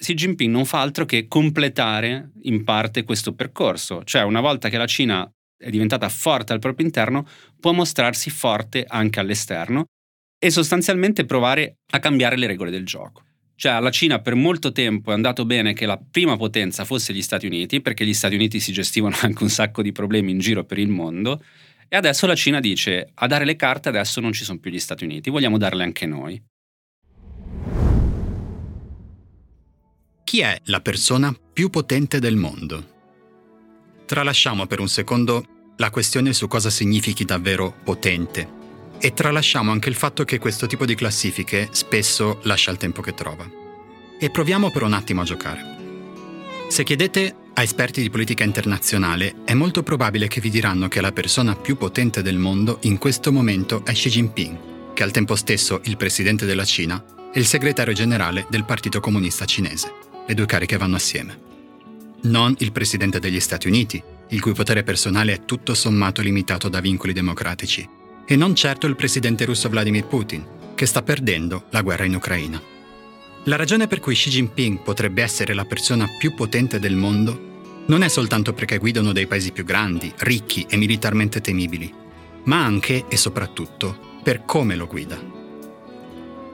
Xi 0.00 0.14
Jinping 0.14 0.52
non 0.52 0.64
fa 0.64 0.80
altro 0.80 1.04
che 1.04 1.26
completare 1.26 2.30
in 2.42 2.62
parte 2.62 3.02
questo 3.02 3.34
percorso, 3.34 4.04
cioè 4.04 4.22
una 4.22 4.40
volta 4.40 4.68
che 4.68 4.78
la 4.78 4.86
Cina 4.86 5.28
è 5.58 5.70
diventata 5.70 6.08
forte 6.08 6.52
al 6.52 6.60
proprio 6.60 6.86
interno, 6.86 7.26
può 7.58 7.72
mostrarsi 7.72 8.30
forte 8.30 8.84
anche 8.86 9.18
all'esterno 9.18 9.86
e 10.38 10.50
sostanzialmente 10.50 11.24
provare 11.24 11.78
a 11.90 11.98
cambiare 11.98 12.36
le 12.36 12.46
regole 12.46 12.70
del 12.70 12.86
gioco. 12.86 13.24
Cioè 13.56 13.72
alla 13.72 13.90
Cina 13.90 14.20
per 14.20 14.36
molto 14.36 14.70
tempo 14.70 15.10
è 15.10 15.14
andato 15.14 15.44
bene 15.44 15.72
che 15.72 15.84
la 15.84 15.98
prima 15.98 16.36
potenza 16.36 16.84
fosse 16.84 17.12
gli 17.12 17.22
Stati 17.22 17.46
Uniti, 17.46 17.80
perché 17.80 18.06
gli 18.06 18.14
Stati 18.14 18.36
Uniti 18.36 18.60
si 18.60 18.70
gestivano 18.70 19.16
anche 19.22 19.42
un 19.42 19.48
sacco 19.48 19.82
di 19.82 19.90
problemi 19.90 20.30
in 20.30 20.38
giro 20.38 20.64
per 20.64 20.78
il 20.78 20.88
mondo, 20.88 21.42
e 21.88 21.96
adesso 21.96 22.26
la 22.26 22.36
Cina 22.36 22.60
dice 22.60 23.10
a 23.12 23.26
dare 23.26 23.44
le 23.44 23.56
carte 23.56 23.88
adesso 23.88 24.20
non 24.20 24.32
ci 24.32 24.44
sono 24.44 24.60
più 24.60 24.70
gli 24.70 24.78
Stati 24.78 25.02
Uniti, 25.02 25.28
vogliamo 25.28 25.58
darle 25.58 25.82
anche 25.82 26.06
noi. 26.06 26.40
Chi 30.28 30.40
è 30.40 30.60
la 30.64 30.82
persona 30.82 31.34
più 31.54 31.70
potente 31.70 32.18
del 32.18 32.36
mondo? 32.36 32.86
Tralasciamo 34.04 34.66
per 34.66 34.78
un 34.78 34.86
secondo 34.86 35.72
la 35.78 35.88
questione 35.88 36.34
su 36.34 36.46
cosa 36.48 36.68
significhi 36.68 37.24
davvero 37.24 37.74
potente 37.82 38.46
e 38.98 39.14
tralasciamo 39.14 39.72
anche 39.72 39.88
il 39.88 39.94
fatto 39.94 40.24
che 40.24 40.38
questo 40.38 40.66
tipo 40.66 40.84
di 40.84 40.94
classifiche 40.94 41.68
spesso 41.70 42.40
lascia 42.42 42.70
il 42.70 42.76
tempo 42.76 43.00
che 43.00 43.14
trova. 43.14 43.50
E 44.20 44.28
proviamo 44.28 44.70
per 44.70 44.82
un 44.82 44.92
attimo 44.92 45.22
a 45.22 45.24
giocare. 45.24 45.76
Se 46.68 46.84
chiedete 46.84 47.34
a 47.54 47.62
esperti 47.62 48.02
di 48.02 48.10
politica 48.10 48.44
internazionale, 48.44 49.36
è 49.46 49.54
molto 49.54 49.82
probabile 49.82 50.28
che 50.28 50.42
vi 50.42 50.50
diranno 50.50 50.88
che 50.88 51.00
la 51.00 51.12
persona 51.12 51.56
più 51.56 51.78
potente 51.78 52.20
del 52.20 52.36
mondo 52.36 52.80
in 52.82 52.98
questo 52.98 53.32
momento 53.32 53.82
è 53.82 53.92
Xi 53.92 54.10
Jinping, 54.10 54.92
che 54.92 55.02
è 55.02 55.06
al 55.06 55.10
tempo 55.10 55.36
stesso 55.36 55.80
il 55.84 55.96
presidente 55.96 56.44
della 56.44 56.66
Cina 56.66 57.02
e 57.32 57.40
il 57.40 57.46
segretario 57.46 57.94
generale 57.94 58.46
del 58.50 58.66
Partito 58.66 59.00
Comunista 59.00 59.46
Cinese. 59.46 60.07
Le 60.28 60.34
due 60.34 60.44
cariche 60.44 60.76
vanno 60.76 60.96
assieme. 60.96 61.40
Non 62.24 62.54
il 62.58 62.70
presidente 62.70 63.18
degli 63.18 63.40
Stati 63.40 63.66
Uniti, 63.66 64.02
il 64.28 64.42
cui 64.42 64.52
potere 64.52 64.82
personale 64.82 65.32
è 65.32 65.44
tutto 65.46 65.72
sommato 65.72 66.20
limitato 66.20 66.68
da 66.68 66.80
vincoli 66.80 67.14
democratici, 67.14 67.88
e 68.26 68.36
non 68.36 68.54
certo 68.54 68.86
il 68.86 68.94
presidente 68.94 69.46
russo 69.46 69.70
Vladimir 69.70 70.04
Putin, 70.04 70.46
che 70.74 70.84
sta 70.84 71.00
perdendo 71.00 71.64
la 71.70 71.80
guerra 71.80 72.04
in 72.04 72.14
Ucraina. 72.14 72.60
La 73.44 73.56
ragione 73.56 73.86
per 73.86 74.00
cui 74.00 74.12
Xi 74.12 74.28
Jinping 74.28 74.82
potrebbe 74.82 75.22
essere 75.22 75.54
la 75.54 75.64
persona 75.64 76.06
più 76.18 76.34
potente 76.34 76.78
del 76.78 76.94
mondo 76.94 77.86
non 77.86 78.02
è 78.02 78.08
soltanto 78.08 78.52
perché 78.52 78.76
guida 78.76 79.00
uno 79.00 79.12
dei 79.12 79.26
paesi 79.26 79.50
più 79.50 79.64
grandi, 79.64 80.12
ricchi 80.18 80.66
e 80.68 80.76
militarmente 80.76 81.40
temibili, 81.40 81.90
ma 82.44 82.62
anche 82.62 83.06
e 83.08 83.16
soprattutto 83.16 84.20
per 84.22 84.44
come 84.44 84.76
lo 84.76 84.86
guida. 84.86 85.18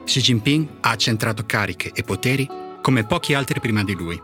Xi 0.05 0.21
Jinping 0.21 0.67
ha 0.79 0.91
accentrato 0.91 1.43
cariche 1.45 1.91
e 1.93 2.03
poteri 2.03 2.63
come 2.85 3.03
pochi 3.03 3.33
altri 3.33 3.59
prima 3.59 3.83
di 3.83 3.95
lui. 3.95 4.21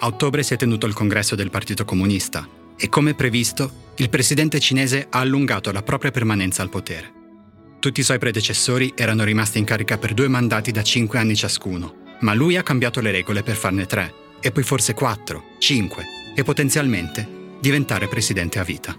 A 0.00 0.06
ottobre 0.06 0.42
si 0.42 0.52
è 0.52 0.58
tenuto 0.58 0.84
il 0.84 0.92
congresso 0.92 1.34
del 1.34 1.48
Partito 1.48 1.86
Comunista 1.86 2.46
e 2.76 2.90
come 2.90 3.14
previsto 3.14 3.92
il 3.96 4.10
presidente 4.10 4.60
cinese 4.60 5.06
ha 5.08 5.20
allungato 5.20 5.72
la 5.72 5.82
propria 5.82 6.10
permanenza 6.10 6.60
al 6.60 6.68
potere. 6.68 7.10
Tutti 7.78 8.00
i 8.00 8.02
suoi 8.02 8.18
predecessori 8.18 8.92
erano 8.94 9.24
rimasti 9.24 9.56
in 9.56 9.64
carica 9.64 9.96
per 9.96 10.12
due 10.12 10.28
mandati 10.28 10.70
da 10.70 10.82
cinque 10.82 11.18
anni 11.18 11.34
ciascuno, 11.34 11.94
ma 12.20 12.34
lui 12.34 12.58
ha 12.58 12.62
cambiato 12.62 13.00
le 13.00 13.10
regole 13.10 13.42
per 13.42 13.56
farne 13.56 13.86
tre, 13.86 14.12
e 14.38 14.52
poi 14.52 14.64
forse 14.64 14.92
quattro, 14.92 15.44
cinque, 15.56 16.04
e 16.36 16.42
potenzialmente 16.42 17.26
diventare 17.58 18.06
presidente 18.06 18.58
a 18.58 18.64
vita. 18.64 18.94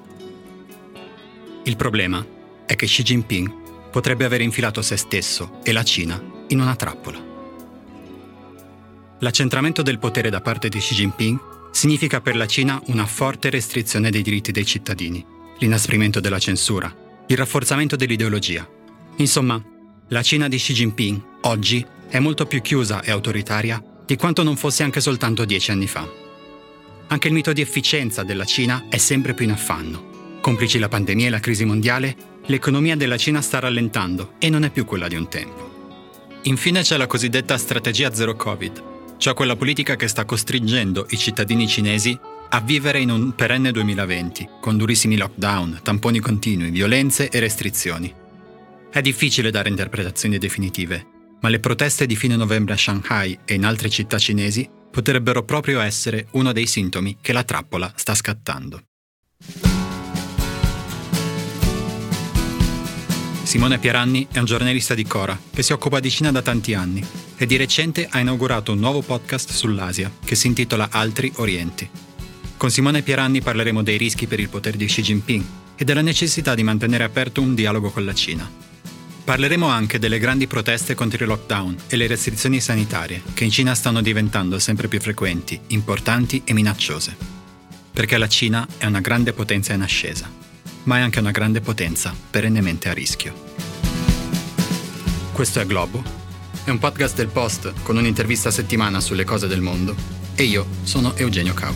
Il 1.62 1.76
problema 1.76 2.26
è 2.66 2.76
che 2.76 2.88
Xi 2.88 3.04
Jinping 3.04 3.54
potrebbe 3.92 4.26
aver 4.26 4.42
infilato 4.42 4.82
se 4.82 4.98
stesso 4.98 5.60
e 5.64 5.74
la 5.74 5.84
Cina 5.84 6.20
in 6.48 6.60
una 6.60 6.76
trappola. 6.76 7.29
L'accentramento 9.22 9.82
del 9.82 10.00
potere 10.00 10.30
da 10.30 10.40
parte 10.40 10.70
di 10.70 10.80
Xi 10.80 10.96
Jinping 10.96 11.40
significa 11.72 12.22
per 12.22 12.38
la 12.38 12.46
Cina 12.46 12.82
una 12.86 13.06
forte 13.06 13.50
restrizione 13.50 14.10
dei 14.10 14.22
diritti 14.22 14.52
dei 14.52 14.66
cittadini, 14.66 15.26
l'inasprimento 15.58 16.22
della 16.22 16.40
censura, 16.40 16.94
il 17.28 17.38
rafforzamento 17.38 17.98
dell'ideologia. 17.98 18.68
Insomma, 19.18 19.62
la 20.08 20.22
Cina 20.22 20.48
di 20.48 20.56
Xi 20.56 20.74
Jinping 20.74 21.22
oggi 21.42 21.86
è 22.08 22.20
molto 22.20 22.46
più 22.46 22.62
chiusa 22.62 23.02
e 23.02 23.12
autoritaria 23.12 23.84
di 24.06 24.16
quanto 24.16 24.42
non 24.42 24.56
fosse 24.56 24.84
anche 24.84 25.02
soltanto 25.02 25.44
dieci 25.44 25.72
anni 25.72 25.88
fa. 25.88 26.08
Anche 27.08 27.28
il 27.28 27.34
mito 27.34 27.52
di 27.52 27.62
efficienza 27.62 28.24
della 28.24 28.46
Cina 28.46 28.86
è 28.90 28.98
sempre 28.98 29.34
più 29.34 29.44
in 29.44 29.52
affanno. 29.52 30.38
Complici 30.40 30.80
la 30.80 30.88
pandemia 30.88 31.28
e 31.28 31.30
la 31.30 31.40
crisi 31.42 31.66
mondiale, 31.66 32.16
l'economia 32.46 32.96
della 32.96 33.18
Cina 33.18 33.42
sta 33.42 33.60
rallentando 33.60 34.36
e 34.40 34.50
non 34.50 34.64
è 34.64 34.70
più 34.70 34.86
quella 34.86 35.10
di 35.10 35.16
un 35.16 35.28
tempo. 35.28 36.38
Infine 36.44 36.84
c'è 36.84 36.96
la 36.96 37.08
cosiddetta 37.08 37.58
strategia 37.58 38.14
zero 38.14 38.36
Covid, 38.36 38.98
cioè 39.20 39.34
quella 39.34 39.58
politica 39.58 39.96
che 39.96 40.08
sta 40.08 40.26
costringendo 40.26 41.06
i 41.10 41.18
cittadini 41.18 41.68
cinesi 41.68 42.18
a 42.52 42.62
vivere 42.62 43.00
in 43.00 43.12
un 43.12 43.36
perenne 43.36 43.72
2020, 43.72 44.50
con 44.60 44.78
durissimi 44.78 45.18
lockdown, 45.18 45.82
tamponi 45.84 46.20
continui, 46.20 46.72
violenze 46.72 47.30
e 47.30 47.40
restrizioni. 47.40 48.12
È 48.90 49.02
difficile 49.02 49.52
dare 49.52 49.70
interpretazioni 49.70 50.38
definitive, 50.40 51.06
ma 51.42 51.50
le 51.50 51.60
proteste 51.60 52.06
di 52.06 52.16
fine 52.16 52.36
novembre 52.36 52.74
a 52.74 52.78
Shanghai 52.78 53.38
e 53.46 53.54
in 53.54 53.66
altre 53.66 53.90
città 53.90 54.18
cinesi 54.18 54.68
potrebbero 54.90 55.44
proprio 55.44 55.82
essere 55.82 56.28
uno 56.32 56.52
dei 56.54 56.66
sintomi 56.66 57.18
che 57.22 57.34
la 57.34 57.44
trappola 57.44 57.92
sta 57.96 58.16
scattando. 58.16 58.82
Simone 63.50 63.80
Pieranni 63.80 64.28
è 64.32 64.38
un 64.38 64.46
giornalista 64.46 64.94
di 64.94 65.06
Cora 65.06 65.36
che 65.52 65.64
si 65.64 65.74
occupa 65.74 66.00
di 66.00 66.12
Cina 66.12 66.32
da 66.32 66.44
tanti 66.44 66.76
anni 66.76 67.04
e 67.36 67.48
di 67.48 67.58
recente 67.58 68.08
ha 68.08 68.20
inaugurato 68.20 68.74
un 68.74 68.78
nuovo 68.78 69.02
podcast 69.02 69.50
sull'Asia 69.50 70.12
che 70.24 70.36
si 70.36 70.46
intitola 70.46 70.90
Altri 70.92 71.32
Orienti. 71.38 71.90
Con 72.58 72.70
Simone 72.70 73.02
Pieranni 73.02 73.42
parleremo 73.42 73.82
dei 73.82 73.98
rischi 73.98 74.28
per 74.28 74.40
il 74.40 74.50
potere 74.50 74.78
di 74.78 74.86
Xi 74.86 75.02
Jinping 75.02 75.44
e 75.76 75.84
della 75.84 76.04
necessità 76.04 76.54
di 76.54 76.62
mantenere 76.62 77.04
aperto 77.04 77.42
un 77.42 77.56
dialogo 77.56 77.90
con 77.90 78.06
la 78.06 78.14
Cina. 78.14 78.48
Parleremo 79.24 79.66
anche 79.66 79.98
delle 79.98 80.20
grandi 80.20 80.46
proteste 80.46 80.94
contro 80.94 81.24
i 81.24 81.28
lockdown 81.28 81.76
e 81.88 81.96
le 81.96 82.06
restrizioni 82.06 82.62
sanitarie 82.62 83.24
che 83.34 83.46
in 83.46 83.52
Cina 83.52 83.74
stanno 83.74 84.04
diventando 84.04 84.60
sempre 84.60 84.88
più 84.88 85.02
frequenti, 85.02 85.60
importanti 85.70 86.44
e 86.46 86.54
minacciose. 86.54 87.18
Perché 87.94 88.20
la 88.20 88.28
Cina 88.28 88.68
è 88.78 88.86
una 88.86 89.02
grande 89.02 89.34
potenza 89.34 89.74
in 89.74 89.82
ascesa 89.82 90.39
ma 90.90 90.98
è 90.98 91.02
anche 91.02 91.20
una 91.20 91.30
grande 91.30 91.62
potenza 91.62 92.16
perennemente 92.32 92.90
a 92.90 92.94
rischio. 92.94 93.32
Questo 95.32 95.60
è 95.60 95.66
Globo, 95.68 96.02
è 96.64 96.72
un 96.72 96.80
podcast 96.80 97.16
del 97.16 97.28
Post 97.28 97.74
con 97.84 97.96
un'intervista 97.96 98.50
a 98.50 98.52
settimana 98.52 99.00
sulle 99.00 99.24
cose 99.24 99.46
del 99.46 99.62
mondo 99.62 99.96
e 100.34 100.44
io 100.46 100.66
sono 100.82 101.16
Eugenio 101.16 101.54
Cau. 101.54 101.76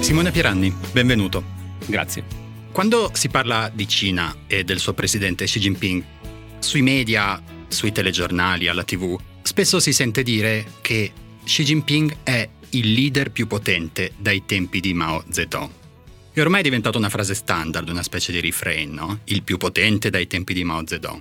Simone 0.00 0.32
Pieranni, 0.32 0.74
benvenuto. 0.90 1.44
Grazie. 1.86 2.47
Quando 2.78 3.10
si 3.12 3.28
parla 3.28 3.72
di 3.74 3.88
Cina 3.88 4.44
e 4.46 4.62
del 4.62 4.78
suo 4.78 4.92
presidente 4.92 5.46
Xi 5.46 5.58
Jinping, 5.58 6.04
sui 6.60 6.80
media, 6.80 7.42
sui 7.66 7.90
telegiornali, 7.90 8.68
alla 8.68 8.84
tv, 8.84 9.18
spesso 9.42 9.80
si 9.80 9.92
sente 9.92 10.22
dire 10.22 10.64
che 10.80 11.10
Xi 11.42 11.64
Jinping 11.64 12.18
è 12.22 12.48
il 12.70 12.92
leader 12.92 13.32
più 13.32 13.48
potente 13.48 14.12
dai 14.16 14.44
tempi 14.46 14.78
di 14.78 14.94
Mao 14.94 15.24
Zedong. 15.28 15.68
È 16.32 16.40
ormai 16.40 16.62
diventata 16.62 16.98
una 16.98 17.08
frase 17.08 17.34
standard, 17.34 17.88
una 17.88 18.04
specie 18.04 18.30
di 18.30 18.40
refrain, 18.40 18.92
no? 18.92 19.22
Il 19.24 19.42
più 19.42 19.56
potente 19.56 20.08
dai 20.08 20.28
tempi 20.28 20.54
di 20.54 20.62
Mao 20.62 20.86
Zedong. 20.86 21.20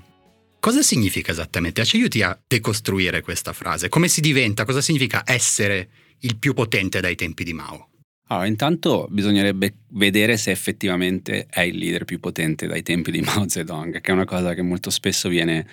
Cosa 0.59 0.83
significa 0.83 1.31
esattamente? 1.31 1.83
Ci 1.83 1.95
aiuti 1.95 2.21
a 2.21 2.39
decostruire 2.45 3.23
questa 3.23 3.51
frase. 3.51 3.89
Come 3.89 4.09
si 4.09 4.21
diventa? 4.21 4.63
Cosa 4.63 4.81
significa 4.81 5.23
essere 5.25 5.89
il 6.19 6.37
più 6.37 6.53
potente 6.53 6.99
dai 6.99 7.15
tempi 7.15 7.43
di 7.43 7.53
Mao? 7.53 7.89
Allora, 8.27 8.45
intanto 8.45 9.07
bisognerebbe 9.09 9.73
vedere 9.89 10.35
se 10.35 10.51
effettivamente 10.51 11.47
è 11.49 11.61
il 11.61 11.77
leader 11.77 12.03
più 12.03 12.19
potente 12.19 12.67
dai 12.67 12.83
tempi 12.83 13.11
di 13.11 13.21
Mao 13.25 13.47
Zedong, 13.47 14.01
che 14.01 14.11
è 14.11 14.13
una 14.13 14.25
cosa 14.25 14.53
che 14.53 14.61
molto 14.61 14.89
spesso 14.89 15.29
viene 15.29 15.65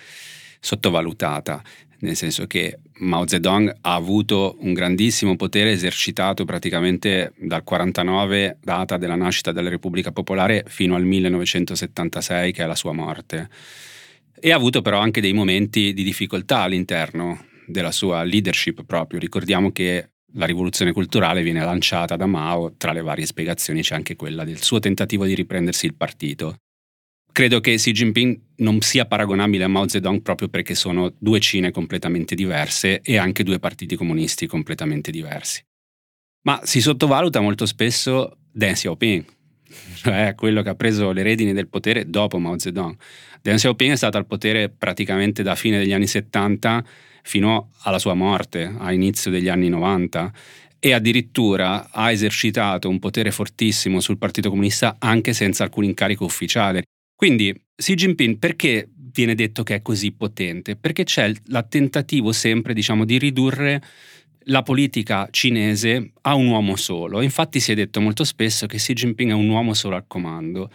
sottovalutata, 0.59 1.61
nel 1.99 2.15
senso 2.15 2.47
che 2.47 2.79
Mao 2.99 3.27
Zedong 3.27 3.77
ha 3.81 3.93
avuto 3.93 4.57
un 4.61 4.73
grandissimo 4.73 5.35
potere 5.35 5.71
esercitato 5.71 6.45
praticamente 6.45 7.33
dal 7.37 7.63
49, 7.63 8.57
data 8.61 8.97
della 8.97 9.15
nascita 9.15 9.51
della 9.51 9.69
Repubblica 9.69 10.11
Popolare, 10.11 10.63
fino 10.67 10.95
al 10.95 11.03
1976, 11.03 12.53
che 12.53 12.63
è 12.63 12.65
la 12.65 12.75
sua 12.75 12.93
morte. 12.93 13.49
E 14.39 14.51
ha 14.51 14.55
avuto 14.55 14.81
però 14.81 14.99
anche 14.99 15.21
dei 15.21 15.33
momenti 15.33 15.93
di 15.93 16.03
difficoltà 16.03 16.59
all'interno 16.59 17.45
della 17.67 17.91
sua 17.91 18.23
leadership 18.23 18.83
proprio. 18.85 19.19
Ricordiamo 19.19 19.71
che 19.71 20.09
la 20.35 20.45
rivoluzione 20.45 20.91
culturale 20.91 21.43
viene 21.43 21.63
lanciata 21.63 22.15
da 22.15 22.25
Mao, 22.25 22.73
tra 22.77 22.91
le 22.91 23.01
varie 23.01 23.25
spiegazioni 23.25 23.81
c'è 23.81 23.95
anche 23.95 24.15
quella 24.15 24.43
del 24.43 24.61
suo 24.61 24.79
tentativo 24.79 25.25
di 25.25 25.35
riprendersi 25.35 25.85
il 25.85 25.95
partito. 25.95 26.57
credo 27.31 27.59
che 27.59 27.75
Xi 27.75 27.91
Jinping 27.91 28.39
non 28.57 28.79
sia 28.79 29.05
paragonabile 29.05 29.65
a 29.65 29.67
Mao 29.67 29.89
Zedong 29.89 30.21
proprio 30.21 30.47
perché 30.47 30.73
sono 30.73 31.13
due 31.17 31.41
Cine 31.41 31.69
completamente 31.69 32.33
diverse 32.33 33.01
e 33.01 33.17
anche 33.17 33.43
due 33.43 33.59
partiti 33.59 33.97
comunisti 33.97 34.47
completamente 34.47 35.11
diversi. 35.11 35.61
Ma 36.43 36.61
si 36.63 36.79
sottovaluta 36.79 37.41
molto 37.41 37.65
spesso 37.65 38.37
Deng 38.53 38.75
Xiaoping, 38.75 39.25
cioè 39.95 40.33
quello 40.33 40.61
che 40.61 40.69
ha 40.69 40.75
preso 40.75 41.11
le 41.11 41.23
redini 41.23 41.51
del 41.51 41.67
potere 41.67 42.09
dopo 42.09 42.39
Mao 42.39 42.57
Zedong. 42.57 42.95
Deng 43.41 43.57
Xiaoping 43.57 43.91
è 43.91 43.97
stato 43.97 44.17
al 44.17 44.27
potere 44.27 44.69
praticamente 44.69 45.43
da 45.43 45.55
fine 45.55 45.77
degli 45.77 45.91
anni 45.91 46.07
70 46.07 46.85
fino 47.25 47.71
alla 47.81 47.97
sua 47.97 48.13
morte, 48.13 48.71
a 48.77 48.93
inizio 48.93 49.31
degli 49.31 49.49
anni 49.49 49.67
90 49.67 50.31
e 50.79 50.93
addirittura 50.93 51.89
ha 51.89 52.11
esercitato 52.11 52.87
un 52.87 52.99
potere 52.99 53.31
fortissimo 53.31 53.99
sul 53.99 54.19
Partito 54.19 54.49
Comunista 54.49 54.97
anche 54.99 55.33
senza 55.33 55.63
alcun 55.63 55.85
incarico 55.85 56.23
ufficiale. 56.23 56.83
Quindi 57.15 57.51
Xi 57.75 57.95
Jinping 57.95 58.37
perché 58.37 58.87
viene 58.93 59.33
detto 59.33 59.63
che 59.63 59.75
è 59.75 59.81
così 59.81 60.11
potente? 60.11 60.75
Perché 60.75 61.03
c'è 61.03 61.25
il 61.25 61.41
tentativo 61.67 62.31
sempre 62.31 62.73
diciamo, 62.75 63.05
di 63.05 63.17
ridurre 63.17 63.81
la 64.47 64.61
politica 64.61 65.27
cinese 65.31 66.11
a 66.21 66.35
un 66.35 66.45
uomo 66.45 66.75
solo. 66.75 67.21
Infatti 67.21 67.59
si 67.59 67.71
è 67.71 67.75
detto 67.75 67.99
molto 67.99 68.23
spesso 68.23 68.67
che 68.67 68.77
Xi 68.77 68.93
Jinping 68.93 69.31
è 69.31 69.33
un 69.33 69.49
uomo 69.49 69.73
solo 69.73 69.95
al 69.95 70.05
comando. 70.05 70.69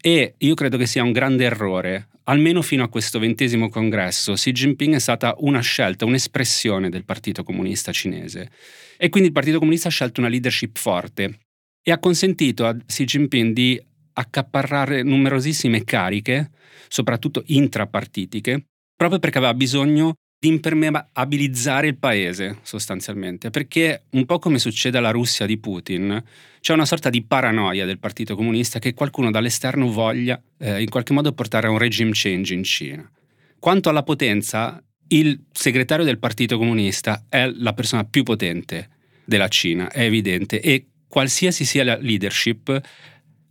E 0.00 0.34
io 0.36 0.54
credo 0.54 0.76
che 0.76 0.86
sia 0.86 1.02
un 1.02 1.12
grande 1.12 1.44
errore, 1.44 2.08
almeno 2.24 2.62
fino 2.62 2.84
a 2.84 2.88
questo 2.88 3.18
ventesimo 3.18 3.68
congresso, 3.68 4.34
Xi 4.34 4.52
Jinping 4.52 4.94
è 4.94 4.98
stata 4.98 5.34
una 5.38 5.60
scelta, 5.60 6.04
un'espressione 6.04 6.88
del 6.88 7.04
Partito 7.04 7.42
Comunista 7.42 7.92
cinese. 7.92 8.50
E 8.96 9.08
quindi 9.08 9.28
il 9.28 9.34
Partito 9.34 9.58
Comunista 9.58 9.88
ha 9.88 9.90
scelto 9.90 10.20
una 10.20 10.28
leadership 10.28 10.78
forte 10.78 11.38
e 11.82 11.92
ha 11.92 11.98
consentito 11.98 12.66
a 12.66 12.74
Xi 12.74 13.04
Jinping 13.04 13.52
di 13.52 13.80
accaparrare 14.14 15.02
numerosissime 15.02 15.84
cariche, 15.84 16.50
soprattutto 16.88 17.42
intrapartitiche, 17.46 18.66
proprio 18.96 19.18
perché 19.18 19.38
aveva 19.38 19.54
bisogno 19.54 20.14
di 20.46 20.52
impermeabilizzare 20.52 21.88
il 21.88 21.96
paese 21.96 22.58
sostanzialmente, 22.62 23.50
perché 23.50 24.04
un 24.10 24.24
po' 24.24 24.38
come 24.38 24.58
succede 24.58 24.98
alla 24.98 25.10
Russia 25.10 25.44
di 25.44 25.58
Putin, 25.58 26.22
c'è 26.60 26.72
una 26.72 26.86
sorta 26.86 27.10
di 27.10 27.22
paranoia 27.22 27.84
del 27.84 27.98
Partito 27.98 28.36
Comunista 28.36 28.78
che 28.78 28.94
qualcuno 28.94 29.30
dall'esterno 29.30 29.90
voglia 29.90 30.40
eh, 30.58 30.80
in 30.80 30.88
qualche 30.88 31.12
modo 31.12 31.32
portare 31.32 31.66
a 31.66 31.70
un 31.70 31.78
regime 31.78 32.12
change 32.12 32.54
in 32.54 32.62
Cina. 32.62 33.10
Quanto 33.58 33.88
alla 33.88 34.04
potenza, 34.04 34.80
il 35.08 35.44
segretario 35.52 36.04
del 36.04 36.18
Partito 36.18 36.58
Comunista 36.58 37.24
è 37.28 37.50
la 37.52 37.72
persona 37.72 38.04
più 38.04 38.22
potente 38.22 38.90
della 39.24 39.48
Cina, 39.48 39.90
è 39.90 40.02
evidente, 40.02 40.60
e 40.60 40.86
qualsiasi 41.08 41.64
sia 41.64 41.82
la 41.82 41.98
leadership 41.98 42.80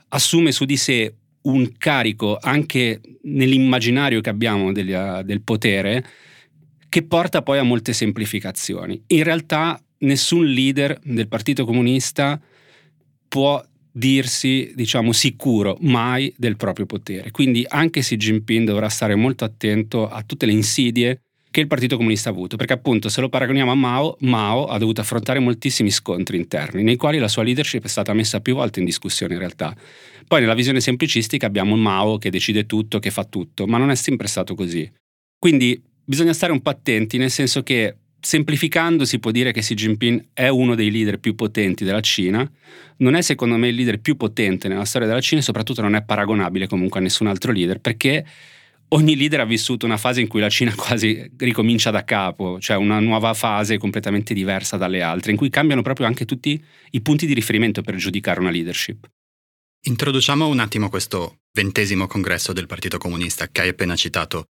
assume 0.09 0.53
su 0.53 0.63
di 0.63 0.77
sé 0.77 1.13
un 1.41 1.73
carico 1.77 2.37
anche 2.39 3.01
nell'immaginario 3.23 4.21
che 4.21 4.29
abbiamo 4.29 4.71
del, 4.71 5.21
del 5.25 5.41
potere 5.41 6.05
che 6.95 7.03
porta 7.03 7.41
poi 7.41 7.57
a 7.57 7.63
molte 7.63 7.91
semplificazioni. 7.91 9.03
In 9.07 9.23
realtà 9.23 9.77
nessun 9.97 10.45
leader 10.45 10.97
del 11.03 11.27
Partito 11.27 11.65
Comunista 11.65 12.39
può 13.27 13.61
dirsi, 13.91 14.71
diciamo, 14.73 15.11
sicuro 15.11 15.75
mai 15.81 16.33
del 16.37 16.55
proprio 16.55 16.85
potere. 16.85 17.31
Quindi 17.31 17.65
anche 17.67 17.99
Xi 17.99 18.15
Jinping 18.15 18.65
dovrà 18.65 18.87
stare 18.87 19.13
molto 19.15 19.43
attento 19.43 20.07
a 20.07 20.23
tutte 20.25 20.45
le 20.45 20.53
insidie 20.53 21.19
che 21.51 21.59
il 21.59 21.67
Partito 21.67 21.97
Comunista 21.97 22.29
ha 22.29 22.31
avuto, 22.31 22.55
perché 22.55 22.71
appunto 22.71 23.09
se 23.09 23.19
lo 23.19 23.27
paragoniamo 23.27 23.71
a 23.71 23.75
Mao, 23.75 24.15
Mao 24.21 24.67
ha 24.67 24.77
dovuto 24.77 25.01
affrontare 25.01 25.39
moltissimi 25.39 25.91
scontri 25.91 26.37
interni, 26.37 26.81
nei 26.81 26.95
quali 26.95 27.17
la 27.17 27.27
sua 27.27 27.43
leadership 27.43 27.83
è 27.83 27.89
stata 27.89 28.13
messa 28.13 28.39
più 28.39 28.55
volte 28.55 28.79
in 28.79 28.85
discussione 28.85 29.33
in 29.33 29.39
realtà. 29.39 29.75
Poi 30.25 30.39
nella 30.39 30.53
visione 30.53 30.79
semplicistica 30.79 31.45
abbiamo 31.45 31.75
Mao 31.75 32.17
che 32.19 32.29
decide 32.29 32.65
tutto, 32.65 32.99
che 32.99 33.11
fa 33.11 33.25
tutto, 33.25 33.67
ma 33.67 33.77
non 33.77 33.91
è 33.91 33.95
sempre 33.95 34.27
stato 34.27 34.55
così. 34.55 34.89
Quindi 35.37 35.93
bisogna 36.05 36.33
stare 36.33 36.51
un 36.51 36.61
po' 36.61 36.69
attenti, 36.69 37.17
nel 37.17 37.31
senso 37.31 37.63
che 37.63 37.97
semplificando 38.19 39.05
si 39.05 39.19
può 39.19 39.29
dire 39.29 39.51
che 39.51 39.61
Xi 39.61 39.75
Jinping 39.75 40.27
è 40.33 40.47
uno 40.47 40.73
dei 40.73 40.89
leader 40.89 41.19
più 41.19 41.35
potenti 41.35 41.83
della 41.83 42.01
Cina, 42.01 42.49
non 42.97 43.13
è 43.13 43.21
secondo 43.21 43.55
me 43.57 43.67
il 43.67 43.75
leader 43.75 43.99
più 43.99 44.17
potente 44.17 44.67
nella 44.67 44.85
storia 44.85 45.07
della 45.07 45.21
Cina 45.21 45.41
e 45.41 45.43
soprattutto 45.43 45.81
non 45.81 45.95
è 45.95 46.03
paragonabile 46.03 46.67
comunque 46.67 46.99
a 46.99 47.03
nessun 47.03 47.27
altro 47.27 47.51
leader 47.51 47.79
perché 47.79 48.25
ogni 48.89 49.15
leader 49.15 49.41
ha 49.41 49.45
vissuto 49.45 49.85
una 49.85 49.97
fase 49.97 50.21
in 50.21 50.27
cui 50.27 50.39
la 50.39 50.49
Cina 50.49 50.73
quasi 50.75 51.29
ricomincia 51.37 51.91
da 51.91 52.03
capo, 52.03 52.59
cioè 52.59 52.77
una 52.77 52.99
nuova 52.99 53.33
fase 53.33 53.77
completamente 53.77 54.33
diversa 54.33 54.77
dalle 54.77 55.01
altre, 55.01 55.31
in 55.31 55.37
cui 55.37 55.49
cambiano 55.49 55.81
proprio 55.81 56.07
anche 56.07 56.25
tutti 56.25 56.61
i 56.91 57.01
punti 57.01 57.25
di 57.25 57.33
riferimento 57.33 57.81
per 57.81 57.95
giudicare 57.95 58.39
una 58.39 58.51
leadership. 58.51 59.07
Introduciamo 59.87 60.47
un 60.47 60.59
attimo 60.59 60.89
questo 60.89 61.41
ventesimo 61.53 62.07
congresso 62.07 62.53
del 62.53 62.65
Partito 62.65 62.97
Comunista 62.97 63.47
che 63.49 63.61
hai 63.61 63.69
appena 63.69 63.95
citato. 63.95 64.45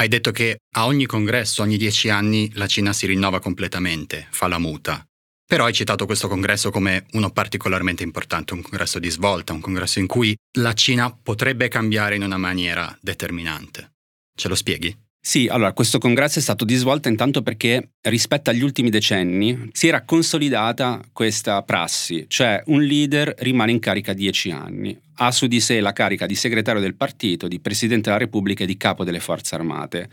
Hai 0.00 0.08
detto 0.08 0.30
che 0.30 0.60
a 0.76 0.86
ogni 0.86 1.04
congresso, 1.04 1.60
ogni 1.60 1.76
dieci 1.76 2.08
anni, 2.08 2.50
la 2.54 2.66
Cina 2.66 2.94
si 2.94 3.04
rinnova 3.04 3.38
completamente, 3.38 4.26
fa 4.30 4.48
la 4.48 4.56
muta. 4.56 5.06
Però 5.44 5.66
hai 5.66 5.74
citato 5.74 6.06
questo 6.06 6.26
congresso 6.26 6.70
come 6.70 7.04
uno 7.12 7.30
particolarmente 7.32 8.02
importante, 8.02 8.54
un 8.54 8.62
congresso 8.62 8.98
di 8.98 9.10
svolta, 9.10 9.52
un 9.52 9.60
congresso 9.60 9.98
in 9.98 10.06
cui 10.06 10.34
la 10.56 10.72
Cina 10.72 11.14
potrebbe 11.14 11.68
cambiare 11.68 12.14
in 12.14 12.22
una 12.22 12.38
maniera 12.38 12.96
determinante. 13.02 13.90
Ce 14.34 14.48
lo 14.48 14.54
spieghi? 14.54 14.96
Sì, 15.22 15.48
allora 15.48 15.74
questo 15.74 15.98
congresso 15.98 16.38
è 16.38 16.42
stato 16.42 16.64
di 16.64 16.76
svolta 16.76 17.10
intanto 17.10 17.42
perché 17.42 17.90
rispetto 18.00 18.48
agli 18.48 18.62
ultimi 18.62 18.88
decenni 18.88 19.68
si 19.72 19.86
era 19.86 20.04
consolidata 20.04 21.02
questa 21.12 21.62
prassi, 21.62 22.24
cioè 22.26 22.62
un 22.68 22.82
leader 22.82 23.34
rimane 23.40 23.72
in 23.72 23.80
carica 23.80 24.14
dieci 24.14 24.50
anni, 24.50 24.98
ha 25.22 25.30
su 25.32 25.46
di 25.46 25.60
sé 25.60 25.80
la 25.80 25.92
carica 25.92 26.26
di 26.26 26.34
segretario 26.34 26.80
del 26.80 26.94
partito, 26.94 27.46
di 27.46 27.60
presidente 27.60 28.08
della 28.08 28.16
Repubblica 28.16 28.64
e 28.64 28.66
di 28.66 28.76
capo 28.76 29.04
delle 29.04 29.20
forze 29.20 29.54
armate. 29.54 30.08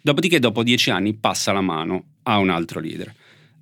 Dopodiché 0.00 0.38
dopo 0.38 0.62
dieci 0.62 0.90
anni 0.90 1.14
passa 1.14 1.52
la 1.52 1.60
mano 1.60 2.04
a 2.24 2.38
un 2.38 2.48
altro 2.48 2.78
leader. 2.78 3.12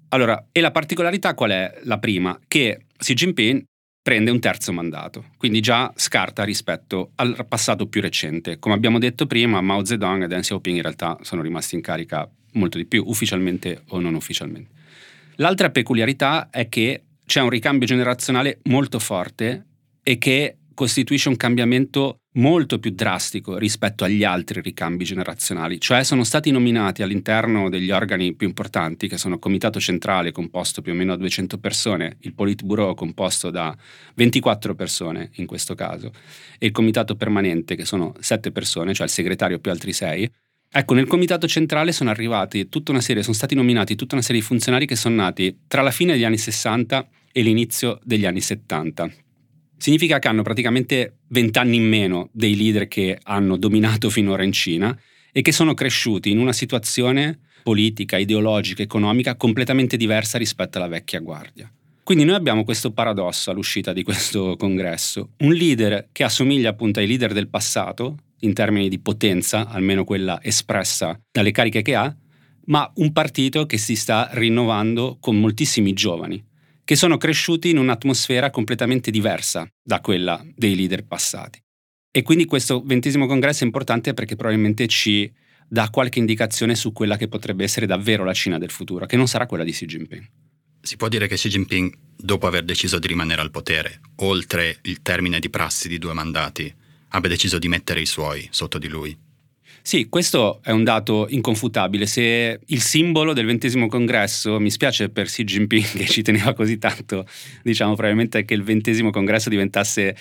Allora, 0.08 0.48
e 0.52 0.60
la 0.60 0.70
particolarità 0.70 1.34
qual 1.34 1.50
è? 1.50 1.80
La 1.84 1.98
prima, 1.98 2.38
che 2.46 2.86
Xi 2.98 3.14
Jinping 3.14 3.64
prende 4.02 4.30
un 4.30 4.40
terzo 4.40 4.72
mandato, 4.72 5.26
quindi 5.36 5.60
già 5.60 5.90
scarta 5.94 6.44
rispetto 6.44 7.12
al 7.14 7.46
passato 7.48 7.86
più 7.86 8.02
recente. 8.02 8.58
Come 8.58 8.74
abbiamo 8.74 8.98
detto 8.98 9.26
prima, 9.26 9.60
Mao 9.60 9.84
Zedong 9.84 10.24
e 10.24 10.26
Deng 10.26 10.42
Xiaoping 10.42 10.76
in 10.76 10.82
realtà 10.82 11.16
sono 11.22 11.40
rimasti 11.40 11.76
in 11.76 11.80
carica 11.80 12.28
molto 12.52 12.76
di 12.76 12.84
più, 12.84 13.04
ufficialmente 13.06 13.84
o 13.88 14.00
non 14.00 14.14
ufficialmente. 14.14 14.70
L'altra 15.36 15.70
peculiarità 15.70 16.50
è 16.50 16.68
che 16.68 17.04
c'è 17.24 17.40
un 17.40 17.48
ricambio 17.48 17.86
generazionale 17.86 18.58
molto 18.64 18.98
forte 18.98 19.64
e 20.02 20.18
che 20.18 20.56
costituisce 20.80 21.28
un 21.28 21.36
cambiamento 21.36 22.20
molto 22.36 22.78
più 22.78 22.92
drastico 22.92 23.58
rispetto 23.58 24.04
agli 24.04 24.24
altri 24.24 24.62
ricambi 24.62 25.04
generazionali, 25.04 25.78
cioè 25.78 26.02
sono 26.04 26.24
stati 26.24 26.50
nominati 26.50 27.02
all'interno 27.02 27.68
degli 27.68 27.90
organi 27.90 28.34
più 28.34 28.46
importanti, 28.46 29.06
che 29.06 29.18
sono 29.18 29.34
il 29.34 29.40
Comitato 29.40 29.78
Centrale 29.78 30.32
composto 30.32 30.80
più 30.80 30.92
o 30.92 30.94
meno 30.94 31.10
da 31.10 31.18
200 31.18 31.58
persone, 31.58 32.16
il 32.20 32.32
Politburo 32.32 32.94
composto 32.94 33.50
da 33.50 33.76
24 34.14 34.74
persone 34.74 35.28
in 35.34 35.44
questo 35.44 35.74
caso, 35.74 36.12
e 36.58 36.64
il 36.64 36.72
Comitato 36.72 37.14
Permanente 37.14 37.76
che 37.76 37.84
sono 37.84 38.14
7 38.18 38.50
persone, 38.50 38.94
cioè 38.94 39.04
il 39.04 39.12
segretario 39.12 39.58
più 39.58 39.70
altri 39.70 39.92
6. 39.92 40.32
Ecco, 40.72 40.94
nel 40.94 41.08
Comitato 41.08 41.46
Centrale 41.46 41.92
sono 41.92 42.08
arrivati 42.08 42.70
tutta 42.70 42.90
una 42.90 43.02
serie, 43.02 43.22
sono 43.22 43.34
stati 43.34 43.54
nominati 43.54 43.96
tutta 43.96 44.14
una 44.14 44.24
serie 44.24 44.40
di 44.40 44.46
funzionari 44.46 44.86
che 44.86 44.96
sono 44.96 45.16
nati 45.16 45.64
tra 45.68 45.82
la 45.82 45.90
fine 45.90 46.14
degli 46.14 46.24
anni 46.24 46.38
60 46.38 47.06
e 47.32 47.42
l'inizio 47.42 48.00
degli 48.02 48.24
anni 48.24 48.40
70 48.40 49.28
Significa 49.80 50.18
che 50.18 50.28
hanno 50.28 50.42
praticamente 50.42 51.20
vent'anni 51.28 51.76
in 51.76 51.88
meno 51.88 52.28
dei 52.32 52.54
leader 52.54 52.86
che 52.86 53.18
hanno 53.22 53.56
dominato 53.56 54.10
finora 54.10 54.42
in 54.42 54.52
Cina 54.52 54.94
e 55.32 55.40
che 55.40 55.52
sono 55.52 55.72
cresciuti 55.72 56.30
in 56.30 56.38
una 56.38 56.52
situazione 56.52 57.38
politica, 57.62 58.18
ideologica, 58.18 58.82
economica 58.82 59.36
completamente 59.36 59.96
diversa 59.96 60.36
rispetto 60.36 60.76
alla 60.76 60.86
vecchia 60.86 61.20
guardia. 61.20 61.72
Quindi 62.02 62.24
noi 62.24 62.34
abbiamo 62.34 62.62
questo 62.62 62.92
paradosso 62.92 63.50
all'uscita 63.50 63.94
di 63.94 64.02
questo 64.02 64.54
congresso, 64.58 65.30
un 65.38 65.54
leader 65.54 66.08
che 66.12 66.24
assomiglia 66.24 66.68
appunto 66.68 67.00
ai 67.00 67.06
leader 67.06 67.32
del 67.32 67.48
passato, 67.48 68.16
in 68.40 68.52
termini 68.52 68.90
di 68.90 68.98
potenza, 68.98 69.66
almeno 69.66 70.04
quella 70.04 70.40
espressa 70.42 71.18
dalle 71.32 71.52
cariche 71.52 71.80
che 71.80 71.94
ha, 71.94 72.14
ma 72.66 72.90
un 72.96 73.12
partito 73.12 73.64
che 73.64 73.78
si 73.78 73.96
sta 73.96 74.28
rinnovando 74.32 75.16
con 75.20 75.40
moltissimi 75.40 75.94
giovani, 75.94 76.44
che 76.90 76.96
sono 76.96 77.18
cresciuti 77.18 77.70
in 77.70 77.78
un'atmosfera 77.78 78.50
completamente 78.50 79.12
diversa 79.12 79.64
da 79.80 80.00
quella 80.00 80.44
dei 80.56 80.74
leader 80.74 81.06
passati. 81.06 81.62
E 82.10 82.22
quindi 82.22 82.46
questo 82.46 82.82
ventesimo 82.84 83.28
congresso 83.28 83.62
è 83.62 83.66
importante 83.66 84.12
perché 84.12 84.34
probabilmente 84.34 84.88
ci 84.88 85.32
dà 85.68 85.88
qualche 85.88 86.18
indicazione 86.18 86.74
su 86.74 86.90
quella 86.90 87.16
che 87.16 87.28
potrebbe 87.28 87.62
essere 87.62 87.86
davvero 87.86 88.24
la 88.24 88.32
Cina 88.32 88.58
del 88.58 88.72
futuro, 88.72 89.06
che 89.06 89.14
non 89.14 89.28
sarà 89.28 89.46
quella 89.46 89.62
di 89.62 89.70
Xi 89.70 89.86
Jinping. 89.86 90.30
Si 90.80 90.96
può 90.96 91.06
dire 91.06 91.28
che 91.28 91.36
Xi 91.36 91.48
Jinping, 91.48 91.96
dopo 92.16 92.48
aver 92.48 92.64
deciso 92.64 92.98
di 92.98 93.06
rimanere 93.06 93.40
al 93.40 93.52
potere, 93.52 94.00
oltre 94.22 94.78
il 94.82 95.00
termine 95.00 95.38
di 95.38 95.48
prassi 95.48 95.86
di 95.86 95.98
due 95.98 96.12
mandati, 96.12 96.74
abbia 97.10 97.30
deciso 97.30 97.60
di 97.60 97.68
mettere 97.68 98.00
i 98.00 98.06
suoi 98.06 98.48
sotto 98.50 98.78
di 98.78 98.88
lui? 98.88 99.16
Sì, 99.82 100.08
questo 100.08 100.60
è 100.62 100.70
un 100.70 100.84
dato 100.84 101.26
inconfutabile. 101.28 102.06
Se 102.06 102.60
il 102.64 102.80
simbolo 102.80 103.32
del 103.32 103.46
ventesimo 103.46 103.86
congresso, 103.88 104.60
mi 104.60 104.70
spiace 104.70 105.08
per 105.08 105.26
Xi 105.26 105.44
Jinping 105.44 105.84
che 105.96 106.06
ci 106.06 106.22
teneva 106.22 106.52
così 106.52 106.78
tanto, 106.78 107.26
diciamo 107.62 107.94
probabilmente 107.94 108.44
che 108.44 108.54
il 108.54 108.62
ventesimo 108.62 109.10
congresso 109.10 109.48
diventasse 109.48 110.16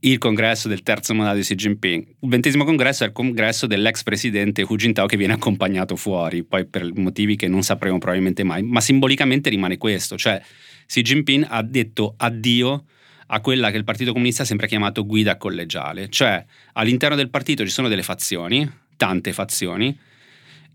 il 0.00 0.18
congresso 0.18 0.68
del 0.68 0.82
terzo 0.82 1.14
mandato 1.14 1.38
di 1.38 1.42
Xi 1.42 1.54
Jinping. 1.54 2.06
Il 2.20 2.28
ventesimo 2.28 2.64
congresso 2.64 3.04
è 3.04 3.06
il 3.06 3.12
congresso 3.12 3.66
dell'ex 3.66 4.02
presidente 4.02 4.62
Hu 4.62 4.76
Jintao 4.76 5.06
che 5.06 5.16
viene 5.16 5.32
accompagnato 5.32 5.96
fuori, 5.96 6.44
poi 6.44 6.66
per 6.66 6.90
motivi 6.94 7.36
che 7.36 7.48
non 7.48 7.62
sapremo 7.62 7.98
probabilmente 7.98 8.42
mai, 8.42 8.62
ma 8.62 8.80
simbolicamente 8.80 9.48
rimane 9.48 9.78
questo, 9.78 10.16
cioè 10.16 10.42
Xi 10.86 11.00
Jinping 11.00 11.46
ha 11.48 11.62
detto 11.62 12.14
addio 12.18 12.84
a 13.28 13.40
quella 13.40 13.70
che 13.70 13.78
il 13.78 13.84
Partito 13.84 14.12
Comunista 14.12 14.42
ha 14.42 14.46
sempre 14.46 14.66
chiamato 14.66 15.06
guida 15.06 15.38
collegiale, 15.38 16.10
cioè 16.10 16.44
all'interno 16.74 17.16
del 17.16 17.30
partito 17.30 17.64
ci 17.64 17.70
sono 17.70 17.88
delle 17.88 18.02
fazioni, 18.02 18.70
tante 19.04 19.34
fazioni, 19.34 19.94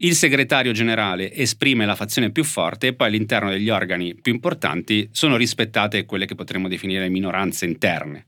il 0.01 0.13
segretario 0.13 0.71
generale 0.71 1.33
esprime 1.33 1.87
la 1.87 1.95
fazione 1.95 2.29
più 2.29 2.43
forte 2.43 2.87
e 2.87 2.93
poi 2.93 3.07
all'interno 3.07 3.49
degli 3.49 3.71
organi 3.71 4.13
più 4.13 4.31
importanti 4.31 5.09
sono 5.11 5.35
rispettate 5.35 6.05
quelle 6.05 6.27
che 6.27 6.35
potremmo 6.35 6.67
definire 6.67 7.09
minoranze 7.09 7.65
interne. 7.65 8.27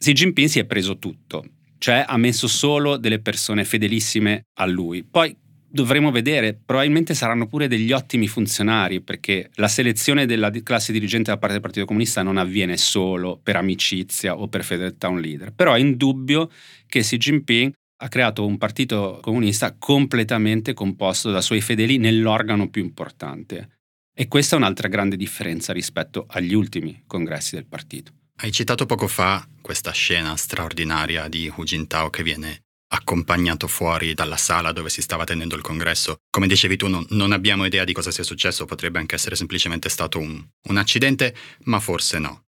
Xi 0.00 0.12
Jinping 0.12 0.48
si 0.48 0.58
è 0.58 0.64
preso 0.64 0.98
tutto, 0.98 1.44
cioè 1.78 2.04
ha 2.04 2.16
messo 2.16 2.48
solo 2.48 2.96
delle 2.96 3.20
persone 3.20 3.64
fedelissime 3.64 4.46
a 4.54 4.66
lui. 4.66 5.04
Poi 5.04 5.34
dovremo 5.68 6.10
vedere, 6.10 6.58
probabilmente 6.66 7.14
saranno 7.14 7.46
pure 7.46 7.68
degli 7.68 7.92
ottimi 7.92 8.26
funzionari, 8.26 9.00
perché 9.00 9.50
la 9.54 9.68
selezione 9.68 10.26
della 10.26 10.50
classe 10.64 10.90
dirigente 10.90 11.30
da 11.30 11.36
parte 11.36 11.52
del 11.52 11.62
Partito 11.62 11.86
Comunista 11.86 12.24
non 12.24 12.36
avviene 12.36 12.76
solo 12.76 13.38
per 13.40 13.54
amicizia 13.54 14.36
o 14.36 14.48
per 14.48 14.64
fedeltà 14.64 15.06
a 15.06 15.10
un 15.10 15.20
leader. 15.20 15.52
Però 15.52 15.72
è 15.72 15.78
indubbio 15.78 16.50
che 16.88 17.00
Xi 17.00 17.16
Jinping 17.16 17.72
ha 17.98 18.08
creato 18.08 18.44
un 18.44 18.58
partito 18.58 19.18
comunista 19.22 19.74
completamente 19.78 20.74
composto 20.74 21.30
da 21.30 21.40
suoi 21.40 21.60
fedeli 21.60 21.98
nell'organo 21.98 22.68
più 22.68 22.82
importante. 22.82 23.78
E 24.14 24.28
questa 24.28 24.56
è 24.56 24.58
un'altra 24.58 24.88
grande 24.88 25.16
differenza 25.16 25.72
rispetto 25.72 26.26
agli 26.28 26.54
ultimi 26.54 27.02
congressi 27.06 27.54
del 27.54 27.66
partito. 27.66 28.12
Hai 28.38 28.52
citato 28.52 28.86
poco 28.86 29.06
fa 29.08 29.46
questa 29.60 29.92
scena 29.92 30.36
straordinaria 30.36 31.28
di 31.28 31.52
Hu 31.54 31.64
Jintao 31.64 32.10
che 32.10 32.22
viene 32.22 32.64
accompagnato 32.88 33.66
fuori 33.66 34.14
dalla 34.14 34.36
sala 34.36 34.72
dove 34.72 34.90
si 34.90 35.02
stava 35.02 35.24
tenendo 35.24 35.56
il 35.56 35.62
congresso. 35.62 36.16
Come 36.30 36.46
dicevi 36.46 36.76
tu, 36.76 36.86
non, 36.86 37.04
non 37.10 37.32
abbiamo 37.32 37.64
idea 37.64 37.84
di 37.84 37.92
cosa 37.92 38.10
sia 38.10 38.22
successo, 38.22 38.64
potrebbe 38.64 38.98
anche 38.98 39.14
essere 39.14 39.36
semplicemente 39.36 39.88
stato 39.88 40.18
un, 40.18 40.42
un 40.68 40.76
accidente, 40.76 41.34
ma 41.64 41.80
forse 41.80 42.18
no. 42.18 42.44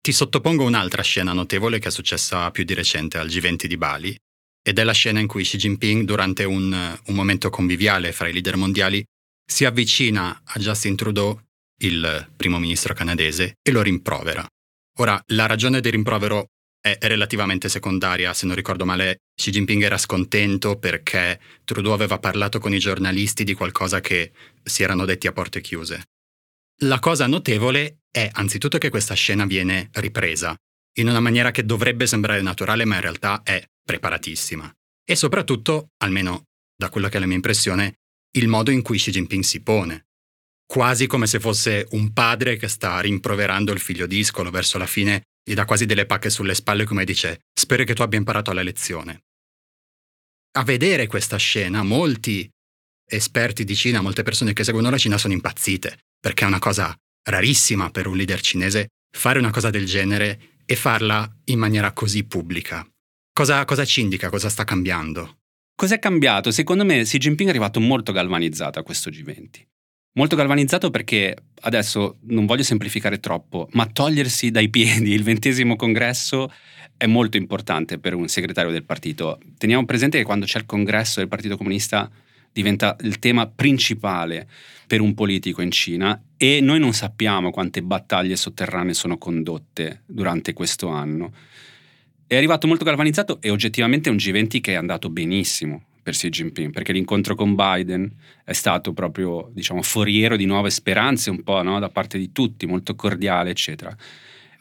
Ti 0.00 0.12
sottopongo 0.12 0.64
un'altra 0.64 1.02
scena 1.02 1.32
notevole 1.32 1.78
che 1.78 1.88
è 1.88 1.90
successa 1.90 2.50
più 2.50 2.64
di 2.64 2.74
recente 2.74 3.18
al 3.18 3.28
G20 3.28 3.66
di 3.66 3.76
Bali, 3.76 4.16
ed 4.66 4.80
è 4.80 4.82
la 4.82 4.92
scena 4.92 5.20
in 5.20 5.28
cui 5.28 5.44
Xi 5.44 5.58
Jinping, 5.58 6.04
durante 6.04 6.42
un, 6.42 6.72
un 6.72 7.14
momento 7.14 7.50
conviviale 7.50 8.10
fra 8.10 8.26
i 8.26 8.32
leader 8.32 8.56
mondiali, 8.56 9.04
si 9.48 9.64
avvicina 9.64 10.42
a 10.44 10.58
Justin 10.58 10.96
Trudeau, 10.96 11.40
il 11.82 12.32
primo 12.34 12.58
ministro 12.58 12.92
canadese, 12.92 13.58
e 13.62 13.70
lo 13.70 13.80
rimprovera. 13.80 14.44
Ora, 14.98 15.22
la 15.26 15.46
ragione 15.46 15.80
del 15.80 15.92
rimprovero 15.92 16.46
è 16.80 16.98
relativamente 17.02 17.68
secondaria, 17.68 18.34
se 18.34 18.46
non 18.46 18.56
ricordo 18.56 18.84
male, 18.84 19.18
Xi 19.40 19.52
Jinping 19.52 19.84
era 19.84 19.98
scontento 19.98 20.80
perché 20.80 21.38
Trudeau 21.62 21.94
aveva 21.94 22.18
parlato 22.18 22.58
con 22.58 22.74
i 22.74 22.80
giornalisti 22.80 23.44
di 23.44 23.54
qualcosa 23.54 24.00
che 24.00 24.32
si 24.64 24.82
erano 24.82 25.04
detti 25.04 25.28
a 25.28 25.32
porte 25.32 25.60
chiuse. 25.60 26.06
La 26.80 26.98
cosa 26.98 27.28
notevole 27.28 27.98
è 28.10 28.28
anzitutto 28.32 28.78
che 28.78 28.90
questa 28.90 29.14
scena 29.14 29.46
viene 29.46 29.90
ripresa, 29.92 30.56
in 30.94 31.06
una 31.06 31.20
maniera 31.20 31.52
che 31.52 31.64
dovrebbe 31.64 32.08
sembrare 32.08 32.42
naturale, 32.42 32.84
ma 32.84 32.96
in 32.96 33.02
realtà 33.02 33.42
è 33.44 33.64
preparatissima. 33.86 34.70
E 35.08 35.14
soprattutto, 35.14 35.92
almeno 35.98 36.48
da 36.76 36.90
quella 36.90 37.08
che 37.08 37.18
è 37.18 37.20
la 37.20 37.26
mia 37.26 37.36
impressione, 37.36 37.94
il 38.36 38.48
modo 38.48 38.72
in 38.72 38.82
cui 38.82 38.98
Xi 38.98 39.12
Jinping 39.12 39.44
si 39.44 39.62
pone 39.62 40.06
quasi 40.66 41.06
come 41.06 41.26
se 41.26 41.38
fosse 41.38 41.86
un 41.92 42.12
padre 42.12 42.56
che 42.56 42.68
sta 42.68 42.98
rimproverando 43.00 43.72
il 43.72 43.78
figlio 43.78 44.06
discolo 44.06 44.50
verso 44.50 44.78
la 44.78 44.86
fine, 44.86 45.22
gli 45.42 45.54
dà 45.54 45.64
quasi 45.64 45.86
delle 45.86 46.06
pacche 46.06 46.28
sulle 46.28 46.54
spalle 46.54 46.84
come 46.84 47.04
dice 47.04 47.42
spero 47.54 47.84
che 47.84 47.94
tu 47.94 48.02
abbia 48.02 48.18
imparato 48.18 48.52
la 48.52 48.62
lezione. 48.62 49.22
A 50.58 50.64
vedere 50.64 51.06
questa 51.06 51.36
scena 51.36 51.82
molti 51.82 52.50
esperti 53.08 53.64
di 53.64 53.76
Cina, 53.76 54.00
molte 54.00 54.24
persone 54.24 54.52
che 54.52 54.64
seguono 54.64 54.90
la 54.90 54.98
Cina 54.98 55.18
sono 55.18 55.34
impazzite, 55.34 55.98
perché 56.18 56.44
è 56.44 56.48
una 56.48 56.58
cosa 56.58 56.94
rarissima 57.28 57.90
per 57.90 58.08
un 58.08 58.16
leader 58.16 58.40
cinese 58.40 58.88
fare 59.16 59.38
una 59.38 59.50
cosa 59.50 59.70
del 59.70 59.86
genere 59.86 60.58
e 60.66 60.74
farla 60.74 61.30
in 61.44 61.58
maniera 61.58 61.92
così 61.92 62.24
pubblica. 62.24 62.86
Cosa, 63.36 63.66
cosa 63.66 63.84
ci 63.84 64.00
indica? 64.00 64.30
Cosa 64.30 64.48
sta 64.48 64.64
cambiando? 64.64 65.40
Cos'è 65.74 65.98
cambiato? 65.98 66.50
Secondo 66.50 66.86
me 66.86 67.02
Xi 67.02 67.18
Jinping 67.18 67.48
è 67.48 67.50
arrivato 67.50 67.80
molto 67.80 68.10
galvanizzato 68.10 68.78
a 68.78 68.82
questo 68.82 69.10
G20. 69.10 69.66
Molto 70.14 70.36
galvanizzato 70.36 70.88
perché 70.88 71.36
adesso 71.60 72.16
non 72.28 72.46
voglio 72.46 72.62
semplificare 72.62 73.20
troppo, 73.20 73.68
ma 73.72 73.84
togliersi 73.84 74.50
dai 74.50 74.70
piedi 74.70 75.12
il 75.12 75.22
ventesimo 75.22 75.76
congresso 75.76 76.50
è 76.96 77.04
molto 77.04 77.36
importante 77.36 77.98
per 77.98 78.14
un 78.14 78.26
segretario 78.26 78.70
del 78.70 78.84
partito. 78.84 79.38
Teniamo 79.58 79.84
presente 79.84 80.16
che 80.16 80.24
quando 80.24 80.46
c'è 80.46 80.60
il 80.60 80.64
congresso 80.64 81.18
del 81.20 81.28
Partito 81.28 81.58
Comunista 81.58 82.10
diventa 82.50 82.96
il 83.00 83.18
tema 83.18 83.46
principale 83.46 84.48
per 84.86 85.02
un 85.02 85.12
politico 85.12 85.60
in 85.60 85.70
Cina 85.70 86.18
e 86.38 86.62
noi 86.62 86.78
non 86.78 86.94
sappiamo 86.94 87.50
quante 87.50 87.82
battaglie 87.82 88.34
sotterranee 88.34 88.94
sono 88.94 89.18
condotte 89.18 90.04
durante 90.06 90.54
questo 90.54 90.88
anno. 90.88 91.34
È 92.28 92.34
arrivato 92.34 92.66
molto 92.66 92.84
galvanizzato 92.84 93.38
e 93.40 93.50
oggettivamente 93.50 94.08
è 94.08 94.12
un 94.12 94.18
G20 94.18 94.60
che 94.60 94.72
è 94.72 94.74
andato 94.74 95.10
benissimo 95.10 95.84
per 96.02 96.12
Xi 96.12 96.28
Jinping, 96.28 96.72
perché 96.72 96.92
l'incontro 96.92 97.36
con 97.36 97.54
Biden 97.54 98.10
è 98.44 98.52
stato 98.52 98.92
proprio, 98.92 99.48
diciamo, 99.52 99.80
foriero 99.80 100.34
di 100.34 100.44
nuove 100.44 100.70
speranze 100.70 101.30
un 101.30 101.44
po' 101.44 101.62
no? 101.62 101.78
da 101.78 101.88
parte 101.88 102.18
di 102.18 102.32
tutti, 102.32 102.66
molto 102.66 102.96
cordiale, 102.96 103.50
eccetera. 103.50 103.96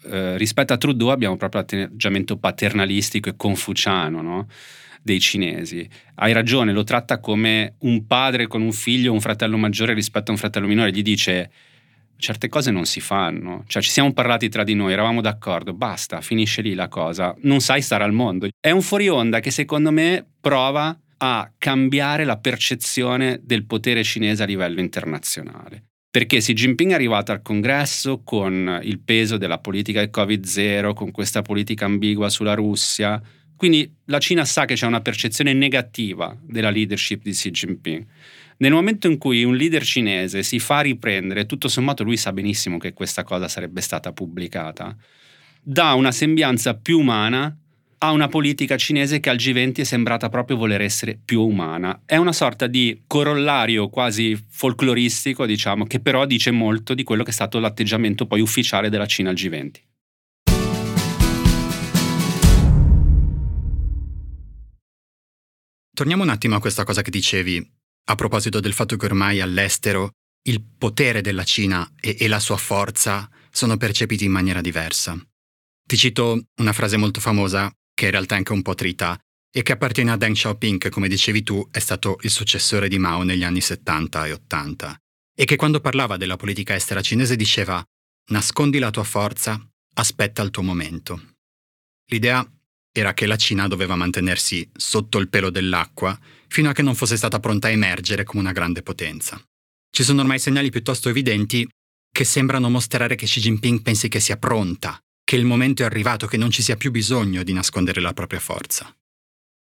Eh, 0.03 0.37
rispetto 0.37 0.73
a 0.73 0.77
Trudeau 0.77 1.09
abbiamo 1.09 1.37
proprio 1.37 1.61
l'atteggiamento 1.61 2.37
paternalistico 2.37 3.29
e 3.29 3.35
confuciano 3.35 4.21
no? 4.21 4.47
dei 5.01 5.19
cinesi. 5.19 5.89
Hai 6.15 6.33
ragione, 6.33 6.71
lo 6.71 6.83
tratta 6.83 7.19
come 7.19 7.77
un 7.79 8.05
padre 8.05 8.45
con 8.45 8.61
un 8.61 8.73
figlio, 8.73 9.11
un 9.11 9.21
fratello 9.21 9.57
maggiore 9.57 9.95
rispetto 9.95 10.29
a 10.29 10.33
un 10.33 10.39
fratello 10.39 10.67
minore, 10.67 10.91
gli 10.91 11.01
dice 11.01 11.49
certe 12.17 12.49
cose 12.49 12.71
non 12.71 12.85
si 12.85 12.99
fanno, 12.99 13.63
cioè 13.67 13.81
ci 13.81 13.89
siamo 13.89 14.13
parlati 14.13 14.49
tra 14.49 14.63
di 14.63 14.73
noi, 14.73 14.93
eravamo 14.93 15.21
d'accordo, 15.21 15.73
basta, 15.73 16.21
finisce 16.21 16.61
lì 16.61 16.73
la 16.73 16.87
cosa, 16.87 17.35
non 17.41 17.59
sai 17.59 17.81
stare 17.81 18.03
al 18.03 18.13
mondo. 18.13 18.47
È 18.59 18.71
un 18.71 18.81
fuori 18.81 19.07
onda 19.09 19.39
che 19.39 19.51
secondo 19.51 19.91
me 19.91 20.25
prova 20.39 20.97
a 21.17 21.51
cambiare 21.57 22.23
la 22.23 22.37
percezione 22.37 23.39
del 23.43 23.65
potere 23.65 24.03
cinese 24.03 24.43
a 24.43 24.45
livello 24.45 24.79
internazionale. 24.79 25.83
Perché 26.15 26.37
Xi 26.37 26.53
Jinping 26.53 26.91
è 26.91 26.93
arrivato 26.93 27.31
al 27.31 27.41
congresso 27.41 28.21
con 28.23 28.79
il 28.83 28.99
peso 28.99 29.37
della 29.37 29.57
politica 29.57 29.99
del 29.99 30.11
Covid-0, 30.13 30.93
con 30.93 31.11
questa 31.11 31.41
politica 31.41 31.85
ambigua 31.85 32.29
sulla 32.29 32.53
Russia. 32.53 33.21
Quindi 33.55 33.93
la 34.05 34.19
Cina 34.19 34.45
sa 34.45 34.63
che 34.63 34.75
c'è 34.75 34.85
una 34.85 35.01
percezione 35.01 35.51
negativa 35.51 36.37
della 36.41 36.69
leadership 36.69 37.21
di 37.21 37.31
Xi 37.31 37.51
Jinping. 37.51 38.05
Nel 38.57 38.71
momento 38.71 39.07
in 39.07 39.17
cui 39.17 39.43
un 39.43 39.55
leader 39.55 39.83
cinese 39.83 40.41
si 40.41 40.59
fa 40.59 40.79
riprendere, 40.79 41.45
tutto 41.45 41.67
sommato 41.67 42.03
lui 42.03 42.15
sa 42.15 42.31
benissimo 42.31 42.77
che 42.77 42.93
questa 42.93 43.23
cosa 43.23 43.49
sarebbe 43.49 43.81
stata 43.81 44.13
pubblicata, 44.13 44.95
dà 45.61 45.93
una 45.93 46.11
sembianza 46.13 46.75
più 46.75 46.99
umana 46.99 47.53
a 47.97 48.11
una 48.11 48.29
politica 48.29 48.77
cinese 48.77 49.19
che 49.19 49.29
al 49.29 49.37
G20 49.37 49.79
è 49.79 49.83
sembrata 49.83 50.29
proprio 50.29 50.55
voler 50.55 50.79
essere 50.79 51.19
più 51.23 51.41
umana. 51.41 52.03
È 52.05 52.15
una 52.15 52.31
sorta 52.31 52.67
di 52.67 53.01
corollario 53.07 53.89
quasi 53.89 54.41
folcloristico, 54.49 55.45
diciamo, 55.45 55.85
che 55.85 55.99
però 55.99 56.25
dice 56.25 56.51
molto 56.51 56.93
di 56.93 57.03
quello 57.03 57.23
che 57.23 57.31
è 57.31 57.33
stato 57.33 57.59
l'atteggiamento 57.59 58.25
poi 58.25 58.39
ufficiale 58.39 58.89
della 58.89 59.05
Cina 59.05 59.31
al 59.31 59.35
G20. 59.35 59.71
Torniamo 65.93 66.23
un 66.23 66.29
attimo 66.29 66.55
a 66.55 66.59
questa 66.59 66.83
cosa 66.83 67.01
che 67.01 67.09
dicevi 67.09 67.83
a 68.05 68.15
proposito 68.15 68.59
del 68.59 68.73
fatto 68.73 68.97
che 68.97 69.05
ormai 69.05 69.41
all'estero 69.41 70.11
il 70.47 70.63
potere 70.63 71.21
della 71.21 71.43
Cina 71.43 71.89
e, 71.99 72.15
e 72.19 72.27
la 72.27 72.39
sua 72.39 72.57
forza 72.57 73.29
sono 73.49 73.77
percepiti 73.77 74.25
in 74.25 74.31
maniera 74.31 74.61
diversa. 74.61 75.17
Ti 75.87 75.97
cito 75.97 76.45
una 76.57 76.73
frase 76.73 76.97
molto 76.97 77.19
famosa 77.19 77.71
che 77.93 78.05
in 78.05 78.11
realtà 78.11 78.35
è 78.35 78.37
anche 78.37 78.51
un 78.51 78.61
po' 78.61 78.75
trita, 78.75 79.19
e 79.55 79.63
che 79.63 79.71
appartiene 79.71 80.11
a 80.11 80.17
Deng 80.17 80.35
Xiaoping, 80.35 80.77
che 80.77 80.89
come 80.89 81.07
dicevi 81.07 81.41
tu 81.41 81.65
è 81.71 81.79
stato 81.79 82.17
il 82.23 82.29
successore 82.29 82.89
di 82.89 82.99
Mao 82.99 83.23
negli 83.23 83.45
anni 83.45 83.61
70 83.61 84.25
e 84.25 84.33
80, 84.33 85.01
e 85.33 85.45
che 85.45 85.55
quando 85.55 85.79
parlava 85.79 86.17
della 86.17 86.35
politica 86.35 86.75
estera 86.75 87.01
cinese 87.01 87.37
diceva 87.37 87.81
nascondi 88.31 88.79
la 88.79 88.91
tua 88.91 89.05
forza, 89.05 89.57
aspetta 89.93 90.41
il 90.41 90.51
tuo 90.51 90.61
momento. 90.61 91.35
L'idea 92.07 92.45
era 92.91 93.13
che 93.13 93.25
la 93.25 93.37
Cina 93.37 93.69
doveva 93.69 93.95
mantenersi 93.95 94.69
sotto 94.75 95.19
il 95.19 95.29
pelo 95.29 95.49
dell'acqua 95.49 96.19
fino 96.47 96.69
a 96.69 96.73
che 96.73 96.81
non 96.81 96.95
fosse 96.95 97.17
stata 97.17 97.39
pronta 97.39 97.67
a 97.67 97.71
emergere 97.71 98.23
come 98.23 98.41
una 98.41 98.51
grande 98.51 98.81
potenza. 98.81 99.41
Ci 99.89 100.03
sono 100.03 100.21
ormai 100.21 100.39
segnali 100.39 100.69
piuttosto 100.69 101.09
evidenti 101.09 101.67
che 102.11 102.23
sembrano 102.23 102.69
mostrare 102.69 103.15
che 103.15 103.25
Xi 103.25 103.41
Jinping 103.41 103.81
pensi 103.81 104.07
che 104.07 104.19
sia 104.19 104.37
pronta 104.37 104.99
che 105.25 105.35
il 105.35 105.45
momento 105.45 105.81
è 105.81 105.85
arrivato, 105.85 106.27
che 106.27 106.37
non 106.37 106.51
ci 106.51 106.61
sia 106.61 106.75
più 106.75 106.91
bisogno 106.91 107.43
di 107.43 107.51
nascondere 107.51 107.99
la 107.99 108.13
propria 108.13 108.39
forza. 108.39 108.95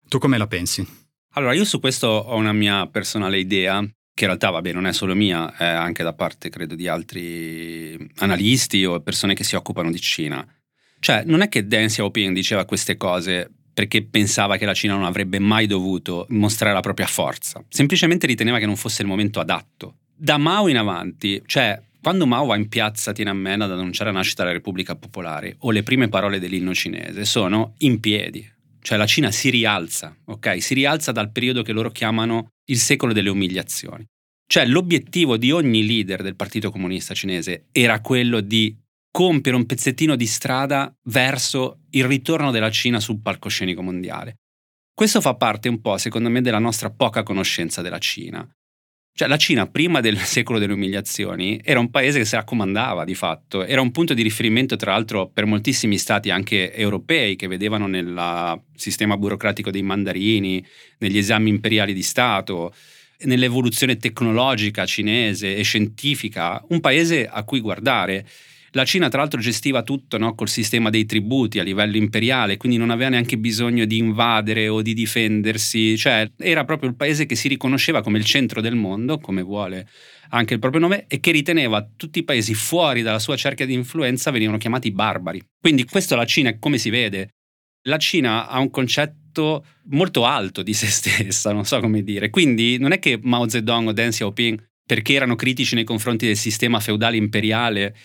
Tu 0.07 0.17
come 0.17 0.37
la 0.37 0.47
pensi? 0.47 0.85
Allora, 1.33 1.53
io 1.53 1.63
su 1.63 1.79
questo 1.79 2.07
ho 2.07 2.35
una 2.35 2.51
mia 2.51 2.87
personale 2.87 3.37
idea, 3.37 3.79
che 3.79 4.23
in 4.23 4.27
realtà, 4.27 4.49
vabbè, 4.49 4.73
non 4.73 4.87
è 4.87 4.91
solo 4.91 5.15
mia, 5.15 5.55
è 5.55 5.65
anche 5.65 6.03
da 6.03 6.13
parte, 6.13 6.49
credo, 6.49 6.75
di 6.75 6.87
altri 6.87 7.95
analisti 8.17 8.83
o 8.83 8.99
persone 9.01 9.35
che 9.35 9.43
si 9.43 9.55
occupano 9.55 9.91
di 9.91 9.99
Cina. 9.99 10.45
Cioè, 10.99 11.23
non 11.25 11.41
è 11.41 11.47
che 11.47 11.67
Deng 11.67 11.87
Xiaoping 11.87 12.33
diceva 12.33 12.65
queste 12.65 12.97
cose 12.97 13.51
perché 13.81 14.03
pensava 14.03 14.57
che 14.57 14.65
la 14.65 14.75
Cina 14.75 14.93
non 14.93 15.05
avrebbe 15.05 15.39
mai 15.39 15.65
dovuto 15.65 16.27
mostrare 16.29 16.71
la 16.71 16.81
propria 16.81 17.07
forza, 17.07 17.63
semplicemente 17.67 18.27
riteneva 18.27 18.59
che 18.59 18.67
non 18.67 18.75
fosse 18.75 19.01
il 19.01 19.07
momento 19.07 19.39
adatto. 19.39 19.95
Da 20.15 20.37
Mao 20.37 20.67
in 20.67 20.77
avanti, 20.77 21.41
cioè 21.47 21.81
quando 21.99 22.27
Mao 22.27 22.45
va 22.45 22.55
in 22.57 22.69
piazza 22.69 23.11
Tiananmen 23.11 23.61
ad 23.61 23.71
annunciare 23.71 24.11
la 24.11 24.17
nascita 24.17 24.43
della 24.43 24.55
Repubblica 24.55 24.95
Popolare 24.95 25.55
o 25.59 25.71
le 25.71 25.81
prime 25.81 26.09
parole 26.09 26.37
dell'inno 26.37 26.75
cinese 26.75 27.25
sono 27.25 27.73
in 27.79 27.99
piedi, 27.99 28.47
cioè 28.81 28.99
la 28.99 29.07
Cina 29.07 29.31
si 29.31 29.49
rialza, 29.49 30.15
ok? 30.25 30.61
Si 30.61 30.75
rialza 30.75 31.11
dal 31.11 31.31
periodo 31.31 31.63
che 31.63 31.71
loro 31.71 31.89
chiamano 31.89 32.49
il 32.65 32.77
secolo 32.77 33.13
delle 33.13 33.29
umiliazioni. 33.29 34.05
Cioè 34.45 34.67
l'obiettivo 34.67 35.37
di 35.37 35.49
ogni 35.51 35.83
leader 35.83 36.21
del 36.21 36.35
Partito 36.35 36.69
Comunista 36.69 37.15
Cinese 37.15 37.65
era 37.71 37.99
quello 37.99 38.41
di 38.41 38.77
compiere 39.09 39.57
un 39.57 39.65
pezzettino 39.65 40.15
di 40.15 40.27
strada 40.27 40.93
verso 41.05 41.79
il 41.91 42.05
ritorno 42.05 42.51
della 42.51 42.71
Cina 42.71 42.99
sul 42.99 43.21
palcoscenico 43.21 43.81
mondiale. 43.81 44.35
Questo 44.93 45.21
fa 45.21 45.35
parte 45.35 45.69
un 45.69 45.81
po', 45.81 45.97
secondo 45.97 46.29
me, 46.29 46.41
della 46.41 46.59
nostra 46.59 46.89
poca 46.91 47.23
conoscenza 47.23 47.81
della 47.81 47.97
Cina. 47.97 48.47
Cioè 49.13 49.27
la 49.27 49.37
Cina 49.37 49.67
prima 49.67 49.99
del 49.99 50.17
secolo 50.19 50.59
delle 50.59 50.73
umiliazioni 50.73 51.59
era 51.63 51.79
un 51.79 51.89
paese 51.89 52.19
che 52.19 52.25
si 52.25 52.35
raccomandava 52.35 53.03
di 53.03 53.15
fatto, 53.15 53.63
era 53.63 53.81
un 53.81 53.91
punto 53.91 54.13
di 54.13 54.21
riferimento 54.21 54.75
tra 54.75 54.91
l'altro 54.91 55.29
per 55.29 55.45
moltissimi 55.45 55.97
stati 55.97 56.29
anche 56.29 56.73
europei 56.73 57.35
che 57.35 57.47
vedevano 57.47 57.87
nel 57.87 58.61
sistema 58.75 59.17
burocratico 59.17 59.71
dei 59.71 59.83
mandarini, 59.83 60.65
negli 60.99 61.17
esami 61.17 61.49
imperiali 61.49 61.93
di 61.93 62.03
Stato, 62.03 62.73
nell'evoluzione 63.23 63.97
tecnologica 63.97 64.85
cinese 64.85 65.55
e 65.55 65.63
scientifica, 65.63 66.63
un 66.69 66.79
paese 66.79 67.27
a 67.27 67.43
cui 67.43 67.59
guardare. 67.59 68.25
La 68.73 68.85
Cina 68.85 69.09
tra 69.09 69.19
l'altro 69.19 69.41
gestiva 69.41 69.83
tutto 69.83 70.17
no? 70.17 70.33
col 70.33 70.47
sistema 70.47 70.89
dei 70.89 71.05
tributi 71.05 71.59
a 71.59 71.63
livello 71.63 71.97
imperiale, 71.97 72.55
quindi 72.55 72.77
non 72.77 72.89
aveva 72.89 73.09
neanche 73.09 73.37
bisogno 73.37 73.83
di 73.83 73.97
invadere 73.97 74.69
o 74.69 74.81
di 74.81 74.93
difendersi, 74.93 75.97
cioè 75.97 76.31
era 76.37 76.63
proprio 76.63 76.89
il 76.89 76.95
paese 76.95 77.25
che 77.25 77.35
si 77.35 77.49
riconosceva 77.49 78.01
come 78.01 78.17
il 78.17 78.23
centro 78.23 78.61
del 78.61 78.75
mondo, 78.75 79.17
come 79.17 79.41
vuole 79.41 79.87
anche 80.29 80.53
il 80.53 80.59
proprio 80.59 80.79
nome, 80.79 81.05
e 81.07 81.19
che 81.19 81.31
riteneva 81.31 81.85
tutti 81.97 82.19
i 82.19 82.23
paesi 82.23 82.53
fuori 82.53 83.01
dalla 83.01 83.19
sua 83.19 83.35
cerchia 83.35 83.65
di 83.65 83.73
influenza 83.73 84.31
venivano 84.31 84.57
chiamati 84.57 84.91
barbari. 84.91 85.41
Quindi 85.59 85.83
questo 85.83 86.15
la 86.15 86.25
Cina, 86.25 86.57
come 86.57 86.77
si 86.77 86.89
vede, 86.89 87.31
la 87.83 87.97
Cina 87.97 88.47
ha 88.47 88.59
un 88.59 88.69
concetto 88.69 89.65
molto 89.89 90.25
alto 90.25 90.63
di 90.63 90.73
se 90.73 90.87
stessa, 90.89 91.51
non 91.51 91.65
so 91.65 91.79
come 91.81 92.03
dire. 92.03 92.29
Quindi 92.29 92.77
non 92.77 92.93
è 92.93 92.99
che 92.99 93.19
Mao 93.21 93.49
Zedong 93.49 93.89
o 93.89 93.91
Deng 93.91 94.11
Xiaoping, 94.11 94.69
perché 94.85 95.13
erano 95.13 95.35
critici 95.35 95.75
nei 95.75 95.83
confronti 95.83 96.25
del 96.25 96.37
sistema 96.37 96.79
feudale 96.79 97.17
imperiale, 97.17 97.95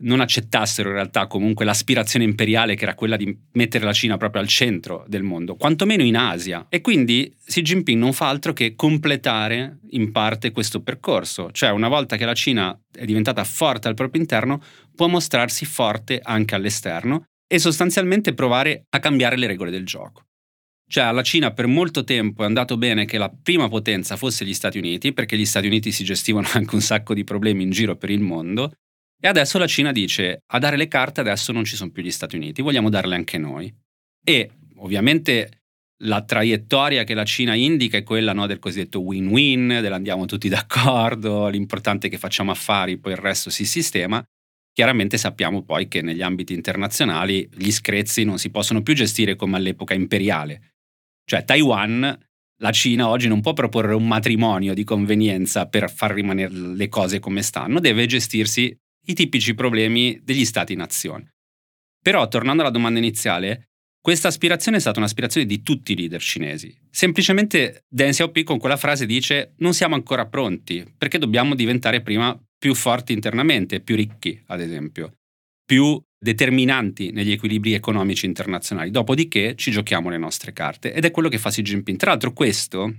non 0.00 0.20
accettassero 0.20 0.88
in 0.88 0.94
realtà 0.94 1.26
comunque 1.26 1.64
l'aspirazione 1.64 2.24
imperiale 2.24 2.74
che 2.74 2.84
era 2.84 2.94
quella 2.94 3.16
di 3.16 3.36
mettere 3.52 3.84
la 3.84 3.92
Cina 3.92 4.16
proprio 4.16 4.42
al 4.42 4.48
centro 4.48 5.04
del 5.08 5.22
mondo, 5.22 5.56
quantomeno 5.56 6.02
in 6.02 6.16
Asia. 6.16 6.66
E 6.68 6.80
quindi 6.80 7.34
Xi 7.44 7.62
Jinping 7.62 7.98
non 7.98 8.12
fa 8.12 8.28
altro 8.28 8.52
che 8.52 8.74
completare 8.74 9.78
in 9.90 10.12
parte 10.12 10.50
questo 10.50 10.82
percorso, 10.82 11.50
cioè 11.52 11.70
una 11.70 11.88
volta 11.88 12.16
che 12.16 12.24
la 12.24 12.34
Cina 12.34 12.78
è 12.92 13.04
diventata 13.04 13.44
forte 13.44 13.88
al 13.88 13.94
proprio 13.94 14.20
interno, 14.20 14.62
può 14.94 15.08
mostrarsi 15.08 15.64
forte 15.64 16.20
anche 16.22 16.54
all'esterno 16.54 17.24
e 17.46 17.58
sostanzialmente 17.58 18.34
provare 18.34 18.84
a 18.90 18.98
cambiare 18.98 19.36
le 19.36 19.46
regole 19.46 19.70
del 19.70 19.86
gioco. 19.86 20.24
Cioè 20.90 21.04
alla 21.04 21.22
Cina 21.22 21.52
per 21.52 21.66
molto 21.66 22.02
tempo 22.02 22.42
è 22.42 22.46
andato 22.46 22.78
bene 22.78 23.04
che 23.04 23.18
la 23.18 23.30
prima 23.30 23.68
potenza 23.68 24.16
fosse 24.16 24.46
gli 24.46 24.54
Stati 24.54 24.78
Uniti, 24.78 25.12
perché 25.12 25.36
gli 25.36 25.44
Stati 25.44 25.66
Uniti 25.66 25.92
si 25.92 26.02
gestivano 26.02 26.48
anche 26.54 26.74
un 26.74 26.80
sacco 26.80 27.14
di 27.14 27.24
problemi 27.24 27.62
in 27.62 27.70
giro 27.70 27.96
per 27.96 28.10
il 28.10 28.20
mondo, 28.20 28.72
e 29.20 29.26
adesso 29.26 29.58
la 29.58 29.66
Cina 29.66 29.90
dice 29.90 30.42
a 30.46 30.58
dare 30.58 30.76
le 30.76 30.86
carte 30.86 31.20
adesso 31.20 31.50
non 31.52 31.64
ci 31.64 31.76
sono 31.76 31.90
più 31.90 32.02
gli 32.02 32.10
Stati 32.10 32.36
Uniti, 32.36 32.62
vogliamo 32.62 32.88
darle 32.88 33.14
anche 33.14 33.38
noi. 33.38 33.72
E 34.24 34.50
ovviamente 34.76 35.58
la 36.02 36.22
traiettoria 36.22 37.02
che 37.02 37.14
la 37.14 37.24
Cina 37.24 37.54
indica 37.54 37.96
è 37.96 38.04
quella 38.04 38.32
no, 38.32 38.46
del 38.46 38.60
cosiddetto 38.60 39.00
win-win, 39.00 39.78
dell'andiamo 39.80 40.26
tutti 40.26 40.48
d'accordo, 40.48 41.48
l'importante 41.48 42.06
è 42.06 42.10
che 42.10 42.18
facciamo 42.18 42.50
affari, 42.50 42.98
poi 42.98 43.12
il 43.12 43.18
resto 43.18 43.50
si 43.50 43.64
sistema. 43.64 44.22
Chiaramente 44.72 45.18
sappiamo 45.18 45.62
poi 45.62 45.88
che 45.88 46.02
negli 46.02 46.22
ambiti 46.22 46.52
internazionali 46.52 47.48
gli 47.52 47.72
screzi 47.72 48.22
non 48.22 48.38
si 48.38 48.50
possono 48.50 48.82
più 48.82 48.94
gestire 48.94 49.34
come 49.34 49.56
all'epoca 49.56 49.94
imperiale. 49.94 50.74
Cioè 51.24 51.44
Taiwan, 51.44 52.16
la 52.60 52.70
Cina 52.70 53.08
oggi 53.08 53.26
non 53.26 53.40
può 53.40 53.52
proporre 53.54 53.94
un 53.94 54.06
matrimonio 54.06 54.74
di 54.74 54.84
convenienza 54.84 55.66
per 55.66 55.90
far 55.90 56.12
rimanere 56.12 56.54
le 56.54 56.88
cose 56.88 57.18
come 57.18 57.42
stanno, 57.42 57.80
deve 57.80 58.06
gestirsi 58.06 58.72
i 59.08 59.14
tipici 59.14 59.54
problemi 59.54 60.20
degli 60.22 60.44
stati-nazione. 60.44 61.34
Però, 62.02 62.26
tornando 62.28 62.62
alla 62.62 62.70
domanda 62.70 62.98
iniziale, 62.98 63.68
questa 64.00 64.28
aspirazione 64.28 64.76
è 64.76 64.80
stata 64.80 65.00
un'aspirazione 65.00 65.46
di 65.46 65.62
tutti 65.62 65.92
i 65.92 65.96
leader 65.96 66.20
cinesi. 66.20 66.74
Semplicemente 66.90 67.84
Deng 67.88 68.12
Xiaoping 68.12 68.46
con 68.46 68.58
quella 68.58 68.76
frase 68.76 69.06
dice 69.06 69.54
non 69.58 69.74
siamo 69.74 69.94
ancora 69.96 70.26
pronti 70.26 70.84
perché 70.96 71.18
dobbiamo 71.18 71.54
diventare 71.54 72.00
prima 72.00 72.38
più 72.56 72.74
forti 72.74 73.12
internamente, 73.12 73.80
più 73.80 73.96
ricchi, 73.96 74.40
ad 74.46 74.60
esempio, 74.60 75.12
più 75.64 76.00
determinanti 76.18 77.10
negli 77.10 77.32
equilibri 77.32 77.74
economici 77.74 78.26
internazionali. 78.26 78.90
Dopodiché 78.90 79.54
ci 79.56 79.70
giochiamo 79.70 80.08
le 80.08 80.18
nostre 80.18 80.52
carte 80.52 80.92
ed 80.92 81.04
è 81.04 81.10
quello 81.10 81.28
che 81.28 81.38
fa 81.38 81.50
Xi 81.50 81.62
Jinping. 81.62 81.98
Tra 81.98 82.10
l'altro 82.10 82.32
questo 82.32 82.92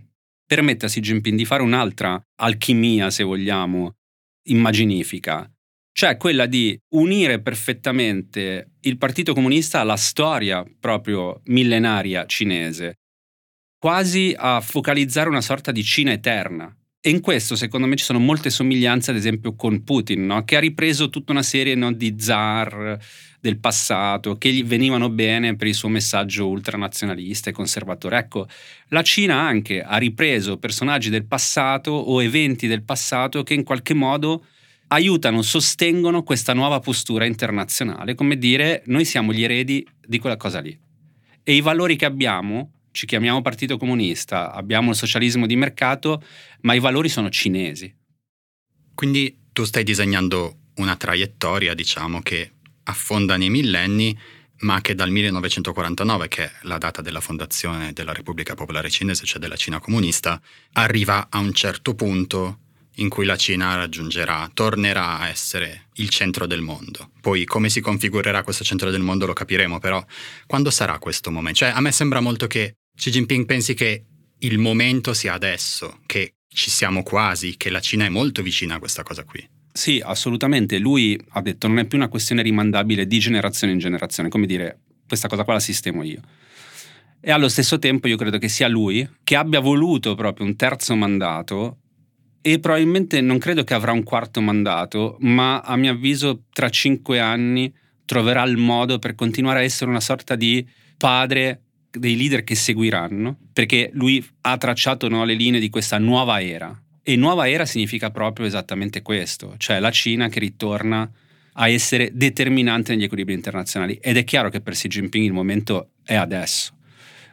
permette 0.46 0.86
a 0.86 0.90
Xi 0.90 1.00
Jinping 1.00 1.38
di 1.38 1.46
fare 1.46 1.64
un'altra 1.64 2.22
alchimia, 2.42 3.10
se 3.10 3.24
vogliamo, 3.24 3.96
immaginifica, 4.50 5.50
cioè 6.00 6.16
quella 6.16 6.46
di 6.46 6.80
unire 6.94 7.42
perfettamente 7.42 8.76
il 8.84 8.98
Partito 8.98 9.34
Comunista 9.34 9.82
alla 9.82 9.98
storia 9.98 10.64
proprio 10.80 11.42
millenaria 11.48 12.26
cinese, 12.26 13.00
quasi 13.78 14.34
a 14.38 14.62
focalizzare 14.62 15.28
una 15.28 15.42
sorta 15.42 15.74
di 15.74 15.84
Cina 15.84 16.14
eterna. 16.14 16.74
E 17.02 17.10
in 17.10 17.20
questo, 17.20 17.58
secondo 17.58 17.86
me, 17.86 17.98
ci 17.98 18.06
sono 18.06 18.20
molte 18.20 18.50
somiglianze, 18.50 19.12
ad 19.12 19.18
esempio, 19.18 19.56
con 19.56 19.84
Putin, 19.84 20.26
no? 20.26 20.46
che 20.46 20.56
ha 20.56 20.62
ripreso 20.62 21.10
tutta 21.10 21.34
una 21.34 21.44
serie 21.44 21.76
no, 21.76 21.92
di 21.92 22.16
zar 22.18 22.98
del 23.42 23.60
passato 23.60 24.38
che 24.38 24.54
gli 24.54 24.64
venivano 24.64 25.10
bene 25.10 25.58
per 25.58 25.68
il 25.68 25.76
suo 25.76 25.90
messaggio 25.90 26.48
ultranazionalista 26.48 27.50
e 27.50 27.54
conservatore. 27.54 28.20
Ecco, 28.20 28.48
la 28.88 29.04
Cina 29.04 29.38
anche 29.42 29.82
ha 29.82 29.98
ripreso 29.98 30.60
personaggi 30.60 31.10
del 31.10 31.26
passato 31.26 31.92
o 31.92 32.24
eventi 32.24 32.68
del 32.68 32.84
passato 32.84 33.44
che 33.44 33.54
in 33.54 33.64
qualche 33.64 33.94
modo 33.94 34.46
aiutano, 34.90 35.42
sostengono 35.42 36.24
questa 36.24 36.54
nuova 36.54 36.80
postura 36.80 37.26
internazionale, 37.26 38.16
come 38.16 38.38
dire 38.38 38.84
noi 38.86 39.06
siamo 39.06 39.34
gli 39.34 39.44
eredi 39.44 39.86
di 40.06 40.20
quella 40.20 40.38
cosa 40.38 40.60
lì. 40.60 40.78
E 41.44 41.56
i 41.56 41.62
valori 41.62 41.96
che 41.96 42.06
abbiamo, 42.06 42.74
ci 42.92 43.06
chiamiamo 43.06 43.42
Partito 43.42 43.78
Comunista, 43.78 44.52
abbiamo 44.52 44.92
il 44.92 44.96
socialismo 44.96 45.46
di 45.46 45.56
mercato, 45.56 46.24
ma 46.62 46.74
i 46.74 46.80
valori 46.80 47.10
sono 47.10 47.30
cinesi. 47.30 47.94
Quindi 48.94 49.48
tu 49.54 49.64
stai 49.64 49.84
disegnando 49.84 50.58
una 50.76 50.96
traiettoria, 50.96 51.74
diciamo, 51.74 52.22
che 52.22 52.52
affonda 52.84 53.38
nei 53.38 53.50
millenni, 53.50 54.18
ma 54.62 54.82
che 54.82 54.96
dal 54.96 55.10
1949, 55.12 56.28
che 56.28 56.46
è 56.46 56.52
la 56.64 56.78
data 56.78 57.02
della 57.02 57.22
fondazione 57.22 57.94
della 57.94 58.12
Repubblica 58.12 58.56
Popolare 58.56 58.90
Cinese, 58.90 59.26
cioè 59.26 59.40
della 59.40 59.56
Cina 59.56 59.80
comunista, 59.80 60.42
arriva 60.74 61.28
a 61.30 61.40
un 61.40 61.54
certo 61.54 61.96
punto 61.96 62.60
in 63.00 63.10
cui 63.10 63.26
la 63.26 63.36
Cina 63.36 63.76
raggiungerà, 63.76 64.50
tornerà 64.54 65.20
a 65.20 65.28
essere 65.30 65.88
il 65.96 66.10
centro 66.10 66.46
del 66.46 66.62
mondo. 66.62 67.12
Poi 67.22 67.46
come 67.46 67.70
si 67.70 67.82
configurerà 67.82 68.44
questo 68.44 68.64
centro 68.64 68.92
del 68.92 69.02
mondo 69.02 69.26
lo 69.26 69.34
capiremo, 69.34 69.80
però 69.80 70.04
quando 70.46 70.70
sarà 70.70 70.98
questo 71.00 71.32
momento? 71.32 71.60
Cioè 71.60 71.70
a 71.70 71.82
me 71.82 71.92
sembra 71.92 72.20
molto 72.20 72.48
che 72.48 72.76
Xi 72.96 73.12
Jinping 73.12 73.46
pensi 73.46 73.74
che 73.74 74.04
il 74.40 74.58
momento 74.58 75.14
sia 75.14 75.34
adesso, 75.34 76.00
che 76.06 76.36
ci 76.48 76.70
siamo 76.70 77.04
quasi, 77.04 77.56
che 77.58 77.70
la 77.70 77.80
Cina 77.80 78.06
è 78.06 78.10
molto 78.10 78.42
vicina 78.42 78.76
a 78.76 78.80
questa 78.80 79.04
cosa 79.04 79.24
qui. 79.24 79.48
Sì, 79.72 80.02
assolutamente. 80.04 80.78
Lui 80.78 81.20
ha 81.30 81.42
detto 81.42 81.68
non 81.68 81.80
è 81.80 81.86
più 81.86 81.98
una 81.98 82.08
questione 82.08 82.42
rimandabile 82.42 83.06
di 83.08 83.20
generazione 83.20 83.74
in 83.74 83.80
generazione, 83.80 84.30
come 84.30 84.46
dire 84.46 84.80
questa 85.08 85.28
cosa 85.28 85.44
qua 85.44 85.54
la 85.54 85.60
sistemo 85.60 86.04
io. 86.04 86.22
E 87.22 87.32
allo 87.32 87.50
stesso 87.50 87.80
tempo 87.80 88.08
io 88.08 88.18
credo 88.18 88.38
che 88.38 88.48
sia 88.48 88.68
lui 88.68 89.08
che 89.24 89.36
abbia 89.36 89.60
voluto 89.60 90.16
proprio 90.16 90.46
un 90.46 90.56
terzo 90.56 90.96
mandato 90.96 91.78
e 92.54 92.60
probabilmente 92.60 93.22
non 93.22 93.38
credo 93.38 93.64
che 93.64 93.76
avrà 93.76 93.92
un 93.92 94.02
quarto 94.02 94.42
mandato, 94.42 95.18
ma 95.20 95.60
a 95.60 95.76
mio 95.76 95.92
avviso 95.92 96.46
tra 96.52 96.70
cinque 96.70 97.20
anni 97.20 97.72
troverà 98.06 98.44
il 98.44 98.58
modo 98.58 98.98
per 98.98 99.14
continuare 99.14 99.60
a 99.60 99.64
essere 99.64 99.90
una 99.90 100.00
sorta 100.00 100.36
di 100.36 100.68
padre 100.98 101.62
dei 101.92 102.18
leader 102.18 102.44
che 102.44 102.56
seguiranno, 102.56 103.38
perché 103.54 103.92
lui 103.94 104.26
ha 104.42 104.58
tracciato 104.58 105.08
no, 105.10 105.26
le 105.26 105.36
linee 105.36 105.60
di 105.60 105.70
questa 105.70 106.00
nuova 106.00 106.42
era. 106.42 106.76
E 107.04 107.16
nuova 107.16 107.48
era 107.48 107.66
significa 107.66 108.10
proprio 108.10 108.48
esattamente 108.48 109.04
questo, 109.04 109.54
cioè 109.58 109.80
la 109.80 109.92
Cina 109.92 110.28
che 110.28 110.40
ritorna 110.40 111.08
a 111.54 111.70
essere 111.70 112.10
determinante 112.14 112.96
negli 112.96 113.04
equilibri 113.04 113.36
internazionali. 113.36 114.00
Ed 114.02 114.18
è 114.18 114.24
chiaro 114.24 114.50
che 114.50 114.62
per 114.62 114.74
Xi 114.74 114.88
Jinping 114.88 115.24
il 115.24 115.34
momento 115.34 115.92
è 116.04 116.16
adesso. 116.16 116.74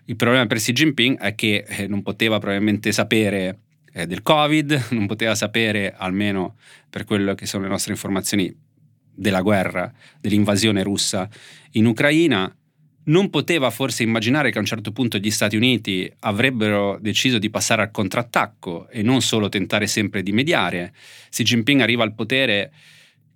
Il 0.07 0.17
problema 0.17 0.47
per 0.47 0.59
Xi 0.59 0.73
Jinping 0.73 1.19
è 1.19 1.35
che 1.35 1.65
eh, 1.67 1.87
non 1.87 2.03
poteva 2.03 2.39
probabilmente 2.39 2.93
sapere 2.93 3.61
eh, 3.97 4.07
del 4.07 4.21
Covid, 4.21 4.89
non 4.93 5.07
poteva 5.07 5.35
sapere, 5.35 5.95
almeno 5.97 6.57
per 6.91 7.05
quello 7.05 7.35
che 7.35 7.47
sono 7.47 7.63
le 7.63 7.71
nostre 7.71 7.93
informazioni, 7.93 8.55
della 9.19 9.41
guerra, 9.41 9.91
dell'invasione 10.21 10.83
russa 10.83 11.27
in 11.71 11.87
Ucraina, 11.87 12.55
non 13.05 13.31
poteva 13.31 13.71
forse 13.71 14.03
immaginare 14.03 14.51
che 14.51 14.59
a 14.59 14.61
un 14.61 14.67
certo 14.67 14.93
punto 14.93 15.17
gli 15.17 15.31
Stati 15.31 15.57
Uniti 15.57 16.13
avrebbero 16.21 16.99
deciso 17.01 17.39
di 17.39 17.49
passare 17.49 17.81
al 17.81 17.91
contrattacco 17.91 18.91
e 18.91 19.01
non 19.01 19.23
solo 19.23 19.49
tentare 19.49 19.87
sempre 19.87 20.23
di 20.23 20.33
mediare. 20.33 20.93
Xi 21.31 21.45
Jinping 21.45 21.81
arriva 21.81 22.03
al 22.03 22.15
potere 22.15 22.73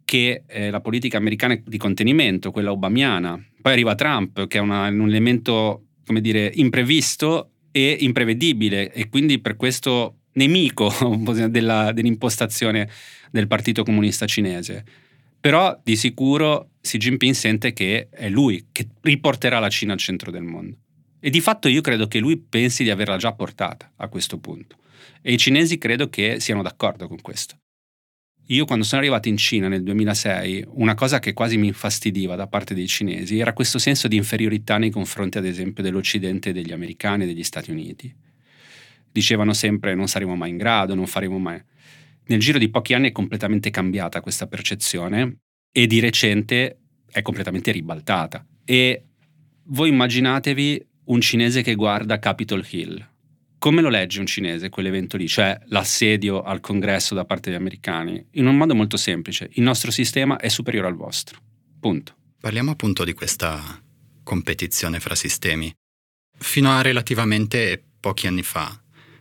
che 0.05 0.43
è 0.45 0.69
la 0.69 0.83
politica 0.83 1.17
americana 1.17 1.59
di 1.65 1.79
contenimento, 1.79 2.51
quella 2.51 2.73
obamiana. 2.73 3.43
Poi 3.63 3.73
arriva 3.73 3.95
Trump, 3.95 4.49
che 4.49 4.59
è 4.59 4.61
una, 4.61 4.89
un 4.89 5.09
elemento, 5.09 5.87
come 6.05 6.21
dire, 6.21 6.51
imprevisto 6.57 7.53
e 7.71 7.97
imprevedibile 8.01 8.93
e 8.93 9.09
quindi 9.09 9.39
per 9.39 9.57
questo 9.57 10.20
nemico 10.33 10.93
della, 11.49 11.93
dell'impostazione 11.93 12.89
del 13.31 13.47
Partito 13.47 13.83
Comunista 13.83 14.27
Cinese. 14.27 14.85
Però 15.41 15.79
di 15.83 15.97
sicuro 15.97 16.71
Xi 16.83 16.99
Jinping 16.99 17.35
sente 17.35 17.73
che 17.73 18.09
è 18.11 18.29
lui 18.29 18.67
che 18.73 18.89
riporterà 19.01 19.59
la 19.59 19.71
Cina 19.71 19.95
al 19.95 19.99
centro 19.99 20.31
del 20.31 20.43
mondo. 20.43 20.77
E 21.19 21.31
di 21.31 21.41
fatto 21.41 21.69
io 21.69 21.81
credo 21.81 22.09
che 22.09 22.19
lui 22.19 22.37
pensi 22.37 22.83
di 22.83 22.91
averla 22.91 23.17
già 23.17 23.33
portata 23.33 23.93
a 23.97 24.09
questo 24.09 24.39
punto. 24.39 24.77
E 25.23 25.33
i 25.33 25.39
cinesi 25.39 25.79
credo 25.79 26.09
che 26.09 26.41
siano 26.41 26.63
d'accordo 26.63 27.09
con 27.09 27.21
questo. 27.21 27.57
Io 28.47 28.65
quando 28.65 28.85
sono 28.85 29.01
arrivato 29.01 29.29
in 29.29 29.37
Cina 29.37 29.69
nel 29.69 29.83
2006, 29.83 30.65
una 30.71 30.95
cosa 30.95 31.21
che 31.21 31.33
quasi 31.33 31.57
mi 31.57 31.69
infastidiva 31.69 32.35
da 32.35 32.49
parte 32.49 32.75
dei 32.75 32.89
cinesi 32.89 33.39
era 33.39 33.53
questo 33.53 33.79
senso 33.79 34.09
di 34.09 34.17
inferiorità 34.17 34.77
nei 34.77 34.91
confronti 34.91 35.39
ad 35.39 35.45
esempio 35.45 35.83
dell'Occidente, 35.83 36.53
degli 36.53 36.73
americani 36.73 37.23
e 37.23 37.27
degli 37.27 37.45
Stati 37.45 37.71
Uniti. 37.71 38.13
Dicevano 39.13 39.53
sempre 39.53 39.95
non 39.95 40.09
saremo 40.09 40.37
mai 40.37 40.51
in 40.51 40.57
grado, 40.57 40.95
non 40.95 41.07
faremo 41.07 41.39
mai. 41.39 41.63
Nel 42.27 42.39
giro 42.39 42.59
di 42.59 42.71
pochi 42.71 42.95
anni 42.95 43.09
è 43.09 43.13
completamente 43.13 43.71
cambiata 43.71 44.21
questa 44.21 44.47
percezione 44.47 45.39
e 45.73 45.87
di 45.87 45.99
recente 46.01 46.79
è 47.11 47.23
completamente 47.23 47.73
ribaltata. 47.73 48.47
E 48.65 49.05
voi 49.65 49.89
immaginatevi 49.89 50.87
un 51.07 51.21
cinese 51.21 51.63
che 51.63 51.75
guarda 51.75 52.19
Capitol 52.19 52.65
Hill. 52.71 53.09
Come 53.59 53.83
lo 53.83 53.89
legge 53.89 54.21
un 54.21 54.27
cinese 54.27 54.69
quell'evento 54.69 55.17
lì, 55.17 55.29
cioè 55.29 55.59
l'assedio 55.67 56.43
al 56.43 56.61
congresso 56.61 57.15
da 57.15 57.25
parte 57.25 57.51
degli 57.51 57.59
americani? 57.59 58.25
In 58.33 58.47
un 58.47 58.57
modo 58.57 58.75
molto 58.75 58.97
semplice, 58.97 59.51
il 59.55 59.63
nostro 59.63 59.91
sistema 59.91 60.39
è 60.39 60.49
superiore 60.49 60.87
al 60.87 60.95
vostro. 60.95 61.39
Punto. 61.79 62.15
Parliamo 62.41 62.71
appunto 62.71 63.05
di 63.05 63.13
questa 63.13 63.61
competizione 64.23 64.99
fra 64.99 65.15
sistemi. 65.15 65.71
Fino 66.39 66.71
a 66.71 66.81
relativamente 66.81 67.83
pochi 68.01 68.27
anni 68.29 68.43
fa 68.43 68.81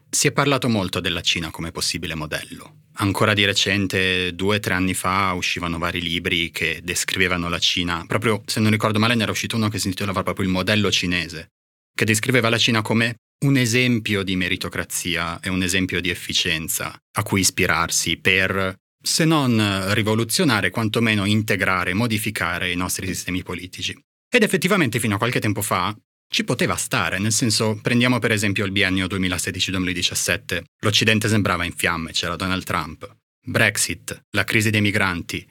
si 0.09 0.27
è 0.27 0.31
parlato 0.31 0.69
molto 0.69 0.99
della 0.99 1.21
Cina 1.21 1.51
come 1.51 1.71
possibile 1.71 2.15
modello. 2.15 2.83
Ancora 3.01 3.33
di 3.33 3.45
recente, 3.45 4.33
due 4.35 4.57
o 4.57 4.59
tre 4.59 4.73
anni 4.73 4.93
fa, 4.93 5.31
uscivano 5.33 5.77
vari 5.77 6.01
libri 6.01 6.51
che 6.51 6.81
descrivevano 6.83 7.47
la 7.47 7.59
Cina. 7.59 8.03
Proprio, 8.05 8.41
se 8.45 8.59
non 8.59 8.71
ricordo 8.71 8.99
male, 8.99 9.15
ne 9.15 9.23
era 9.23 9.31
uscito 9.31 9.55
uno 9.55 9.69
che 9.69 9.79
si 9.79 9.87
intitolava 9.87 10.23
proprio 10.23 10.45
Il 10.45 10.51
modello 10.51 10.91
cinese, 10.91 11.51
che 11.95 12.05
descriveva 12.05 12.49
la 12.49 12.57
Cina 12.57 12.81
come 12.81 13.15
un 13.45 13.55
esempio 13.55 14.23
di 14.23 14.35
meritocrazia 14.35 15.39
e 15.39 15.49
un 15.49 15.63
esempio 15.63 16.01
di 16.01 16.09
efficienza 16.09 16.97
a 17.13 17.23
cui 17.23 17.39
ispirarsi 17.39 18.17
per, 18.17 18.75
se 19.01 19.23
non 19.23 19.93
rivoluzionare, 19.93 20.71
quantomeno 20.71 21.23
integrare, 21.23 21.93
modificare 21.93 22.71
i 22.71 22.75
nostri 22.75 23.07
sistemi 23.07 23.43
politici. 23.43 23.97
Ed 24.29 24.43
effettivamente 24.43 24.99
fino 24.99 25.15
a 25.15 25.17
qualche 25.17 25.39
tempo 25.39 25.61
fa 25.61 25.95
ci 26.31 26.43
poteva 26.43 26.75
stare, 26.75 27.17
nel 27.17 27.31
senso, 27.31 27.79
prendiamo 27.81 28.19
per 28.19 28.31
esempio 28.31 28.63
il 28.63 28.71
biennio 28.71 29.07
2016-2017. 29.07 30.63
L'Occidente 30.81 31.27
sembrava 31.27 31.65
in 31.65 31.73
fiamme, 31.73 32.11
c'era 32.11 32.35
Donald 32.35 32.63
Trump, 32.63 33.17
Brexit, 33.43 34.25
la 34.31 34.43
crisi 34.43 34.69
dei 34.69 34.81
migranti, 34.81 35.45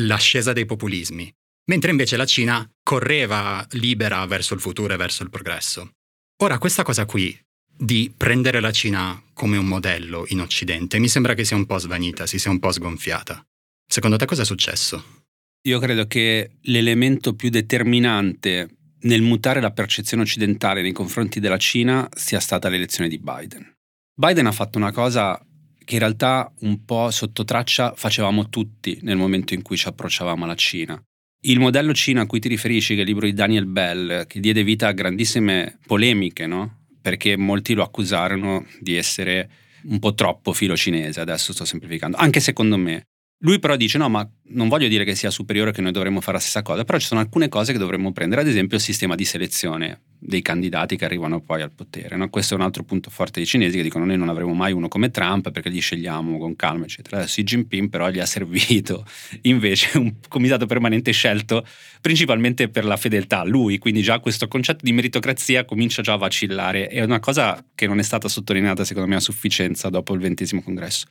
l'ascesa 0.00 0.52
dei 0.52 0.66
populismi, 0.66 1.32
mentre 1.70 1.90
invece 1.90 2.16
la 2.18 2.26
Cina 2.26 2.68
correva 2.82 3.66
libera 3.70 4.24
verso 4.26 4.52
il 4.52 4.60
futuro 4.60 4.92
e 4.92 4.98
verso 4.98 5.22
il 5.22 5.30
progresso. 5.30 5.92
Ora, 6.42 6.58
questa 6.58 6.82
cosa 6.82 7.06
qui 7.06 7.36
di 7.80 8.12
prendere 8.14 8.60
la 8.60 8.70
Cina 8.70 9.20
come 9.32 9.56
un 9.56 9.66
modello 9.66 10.24
in 10.28 10.40
Occidente 10.40 10.98
mi 10.98 11.08
sembra 11.08 11.34
che 11.34 11.44
sia 11.44 11.56
un 11.56 11.64
po' 11.64 11.78
svanita, 11.78 12.26
si 12.26 12.38
sia 12.38 12.50
un 12.50 12.58
po' 12.58 12.70
sgonfiata. 12.70 13.42
Secondo 13.86 14.16
te 14.16 14.26
cosa 14.26 14.42
è 14.42 14.44
successo? 14.44 15.24
Io 15.62 15.78
credo 15.78 16.06
che 16.06 16.58
l'elemento 16.62 17.34
più 17.34 17.48
determinante 17.48 18.77
nel 19.02 19.22
mutare 19.22 19.60
la 19.60 19.70
percezione 19.70 20.22
occidentale 20.22 20.82
nei 20.82 20.92
confronti 20.92 21.40
della 21.40 21.56
Cina 21.56 22.08
sia 22.14 22.40
stata 22.40 22.68
l'elezione 22.68 23.08
di 23.08 23.18
Biden. 23.18 23.74
Biden 24.14 24.46
ha 24.46 24.52
fatto 24.52 24.78
una 24.78 24.92
cosa 24.92 25.40
che 25.84 25.94
in 25.94 26.00
realtà 26.00 26.52
un 26.60 26.84
po' 26.84 27.10
sotto 27.10 27.44
traccia 27.44 27.94
facevamo 27.96 28.48
tutti 28.48 28.98
nel 29.02 29.16
momento 29.16 29.54
in 29.54 29.62
cui 29.62 29.76
ci 29.76 29.88
approcciavamo 29.88 30.44
alla 30.44 30.54
Cina. 30.54 31.00
Il 31.42 31.60
modello 31.60 31.94
Cina 31.94 32.22
a 32.22 32.26
cui 32.26 32.40
ti 32.40 32.48
riferisci, 32.48 32.94
che 32.94 33.00
è 33.00 33.02
il 33.02 33.08
libro 33.08 33.26
di 33.26 33.32
Daniel 33.32 33.66
Bell, 33.66 34.26
che 34.26 34.40
diede 34.40 34.64
vita 34.64 34.88
a 34.88 34.92
grandissime 34.92 35.78
polemiche, 35.86 36.46
no? 36.46 36.86
Perché 37.00 37.36
molti 37.36 37.74
lo 37.74 37.84
accusarono 37.84 38.66
di 38.80 38.96
essere 38.96 39.48
un 39.84 40.00
po' 40.00 40.14
troppo 40.14 40.52
filo 40.52 40.76
cinese, 40.76 41.20
adesso 41.20 41.52
sto 41.52 41.64
semplificando, 41.64 42.16
anche 42.16 42.40
secondo 42.40 42.76
me. 42.76 43.04
Lui 43.42 43.60
però 43.60 43.76
dice 43.76 43.98
no, 43.98 44.08
ma 44.08 44.28
non 44.50 44.68
voglio 44.68 44.88
dire 44.88 45.04
che 45.04 45.14
sia 45.14 45.30
superiore 45.30 45.70
che 45.70 45.80
noi 45.80 45.92
dovremmo 45.92 46.20
fare 46.20 46.38
la 46.38 46.38
stessa 46.40 46.62
cosa, 46.62 46.82
però 46.82 46.98
ci 46.98 47.06
sono 47.06 47.20
alcune 47.20 47.48
cose 47.48 47.70
che 47.70 47.78
dovremmo 47.78 48.10
prendere, 48.10 48.40
ad 48.40 48.48
esempio 48.48 48.76
il 48.76 48.82
sistema 48.82 49.14
di 49.14 49.24
selezione 49.24 50.00
dei 50.18 50.42
candidati 50.42 50.96
che 50.96 51.04
arrivano 51.04 51.40
poi 51.40 51.62
al 51.62 51.72
potere. 51.72 52.16
No? 52.16 52.28
Questo 52.30 52.54
è 52.54 52.56
un 52.56 52.64
altro 52.64 52.82
punto 52.82 53.10
forte 53.10 53.38
dei 53.38 53.46
cinesi 53.46 53.76
che 53.76 53.84
dicono 53.84 54.04
noi 54.04 54.16
non 54.16 54.28
avremo 54.28 54.54
mai 54.54 54.72
uno 54.72 54.88
come 54.88 55.10
Trump 55.10 55.52
perché 55.52 55.68
li 55.68 55.78
scegliamo 55.78 56.36
con 56.36 56.56
calma, 56.56 56.86
eccetera. 56.86 57.22
Xi 57.22 57.44
Jinping 57.44 57.88
però 57.88 58.10
gli 58.10 58.18
ha 58.18 58.26
servito 58.26 59.06
invece 59.42 59.98
un 59.98 60.14
comitato 60.26 60.66
permanente 60.66 61.12
scelto 61.12 61.64
principalmente 62.00 62.68
per 62.68 62.84
la 62.84 62.96
fedeltà 62.96 63.40
a 63.40 63.44
lui, 63.44 63.78
quindi 63.78 64.02
già 64.02 64.18
questo 64.18 64.48
concetto 64.48 64.80
di 64.82 64.92
meritocrazia 64.92 65.64
comincia 65.64 66.02
già 66.02 66.14
a 66.14 66.16
vacillare. 66.16 66.88
È 66.88 67.04
una 67.04 67.20
cosa 67.20 67.64
che 67.72 67.86
non 67.86 68.00
è 68.00 68.02
stata 68.02 68.26
sottolineata 68.26 68.84
secondo 68.84 69.08
me 69.08 69.14
a 69.14 69.20
sufficienza 69.20 69.88
dopo 69.90 70.12
il 70.14 70.20
ventesimo 70.20 70.60
congresso. 70.60 71.06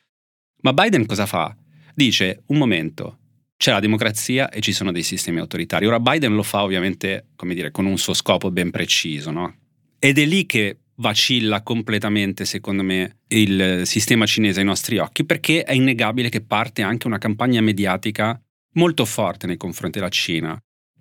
Ma 0.64 0.74
Biden 0.74 1.06
cosa 1.06 1.26
fa? 1.26 1.56
Dice 1.98 2.44
un 2.48 2.60
momento, 2.60 3.18
c'è 3.58 3.72
la 3.72 3.80
democrazia 3.80 4.50
e 4.50 4.62
ci 4.62 4.72
sono 4.72 4.92
dei 4.92 5.02
sistemi 5.02 5.40
autoritari. 5.40 5.88
Ora 5.88 6.00
Biden 6.00 6.36
lo 6.36 6.44
fa 6.44 6.62
ovviamente, 6.62 7.30
come 7.36 7.56
dire, 7.56 7.72
con 7.72 7.88
un 7.88 7.98
suo 7.98 8.14
scopo 8.14 8.52
ben 8.52 8.70
preciso, 8.70 9.32
no? 9.32 9.56
Ed 9.98 10.20
è 10.20 10.26
lì 10.26 10.46
che 10.46 10.78
vacilla 10.98 11.64
completamente, 11.64 12.46
secondo 12.46 12.84
me, 12.84 13.22
il 13.30 13.82
sistema 13.86 14.28
cinese 14.28 14.60
ai 14.60 14.66
nostri 14.68 15.00
occhi, 15.00 15.26
perché 15.26 15.64
è 15.64 15.74
innegabile 15.74 16.30
che 16.30 16.42
parte 16.42 16.84
anche 16.84 17.08
una 17.08 17.18
campagna 17.18 17.62
mediatica 17.62 18.40
molto 18.74 19.04
forte 19.04 19.48
nei 19.48 19.58
confronti 19.58 19.98
della 19.98 20.12
Cina. 20.12 20.56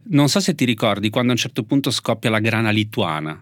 Non 0.09 0.31
so 0.31 0.41
se 0.41 0.55
ti 0.55 0.65
ricordi 0.65 1.11
quando 1.11 1.33
a 1.33 1.35
un 1.35 1.41
certo 1.41 1.65
punto 1.65 1.91
scoppia 1.91 2.31
la 2.31 2.41
grana 2.41 2.71
lituana. 2.71 3.39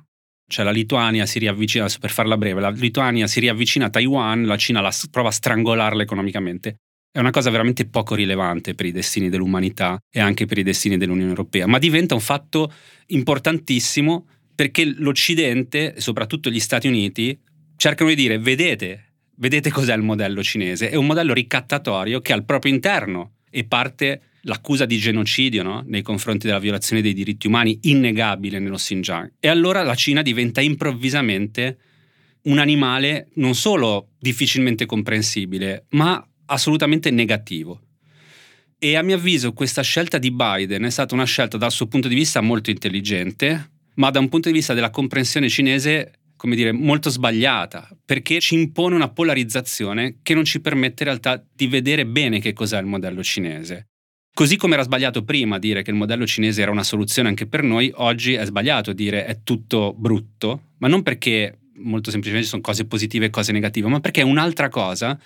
Cioè 0.46 0.64
la 0.64 0.72
Lituania 0.72 1.24
si 1.24 1.38
riavvicina, 1.38 1.86
per 2.00 2.10
farla 2.10 2.36
breve, 2.36 2.60
la 2.60 2.70
Lituania 2.70 3.28
si 3.28 3.38
riavvicina 3.38 3.86
a 3.86 3.90
Taiwan, 3.90 4.44
la 4.44 4.56
Cina 4.56 4.80
la 4.80 4.92
prova 5.10 5.28
a 5.28 5.32
strangolarla 5.32 6.02
economicamente 6.02 6.80
è 7.14 7.20
una 7.20 7.30
cosa 7.30 7.48
veramente 7.48 7.86
poco 7.86 8.16
rilevante 8.16 8.74
per 8.74 8.86
i 8.86 8.90
destini 8.90 9.28
dell'umanità 9.28 10.02
e 10.10 10.18
anche 10.18 10.46
per 10.46 10.58
i 10.58 10.64
destini 10.64 10.96
dell'Unione 10.96 11.28
Europea, 11.30 11.64
ma 11.68 11.78
diventa 11.78 12.14
un 12.14 12.20
fatto 12.20 12.72
importantissimo 13.06 14.26
perché 14.52 14.84
l'Occidente, 14.84 15.94
soprattutto 15.98 16.50
gli 16.50 16.58
Stati 16.58 16.88
Uniti, 16.88 17.38
cercano 17.76 18.10
di 18.10 18.16
dire 18.16 18.40
vedete, 18.40 19.12
vedete 19.36 19.70
cos'è 19.70 19.94
il 19.94 20.02
modello 20.02 20.42
cinese, 20.42 20.90
è 20.90 20.96
un 20.96 21.06
modello 21.06 21.32
ricattatorio 21.32 22.20
che 22.20 22.32
al 22.32 22.44
proprio 22.44 22.72
interno 22.72 23.34
e 23.48 23.62
parte 23.62 24.22
l'accusa 24.40 24.84
di 24.84 24.98
genocidio 24.98 25.62
no? 25.62 25.84
nei 25.86 26.02
confronti 26.02 26.48
della 26.48 26.58
violazione 26.58 27.00
dei 27.00 27.14
diritti 27.14 27.46
umani 27.46 27.78
innegabile 27.82 28.58
nello 28.58 28.74
Xinjiang. 28.74 29.34
E 29.38 29.46
allora 29.46 29.84
la 29.84 29.94
Cina 29.94 30.20
diventa 30.20 30.60
improvvisamente 30.60 31.78
un 32.42 32.58
animale 32.58 33.28
non 33.34 33.54
solo 33.54 34.08
difficilmente 34.18 34.84
comprensibile, 34.84 35.86
ma 35.90 36.20
assolutamente 36.46 37.10
negativo. 37.10 37.80
E 38.78 38.96
a 38.96 39.02
mio 39.02 39.16
avviso 39.16 39.52
questa 39.52 39.82
scelta 39.82 40.18
di 40.18 40.30
Biden 40.30 40.82
è 40.82 40.90
stata 40.90 41.14
una 41.14 41.24
scelta 41.24 41.56
dal 41.56 41.72
suo 41.72 41.86
punto 41.86 42.08
di 42.08 42.14
vista 42.14 42.40
molto 42.40 42.70
intelligente, 42.70 43.70
ma 43.94 44.10
da 44.10 44.18
un 44.18 44.28
punto 44.28 44.48
di 44.48 44.54
vista 44.54 44.74
della 44.74 44.90
comprensione 44.90 45.48
cinese, 45.48 46.12
come 46.36 46.54
dire, 46.54 46.72
molto 46.72 47.08
sbagliata, 47.08 47.88
perché 48.04 48.40
ci 48.40 48.54
impone 48.54 48.94
una 48.94 49.08
polarizzazione 49.08 50.18
che 50.22 50.34
non 50.34 50.44
ci 50.44 50.60
permette 50.60 51.04
in 51.04 51.08
realtà 51.08 51.42
di 51.54 51.66
vedere 51.66 52.04
bene 52.04 52.40
che 52.40 52.52
cos'è 52.52 52.78
il 52.78 52.86
modello 52.86 53.22
cinese. 53.22 53.86
Così 54.34 54.56
come 54.56 54.74
era 54.74 54.82
sbagliato 54.82 55.22
prima 55.22 55.58
dire 55.60 55.82
che 55.82 55.90
il 55.90 55.96
modello 55.96 56.26
cinese 56.26 56.60
era 56.60 56.72
una 56.72 56.82
soluzione 56.82 57.28
anche 57.28 57.46
per 57.46 57.62
noi, 57.62 57.90
oggi 57.94 58.34
è 58.34 58.44
sbagliato 58.44 58.92
dire 58.92 59.26
è 59.26 59.42
tutto 59.44 59.94
brutto, 59.96 60.70
ma 60.78 60.88
non 60.88 61.02
perché 61.02 61.60
molto 61.76 62.10
semplicemente 62.10 62.48
sono 62.50 62.60
cose 62.60 62.84
positive 62.84 63.26
e 63.26 63.30
cose 63.30 63.52
negative, 63.52 63.88
ma 63.88 64.00
perché 64.00 64.22
è 64.22 64.24
un'altra 64.24 64.68
cosa 64.68 65.18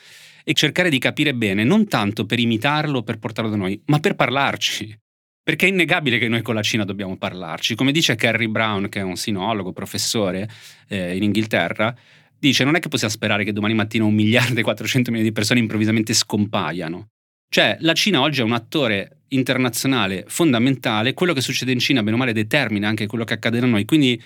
e 0.48 0.54
cercare 0.54 0.88
di 0.88 0.98
capire 0.98 1.34
bene, 1.34 1.62
non 1.62 1.86
tanto 1.88 2.24
per 2.24 2.38
imitarlo, 2.38 3.02
per 3.02 3.18
portarlo 3.18 3.50
da 3.50 3.56
noi, 3.56 3.78
ma 3.88 4.00
per 4.00 4.14
parlarci. 4.14 4.98
Perché 5.42 5.66
è 5.66 5.68
innegabile 5.68 6.16
che 6.16 6.26
noi 6.26 6.40
con 6.40 6.54
la 6.54 6.62
Cina 6.62 6.84
dobbiamo 6.84 7.18
parlarci. 7.18 7.74
Come 7.74 7.92
dice 7.92 8.14
Kerry 8.14 8.46
Brown, 8.46 8.88
che 8.88 9.00
è 9.00 9.02
un 9.02 9.16
sinologo, 9.16 9.74
professore 9.74 10.48
eh, 10.88 11.14
in 11.14 11.22
Inghilterra, 11.22 11.94
dice 12.38 12.64
non 12.64 12.76
è 12.76 12.80
che 12.80 12.88
possiamo 12.88 13.12
sperare 13.12 13.44
che 13.44 13.52
domani 13.52 13.74
mattina 13.74 14.04
un 14.04 14.14
miliardo 14.14 14.58
e 14.58 14.62
400 14.62 15.10
milioni 15.10 15.28
di 15.28 15.34
persone 15.34 15.60
improvvisamente 15.60 16.14
scompaiano. 16.14 17.08
Cioè, 17.46 17.76
la 17.80 17.92
Cina 17.92 18.22
oggi 18.22 18.40
è 18.40 18.44
un 18.44 18.52
attore 18.52 19.24
internazionale 19.28 20.24
fondamentale, 20.28 21.12
quello 21.12 21.34
che 21.34 21.42
succede 21.42 21.72
in 21.72 21.78
Cina, 21.78 22.02
bene 22.02 22.16
o 22.16 22.18
male, 22.18 22.32
determina 22.32 22.88
anche 22.88 23.06
quello 23.06 23.24
che 23.24 23.34
accade 23.34 23.60
da 23.60 23.66
noi. 23.66 23.84
Quindi 23.84 24.18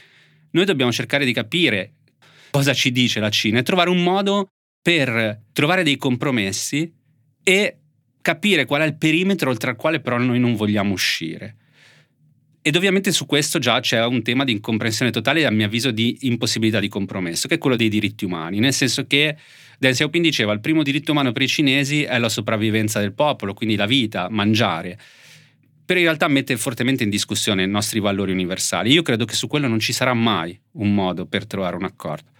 noi 0.50 0.64
dobbiamo 0.66 0.92
cercare 0.92 1.24
di 1.24 1.32
capire 1.32 1.94
cosa 2.52 2.72
ci 2.72 2.92
dice 2.92 3.18
la 3.18 3.30
Cina 3.30 3.58
e 3.58 3.64
trovare 3.64 3.90
un 3.90 4.04
modo 4.04 4.46
per 4.82 5.42
trovare 5.52 5.84
dei 5.84 5.96
compromessi 5.96 6.92
e 7.42 7.76
capire 8.20 8.66
qual 8.66 8.82
è 8.82 8.84
il 8.84 8.96
perimetro 8.96 9.50
oltre 9.50 9.70
al 9.70 9.76
quale 9.76 10.00
però 10.00 10.18
noi 10.18 10.40
non 10.40 10.54
vogliamo 10.54 10.92
uscire. 10.92 11.56
Ed 12.64 12.76
ovviamente 12.76 13.10
su 13.10 13.26
questo 13.26 13.58
già 13.58 13.80
c'è 13.80 14.04
un 14.04 14.22
tema 14.22 14.44
di 14.44 14.52
incomprensione 14.52 15.10
totale 15.10 15.40
e 15.40 15.44
a 15.44 15.50
mio 15.50 15.66
avviso 15.66 15.90
di 15.90 16.18
impossibilità 16.22 16.78
di 16.78 16.86
compromesso, 16.86 17.48
che 17.48 17.56
è 17.56 17.58
quello 17.58 17.74
dei 17.74 17.88
diritti 17.88 18.24
umani, 18.24 18.60
nel 18.60 18.72
senso 18.72 19.04
che 19.06 19.36
Deng 19.78 19.94
Xiaoping 19.94 20.24
diceva 20.24 20.52
il 20.52 20.60
primo 20.60 20.84
diritto 20.84 21.10
umano 21.10 21.32
per 21.32 21.42
i 21.42 21.48
cinesi 21.48 22.04
è 22.04 22.16
la 22.18 22.28
sopravvivenza 22.28 23.00
del 23.00 23.14
popolo, 23.14 23.52
quindi 23.52 23.74
la 23.74 23.86
vita, 23.86 24.28
mangiare. 24.30 24.96
Per 25.84 25.96
in 25.96 26.04
realtà 26.04 26.28
mette 26.28 26.56
fortemente 26.56 27.02
in 27.02 27.10
discussione 27.10 27.64
i 27.64 27.68
nostri 27.68 27.98
valori 27.98 28.30
universali. 28.30 28.92
Io 28.92 29.02
credo 29.02 29.24
che 29.24 29.34
su 29.34 29.48
quello 29.48 29.66
non 29.66 29.80
ci 29.80 29.92
sarà 29.92 30.14
mai 30.14 30.56
un 30.74 30.94
modo 30.94 31.26
per 31.26 31.46
trovare 31.46 31.74
un 31.74 31.82
accordo. 31.82 32.30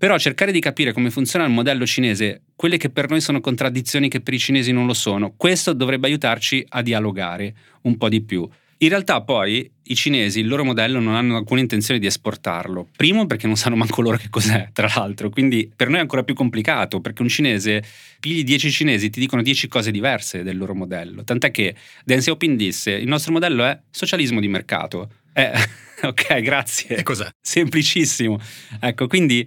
Però 0.00 0.16
cercare 0.16 0.50
di 0.50 0.60
capire 0.60 0.94
come 0.94 1.10
funziona 1.10 1.44
il 1.44 1.50
modello 1.50 1.84
cinese, 1.84 2.44
quelle 2.56 2.78
che 2.78 2.88
per 2.88 3.10
noi 3.10 3.20
sono 3.20 3.38
contraddizioni 3.42 4.08
che 4.08 4.22
per 4.22 4.32
i 4.32 4.38
cinesi 4.38 4.72
non 4.72 4.86
lo 4.86 4.94
sono, 4.94 5.34
questo 5.36 5.74
dovrebbe 5.74 6.06
aiutarci 6.06 6.64
a 6.70 6.80
dialogare 6.80 7.54
un 7.82 7.98
po' 7.98 8.08
di 8.08 8.22
più. 8.22 8.48
In 8.78 8.88
realtà 8.88 9.20
poi 9.20 9.70
i 9.82 9.94
cinesi, 9.94 10.40
il 10.40 10.46
loro 10.46 10.64
modello, 10.64 11.00
non 11.00 11.14
hanno 11.16 11.36
alcuna 11.36 11.60
intenzione 11.60 12.00
di 12.00 12.06
esportarlo. 12.06 12.88
Primo 12.96 13.26
perché 13.26 13.46
non 13.46 13.56
sanno 13.56 13.76
manco 13.76 14.00
loro 14.00 14.16
che 14.16 14.30
cos'è, 14.30 14.70
tra 14.72 14.90
l'altro. 14.94 15.28
Quindi 15.28 15.70
per 15.76 15.88
noi 15.88 15.98
è 15.98 16.00
ancora 16.00 16.22
più 16.22 16.32
complicato, 16.32 17.02
perché 17.02 17.20
un 17.20 17.28
cinese, 17.28 17.84
pigli 18.20 18.42
dieci 18.42 18.70
cinesi, 18.70 19.10
ti 19.10 19.20
dicono 19.20 19.42
dieci 19.42 19.68
cose 19.68 19.90
diverse 19.90 20.42
del 20.42 20.56
loro 20.56 20.74
modello. 20.74 21.24
Tant'è 21.24 21.50
che 21.50 21.74
Deng 22.06 22.20
Xiaoping 22.20 22.56
disse, 22.56 22.92
il 22.92 23.06
nostro 23.06 23.32
modello 23.32 23.66
è 23.66 23.78
socialismo 23.90 24.40
di 24.40 24.48
mercato. 24.48 25.10
Eh, 25.34 25.52
ok, 26.08 26.40
grazie. 26.40 26.96
E 26.96 27.02
cos'è? 27.02 27.28
Semplicissimo. 27.38 28.40
Ecco, 28.80 29.06
quindi 29.08 29.46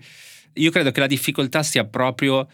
io 0.54 0.72
credo 0.72 0.92
che 0.92 1.00
la 1.00 1.08
difficoltà 1.08 1.64
sia 1.64 1.86
proprio 1.86 2.48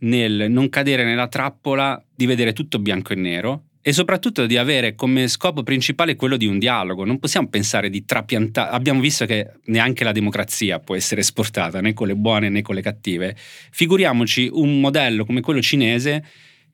nel 0.00 0.46
non 0.48 0.68
cadere 0.68 1.04
nella 1.04 1.28
trappola 1.28 2.02
di 2.14 2.26
vedere 2.26 2.52
tutto 2.52 2.78
bianco 2.78 3.12
e 3.12 3.16
nero 3.16 3.62
e 3.80 3.92
soprattutto 3.92 4.44
di 4.46 4.56
avere 4.56 4.94
come 4.94 5.28
scopo 5.28 5.62
principale 5.62 6.14
quello 6.14 6.36
di 6.36 6.46
un 6.46 6.58
dialogo. 6.58 7.04
Non 7.04 7.18
possiamo 7.18 7.48
pensare 7.48 7.88
di 7.88 8.04
trapiantare. 8.04 8.70
Abbiamo 8.70 9.00
visto 9.00 9.24
che 9.24 9.52
neanche 9.66 10.04
la 10.04 10.12
democrazia 10.12 10.78
può 10.78 10.94
essere 10.94 11.22
esportata 11.22 11.80
né 11.80 11.94
con 11.94 12.06
le 12.06 12.14
buone 12.14 12.48
né 12.48 12.60
con 12.60 12.74
le 12.74 12.82
cattive. 12.82 13.34
Figuriamoci 13.36 14.50
un 14.52 14.80
modello 14.80 15.24
come 15.24 15.40
quello 15.40 15.62
cinese 15.62 16.24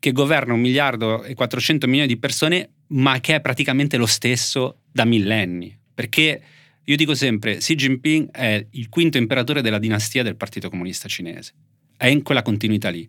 che 0.01 0.13
governa 0.13 0.55
un 0.55 0.61
miliardo 0.61 1.23
e 1.23 1.35
400 1.35 1.87
milioni 1.87 2.09
di 2.09 2.19
persone, 2.19 2.71
ma 2.89 3.21
che 3.21 3.37
è 3.37 3.41
praticamente 3.41 3.97
lo 3.97 4.07
stesso 4.07 4.81
da 4.91 5.05
millenni. 5.05 5.75
Perché 5.95 6.43
io 6.87 6.97
dico 6.97 7.15
sempre, 7.15 7.57
Xi 7.57 7.75
Jinping 7.75 8.31
è 8.31 8.67
il 8.73 8.89
quinto 8.89 9.17
imperatore 9.17 9.63
della 9.63 9.79
dinastia 9.79 10.23
del 10.23 10.37
Partito 10.37 10.69
Comunista 10.69 11.09
Cinese. 11.09 11.55
È 11.97 12.07
in 12.07 12.23
quella 12.23 12.43
continuità 12.43 12.91
lì. 12.91 13.09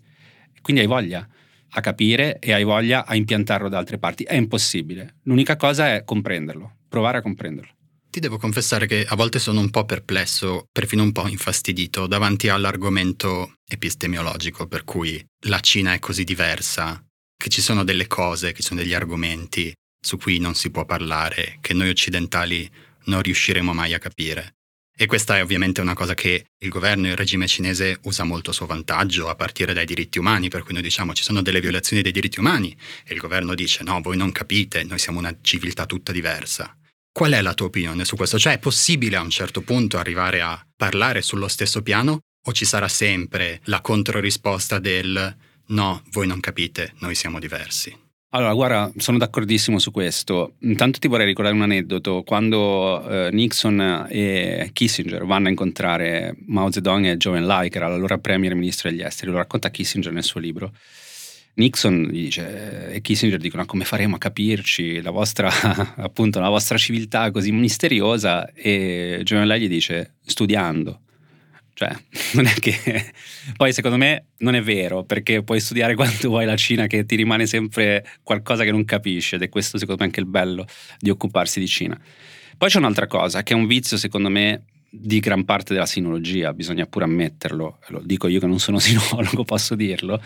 Quindi 0.61 0.81
hai 0.81 0.87
voglia 0.87 1.27
a 1.69 1.81
capire 1.81 2.39
e 2.39 2.53
hai 2.53 2.63
voglia 2.63 3.05
a 3.05 3.15
impiantarlo 3.15 3.67
da 3.67 3.77
altre 3.77 3.97
parti. 3.97 4.23
È 4.23 4.35
impossibile. 4.35 5.15
L'unica 5.23 5.57
cosa 5.57 5.93
è 5.93 6.03
comprenderlo, 6.05 6.77
provare 6.87 7.17
a 7.17 7.21
comprenderlo. 7.21 7.73
Ti 8.09 8.21
devo 8.21 8.37
confessare 8.37 8.87
che 8.87 9.05
a 9.05 9.15
volte 9.15 9.39
sono 9.39 9.59
un 9.59 9.69
po' 9.69 9.83
perplesso, 9.83 10.67
perfino 10.71 11.03
un 11.03 11.11
po' 11.11 11.27
infastidito, 11.27 12.07
davanti 12.07 12.47
all'argomento 12.47 13.55
epistemiologico 13.67 14.67
per 14.67 14.85
cui 14.85 15.21
la 15.47 15.59
Cina 15.59 15.93
è 15.93 15.99
così 15.99 16.23
diversa, 16.23 17.03
che 17.35 17.49
ci 17.49 17.59
sono 17.59 17.83
delle 17.83 18.07
cose, 18.07 18.53
che 18.53 18.61
ci 18.61 18.67
sono 18.69 18.79
degli 18.79 18.93
argomenti 18.93 19.73
su 19.99 20.17
cui 20.17 20.39
non 20.39 20.55
si 20.55 20.69
può 20.71 20.85
parlare, 20.85 21.57
che 21.59 21.73
noi 21.73 21.89
occidentali 21.89 22.69
non 23.05 23.21
riusciremo 23.21 23.73
mai 23.73 23.93
a 23.93 23.99
capire. 23.99 24.55
E 24.97 25.07
questa 25.07 25.37
è 25.37 25.43
ovviamente 25.43 25.81
una 25.81 25.93
cosa 25.93 26.13
che 26.13 26.45
il 26.57 26.69
governo 26.69 27.07
e 27.07 27.09
il 27.09 27.17
regime 27.17 27.47
cinese 27.47 27.99
usa 28.03 28.23
molto 28.23 28.51
a 28.51 28.53
suo 28.53 28.65
vantaggio, 28.65 29.27
a 29.27 29.35
partire 29.35 29.73
dai 29.73 29.85
diritti 29.85 30.19
umani, 30.19 30.47
per 30.47 30.63
cui 30.63 30.71
noi 30.71 30.81
diciamo 30.81 31.13
ci 31.13 31.21
sono 31.21 31.41
delle 31.41 31.59
violazioni 31.59 32.01
dei 32.01 32.13
diritti 32.13 32.39
umani 32.39 32.75
e 33.05 33.13
il 33.13 33.19
governo 33.19 33.55
dice 33.55 33.83
no, 33.83 33.99
voi 33.99 34.15
non 34.15 34.31
capite, 34.31 34.85
noi 34.85 34.97
siamo 34.97 35.19
una 35.19 35.37
civiltà 35.41 35.85
tutta 35.85 36.13
diversa. 36.13 36.77
Qual 37.11 37.33
è 37.33 37.41
la 37.41 37.53
tua 37.53 37.65
opinione 37.65 38.05
su 38.05 38.15
questo? 38.15 38.39
Cioè 38.39 38.53
è 38.53 38.59
possibile 38.59 39.17
a 39.17 39.21
un 39.21 39.29
certo 39.29 39.61
punto 39.61 39.97
arrivare 39.97 40.39
a 40.41 40.65
parlare 40.77 41.21
sullo 41.21 41.49
stesso 41.49 41.81
piano 41.81 42.19
o 42.47 42.53
ci 42.53 42.63
sarà 42.63 42.87
sempre 42.87 43.59
la 43.65 43.81
controrisposta 43.81 44.79
del 44.79 45.35
no, 45.67 46.03
voi 46.11 46.27
non 46.27 46.39
capite, 46.39 46.93
noi 46.99 47.15
siamo 47.15 47.39
diversi? 47.39 48.04
Allora, 48.35 48.53
guarda, 48.53 48.91
sono 48.97 49.17
d'accordissimo 49.17 49.79
su 49.79 49.91
questo. 49.91 50.55
Intanto 50.63 50.99
ti 50.99 51.07
vorrei 51.07 51.25
ricordare 51.25 51.55
un 51.55 51.61
aneddoto. 51.61 52.21
Quando 52.23 53.01
eh, 53.07 53.29
Nixon 53.31 54.07
e 54.09 54.71
Kissinger 54.73 55.23
vanno 55.23 55.47
a 55.47 55.51
incontrare 55.51 56.35
Mao 56.47 56.69
Zedong 56.69 57.05
e 57.05 57.15
Zhou 57.17 57.35
Enlai, 57.35 57.69
che 57.69 57.77
era 57.77 57.87
l'allora 57.87 58.17
premier 58.17 58.53
ministro 58.53 58.89
degli 58.89 59.01
esteri, 59.01 59.31
lo 59.31 59.37
racconta 59.37 59.69
Kissinger 59.69 60.11
nel 60.11 60.25
suo 60.25 60.41
libro. 60.41 60.73
Nixon 61.53 62.09
dice, 62.11 62.91
e 62.91 62.99
Kissinger 62.99 63.39
dicono 63.39 63.63
come 63.63 63.85
faremo 63.85 64.15
a 64.15 64.19
capirci, 64.19 65.01
la 65.01 65.11
vostra, 65.11 65.49
appunto, 65.95 66.41
la 66.41 66.49
vostra 66.49 66.77
civiltà 66.77 67.31
così 67.31 67.53
misteriosa 67.53 68.51
e 68.51 69.21
Zhou 69.23 69.39
Enlai 69.39 69.61
gli 69.61 69.69
dice 69.69 70.15
studiando. 70.25 71.03
Cioè, 71.75 71.93
non 72.33 72.45
è 72.45 72.53
che... 72.53 73.13
Poi 73.57 73.73
secondo 73.73 73.97
me 73.97 74.27
non 74.37 74.55
è 74.55 74.61
vero, 74.61 75.03
perché 75.03 75.43
puoi 75.43 75.59
studiare 75.59 75.93
quanto 75.95 76.29
vuoi 76.29 76.45
la 76.45 76.55
Cina, 76.55 76.87
che 76.87 77.05
ti 77.05 77.15
rimane 77.15 77.45
sempre 77.45 78.05
qualcosa 78.23 78.63
che 78.63 78.71
non 78.71 78.85
capisci, 78.85 79.35
ed 79.35 79.43
è 79.43 79.49
questo 79.49 79.77
secondo 79.77 80.01
me 80.01 80.07
anche 80.07 80.21
il 80.21 80.25
bello 80.25 80.65
di 80.97 81.09
occuparsi 81.09 81.59
di 81.59 81.67
Cina. 81.67 81.99
Poi 82.57 82.69
c'è 82.69 82.77
un'altra 82.77 83.05
cosa, 83.05 83.43
che 83.43 83.53
è 83.53 83.55
un 83.57 83.67
vizio 83.67 83.97
secondo 83.97 84.29
me 84.29 84.63
di 84.89 85.19
gran 85.19 85.43
parte 85.43 85.73
della 85.73 85.85
sinologia, 85.85 86.53
bisogna 86.53 86.85
pure 86.85 87.03
ammetterlo, 87.03 87.79
lo 87.87 88.01
dico 88.05 88.29
io 88.29 88.39
che 88.39 88.47
non 88.47 88.59
sono 88.59 88.79
sinologo, 88.79 89.43
posso 89.43 89.75
dirlo, 89.75 90.23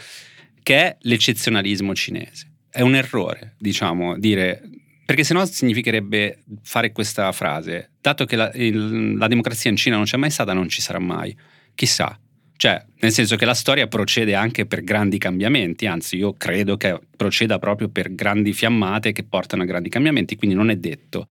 che 0.61 0.75
è 0.75 0.97
l'eccezionalismo 1.01 1.95
cinese. 1.95 2.51
È 2.69 2.81
un 2.81 2.93
errore, 2.93 3.55
diciamo, 3.57 4.19
dire 4.19 4.61
perché 5.09 5.23
sennò 5.23 5.43
significherebbe 5.43 6.43
fare 6.61 6.91
questa 6.91 7.31
frase, 7.31 7.93
dato 7.99 8.25
che 8.25 8.35
la, 8.35 8.51
il, 8.53 9.17
la 9.17 9.25
democrazia 9.25 9.71
in 9.71 9.75
Cina 9.75 9.95
non 9.95 10.05
c'è 10.05 10.17
mai 10.17 10.29
stata, 10.29 10.53
non 10.53 10.69
ci 10.69 10.81
sarà 10.81 10.99
mai. 10.99 11.35
Chissà. 11.73 12.15
Cioè, 12.55 12.85
nel 12.99 13.11
senso 13.11 13.35
che 13.35 13.45
la 13.45 13.55
storia 13.55 13.87
procede 13.87 14.35
anche 14.35 14.67
per 14.67 14.83
grandi 14.83 15.17
cambiamenti, 15.17 15.87
anzi 15.87 16.17
io 16.17 16.33
credo 16.33 16.77
che 16.77 16.99
proceda 17.17 17.57
proprio 17.57 17.89
per 17.89 18.13
grandi 18.13 18.53
fiammate 18.53 19.11
che 19.11 19.23
portano 19.23 19.63
a 19.63 19.65
grandi 19.65 19.89
cambiamenti, 19.89 20.35
quindi 20.35 20.55
non 20.55 20.69
è 20.69 20.75
detto. 20.75 21.29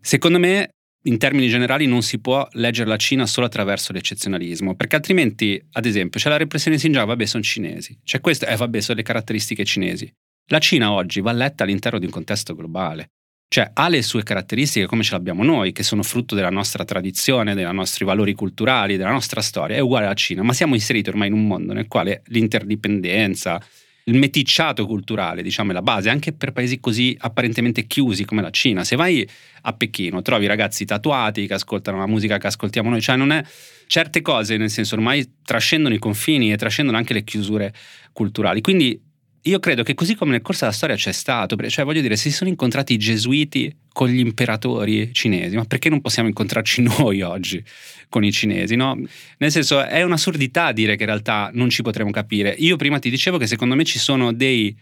Secondo 0.00 0.38
me, 0.38 0.70
in 1.02 1.18
termini 1.18 1.48
generali, 1.48 1.84
non 1.84 2.00
si 2.00 2.20
può 2.20 2.48
leggere 2.52 2.88
la 2.88 2.96
Cina 2.96 3.26
solo 3.26 3.44
attraverso 3.44 3.92
l'eccezionalismo, 3.92 4.74
perché 4.74 4.96
altrimenti, 4.96 5.62
ad 5.72 5.84
esempio, 5.84 6.18
c'è 6.18 6.30
la 6.30 6.38
repressione 6.38 6.76
in 6.76 6.82
Xinjiang, 6.82 7.06
vabbè, 7.06 7.26
sono 7.26 7.42
cinesi. 7.42 7.94
Cioè, 8.04 8.22
queste, 8.22 8.46
eh, 8.46 8.56
vabbè, 8.56 8.80
sono 8.80 8.96
le 8.96 9.04
caratteristiche 9.04 9.66
cinesi. 9.66 10.10
La 10.50 10.60
Cina 10.60 10.92
oggi 10.92 11.20
va 11.20 11.32
letta 11.32 11.64
all'interno 11.64 11.98
di 11.98 12.06
un 12.06 12.10
contesto 12.10 12.54
globale. 12.54 13.10
Cioè 13.50 13.70
ha 13.72 13.88
le 13.88 14.02
sue 14.02 14.22
caratteristiche 14.22 14.84
come 14.84 15.02
ce 15.02 15.12
l'abbiamo 15.12 15.42
noi, 15.42 15.72
che 15.72 15.82
sono 15.82 16.02
frutto 16.02 16.34
della 16.34 16.50
nostra 16.50 16.84
tradizione, 16.84 17.54
dei 17.54 17.66
nostri 17.72 18.04
valori 18.04 18.34
culturali, 18.34 18.98
della 18.98 19.10
nostra 19.10 19.40
storia, 19.40 19.76
è 19.76 19.80
uguale 19.80 20.04
alla 20.04 20.14
Cina, 20.14 20.42
ma 20.42 20.52
siamo 20.52 20.74
inseriti 20.74 21.08
ormai 21.08 21.28
in 21.28 21.34
un 21.34 21.46
mondo 21.46 21.72
nel 21.72 21.88
quale 21.88 22.20
l'interdipendenza, 22.26 23.58
il 24.04 24.18
meticciato 24.18 24.84
culturale, 24.84 25.42
diciamo, 25.42 25.70
è 25.70 25.72
la 25.72 25.80
base, 25.80 26.10
anche 26.10 26.34
per 26.34 26.52
paesi 26.52 26.78
così 26.78 27.16
apparentemente 27.18 27.86
chiusi 27.86 28.26
come 28.26 28.42
la 28.42 28.50
Cina. 28.50 28.84
Se 28.84 28.96
vai 28.96 29.26
a 29.62 29.72
Pechino 29.72 30.20
trovi 30.20 30.46
ragazzi 30.46 30.84
tatuati 30.84 31.46
che 31.46 31.54
ascoltano 31.54 31.96
la 31.98 32.06
musica 32.06 32.36
che 32.36 32.48
ascoltiamo 32.48 32.90
noi, 32.90 33.00
cioè 33.00 33.16
non 33.16 33.32
è 33.32 33.42
certe 33.86 34.20
cose, 34.20 34.58
nel 34.58 34.70
senso 34.70 34.94
ormai 34.94 35.26
trascendono 35.42 35.94
i 35.94 35.98
confini 35.98 36.52
e 36.52 36.56
trascendono 36.58 36.98
anche 36.98 37.14
le 37.14 37.24
chiusure 37.24 37.72
culturali. 38.12 38.60
Quindi 38.60 39.07
io 39.48 39.58
credo 39.58 39.82
che 39.82 39.94
così 39.94 40.14
come 40.14 40.32
nel 40.32 40.42
corso 40.42 40.64
della 40.64 40.76
storia 40.76 40.96
c'è 40.96 41.12
stato, 41.12 41.56
cioè 41.68 41.84
voglio 41.84 42.00
dire, 42.00 42.16
si 42.16 42.30
sono 42.30 42.50
incontrati 42.50 42.92
i 42.92 42.98
gesuiti 42.98 43.74
con 43.92 44.08
gli 44.08 44.18
imperatori 44.18 45.12
cinesi, 45.12 45.56
ma 45.56 45.64
perché 45.64 45.88
non 45.88 46.00
possiamo 46.00 46.28
incontrarci 46.28 46.82
noi 46.98 47.22
oggi 47.22 47.62
con 48.08 48.24
i 48.24 48.30
cinesi? 48.30 48.76
No? 48.76 49.00
Nel 49.38 49.50
senso, 49.50 49.84
è 49.84 50.02
un'assurdità 50.02 50.72
dire 50.72 50.96
che 50.96 51.02
in 51.02 51.08
realtà 51.08 51.50
non 51.52 51.70
ci 51.70 51.82
potremo 51.82 52.10
capire. 52.10 52.54
Io 52.58 52.76
prima 52.76 52.98
ti 52.98 53.10
dicevo 53.10 53.38
che 53.38 53.46
secondo 53.46 53.74
me 53.74 53.84
ci 53.84 53.98
sono 53.98 54.32
dei 54.32 54.76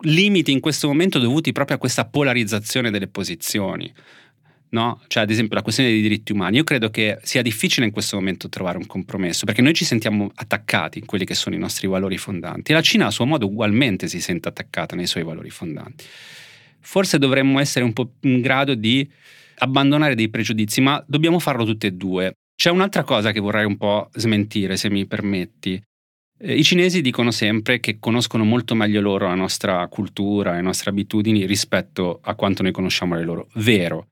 limiti 0.00 0.52
in 0.52 0.60
questo 0.60 0.88
momento 0.88 1.18
dovuti 1.18 1.52
proprio 1.52 1.76
a 1.76 1.78
questa 1.80 2.04
polarizzazione 2.04 2.90
delle 2.90 3.08
posizioni 3.08 3.92
no? 4.74 5.00
Cioè, 5.06 5.22
ad 5.22 5.30
esempio, 5.30 5.54
la 5.56 5.62
questione 5.62 5.88
dei 5.88 6.02
diritti 6.02 6.32
umani. 6.32 6.56
Io 6.58 6.64
credo 6.64 6.90
che 6.90 7.18
sia 7.22 7.40
difficile 7.40 7.86
in 7.86 7.92
questo 7.92 8.16
momento 8.16 8.50
trovare 8.50 8.76
un 8.76 8.86
compromesso, 8.86 9.46
perché 9.46 9.62
noi 9.62 9.72
ci 9.72 9.86
sentiamo 9.86 10.30
attaccati 10.34 10.98
in 10.98 11.06
quelli 11.06 11.24
che 11.24 11.34
sono 11.34 11.54
i 11.54 11.58
nostri 11.58 11.88
valori 11.88 12.18
fondanti 12.18 12.72
la 12.74 12.82
Cina 12.82 13.06
a 13.06 13.10
suo 13.10 13.24
modo 13.24 13.46
ugualmente 13.46 14.08
si 14.08 14.20
sente 14.20 14.48
attaccata 14.48 14.94
nei 14.96 15.06
suoi 15.06 15.22
valori 15.22 15.48
fondanti. 15.48 16.04
Forse 16.80 17.18
dovremmo 17.18 17.60
essere 17.60 17.84
un 17.84 17.94
po' 17.94 18.14
in 18.22 18.40
grado 18.40 18.74
di 18.74 19.08
abbandonare 19.58 20.14
dei 20.14 20.28
pregiudizi, 20.28 20.82
ma 20.82 21.02
dobbiamo 21.06 21.38
farlo 21.38 21.64
tutte 21.64 21.86
e 21.86 21.92
due. 21.92 22.32
C'è 22.54 22.70
un'altra 22.70 23.04
cosa 23.04 23.32
che 23.32 23.40
vorrei 23.40 23.64
un 23.64 23.76
po' 23.76 24.10
smentire, 24.14 24.76
se 24.76 24.90
mi 24.90 25.06
permetti. 25.06 25.80
Eh, 26.38 26.56
I 26.56 26.62
cinesi 26.64 27.00
dicono 27.00 27.30
sempre 27.30 27.80
che 27.80 27.98
conoscono 27.98 28.44
molto 28.44 28.74
meglio 28.74 29.00
loro 29.00 29.28
la 29.28 29.34
nostra 29.34 29.86
cultura, 29.88 30.52
le 30.52 30.60
nostre 30.60 30.90
abitudini 30.90 31.46
rispetto 31.46 32.20
a 32.22 32.34
quanto 32.34 32.62
noi 32.62 32.72
conosciamo 32.72 33.14
le 33.14 33.24
loro. 33.24 33.48
Vero. 33.54 34.08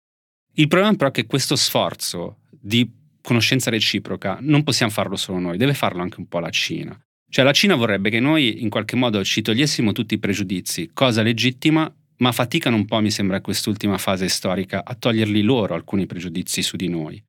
Il 0.54 0.68
problema 0.68 0.94
però 0.94 1.08
è 1.08 1.12
che 1.12 1.26
questo 1.26 1.56
sforzo 1.56 2.40
di 2.50 2.90
conoscenza 3.22 3.70
reciproca 3.70 4.38
non 4.40 4.62
possiamo 4.64 4.92
farlo 4.92 5.16
solo 5.16 5.38
noi, 5.38 5.56
deve 5.56 5.74
farlo 5.74 6.02
anche 6.02 6.20
un 6.20 6.26
po' 6.26 6.40
la 6.40 6.50
Cina. 6.50 6.98
Cioè 7.28 7.44
la 7.44 7.52
Cina 7.52 7.74
vorrebbe 7.74 8.10
che 8.10 8.20
noi 8.20 8.62
in 8.62 8.68
qualche 8.68 8.96
modo 8.96 9.24
ci 9.24 9.40
togliessimo 9.40 9.92
tutti 9.92 10.14
i 10.14 10.18
pregiudizi, 10.18 10.90
cosa 10.92 11.22
legittima, 11.22 11.90
ma 12.18 12.32
faticano 12.32 12.76
un 12.76 12.84
po', 12.84 13.00
mi 13.00 13.10
sembra, 13.10 13.40
quest'ultima 13.40 13.96
fase 13.96 14.28
storica 14.28 14.84
a 14.84 14.94
toglierli 14.94 15.40
loro 15.40 15.74
alcuni 15.74 16.04
pregiudizi 16.04 16.60
su 16.62 16.76
di 16.76 16.88
noi. 16.88 17.22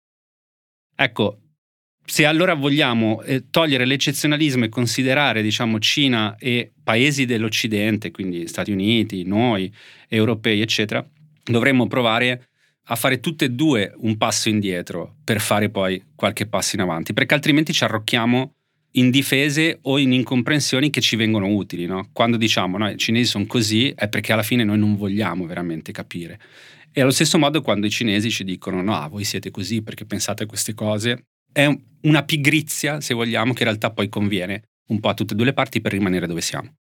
Ecco, 0.95 1.39
se 2.05 2.25
allora 2.25 2.53
vogliamo 2.53 3.21
eh, 3.21 3.49
togliere 3.49 3.85
l'eccezionalismo 3.85 4.65
e 4.65 4.69
considerare, 4.69 5.41
diciamo, 5.41 5.79
Cina 5.79 6.35
e 6.37 6.73
paesi 6.83 7.25
dell'Occidente, 7.25 8.11
quindi 8.11 8.47
Stati 8.47 8.71
Uniti, 8.71 9.23
noi, 9.23 9.73
europei, 10.09 10.59
eccetera, 10.59 11.07
dovremmo 11.43 11.87
provare 11.87 12.49
a 12.87 12.95
fare 12.95 13.19
tutte 13.19 13.45
e 13.45 13.49
due 13.49 13.93
un 13.97 14.17
passo 14.17 14.49
indietro 14.49 15.17
per 15.23 15.39
fare 15.39 15.69
poi 15.69 16.01
qualche 16.15 16.45
passo 16.47 16.75
in 16.75 16.81
avanti, 16.81 17.13
perché 17.13 17.33
altrimenti 17.33 17.73
ci 17.73 17.83
arrocchiamo 17.83 18.53
in 18.95 19.09
difese 19.09 19.79
o 19.83 19.97
in 19.97 20.11
incomprensioni 20.11 20.89
che 20.89 21.01
ci 21.01 21.15
vengono 21.15 21.47
utili. 21.47 21.85
No? 21.85 22.09
Quando 22.11 22.37
diciamo 22.37 22.77
no, 22.77 22.89
i 22.89 22.97
cinesi 22.97 23.29
sono 23.29 23.45
così 23.45 23.93
è 23.95 24.07
perché 24.07 24.33
alla 24.33 24.43
fine 24.43 24.63
noi 24.63 24.77
non 24.77 24.95
vogliamo 24.95 25.45
veramente 25.45 25.91
capire. 25.91 26.39
E 26.91 27.01
allo 27.01 27.11
stesso 27.11 27.39
modo 27.39 27.61
quando 27.61 27.87
i 27.87 27.89
cinesi 27.89 28.29
ci 28.29 28.43
dicono 28.43 28.81
no, 28.81 29.07
voi 29.09 29.23
siete 29.23 29.49
così 29.49 29.81
perché 29.81 30.05
pensate 30.05 30.43
a 30.43 30.45
queste 30.45 30.73
cose, 30.73 31.25
è 31.51 31.67
una 32.01 32.23
pigrizia, 32.23 33.01
se 33.01 33.13
vogliamo, 33.13 33.53
che 33.53 33.63
in 33.63 33.69
realtà 33.69 33.91
poi 33.91 34.09
conviene 34.09 34.63
un 34.89 34.99
po' 34.99 35.09
a 35.09 35.13
tutte 35.13 35.33
e 35.33 35.35
due 35.35 35.45
le 35.45 35.53
parti 35.53 35.81
per 35.81 35.91
rimanere 35.91 36.27
dove 36.27 36.41
siamo. 36.41 36.75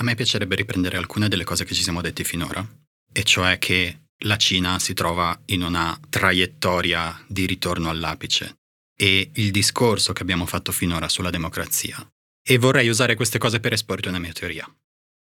A 0.00 0.02
me 0.02 0.14
piacerebbe 0.14 0.54
riprendere 0.54 0.96
alcune 0.96 1.28
delle 1.28 1.44
cose 1.44 1.66
che 1.66 1.74
ci 1.74 1.82
siamo 1.82 2.00
detti 2.00 2.24
finora, 2.24 2.66
e 3.12 3.22
cioè 3.22 3.58
che 3.58 4.04
la 4.24 4.38
Cina 4.38 4.78
si 4.78 4.94
trova 4.94 5.38
in 5.46 5.62
una 5.62 5.98
traiettoria 6.08 7.22
di 7.28 7.44
ritorno 7.44 7.90
all'apice 7.90 8.60
e 8.96 9.30
il 9.34 9.50
discorso 9.50 10.14
che 10.14 10.22
abbiamo 10.22 10.46
fatto 10.46 10.72
finora 10.72 11.06
sulla 11.10 11.28
democrazia. 11.28 12.02
E 12.42 12.56
vorrei 12.56 12.88
usare 12.88 13.14
queste 13.14 13.36
cose 13.36 13.60
per 13.60 13.74
esporre 13.74 14.08
una 14.08 14.18
mia 14.18 14.32
teoria. 14.32 14.66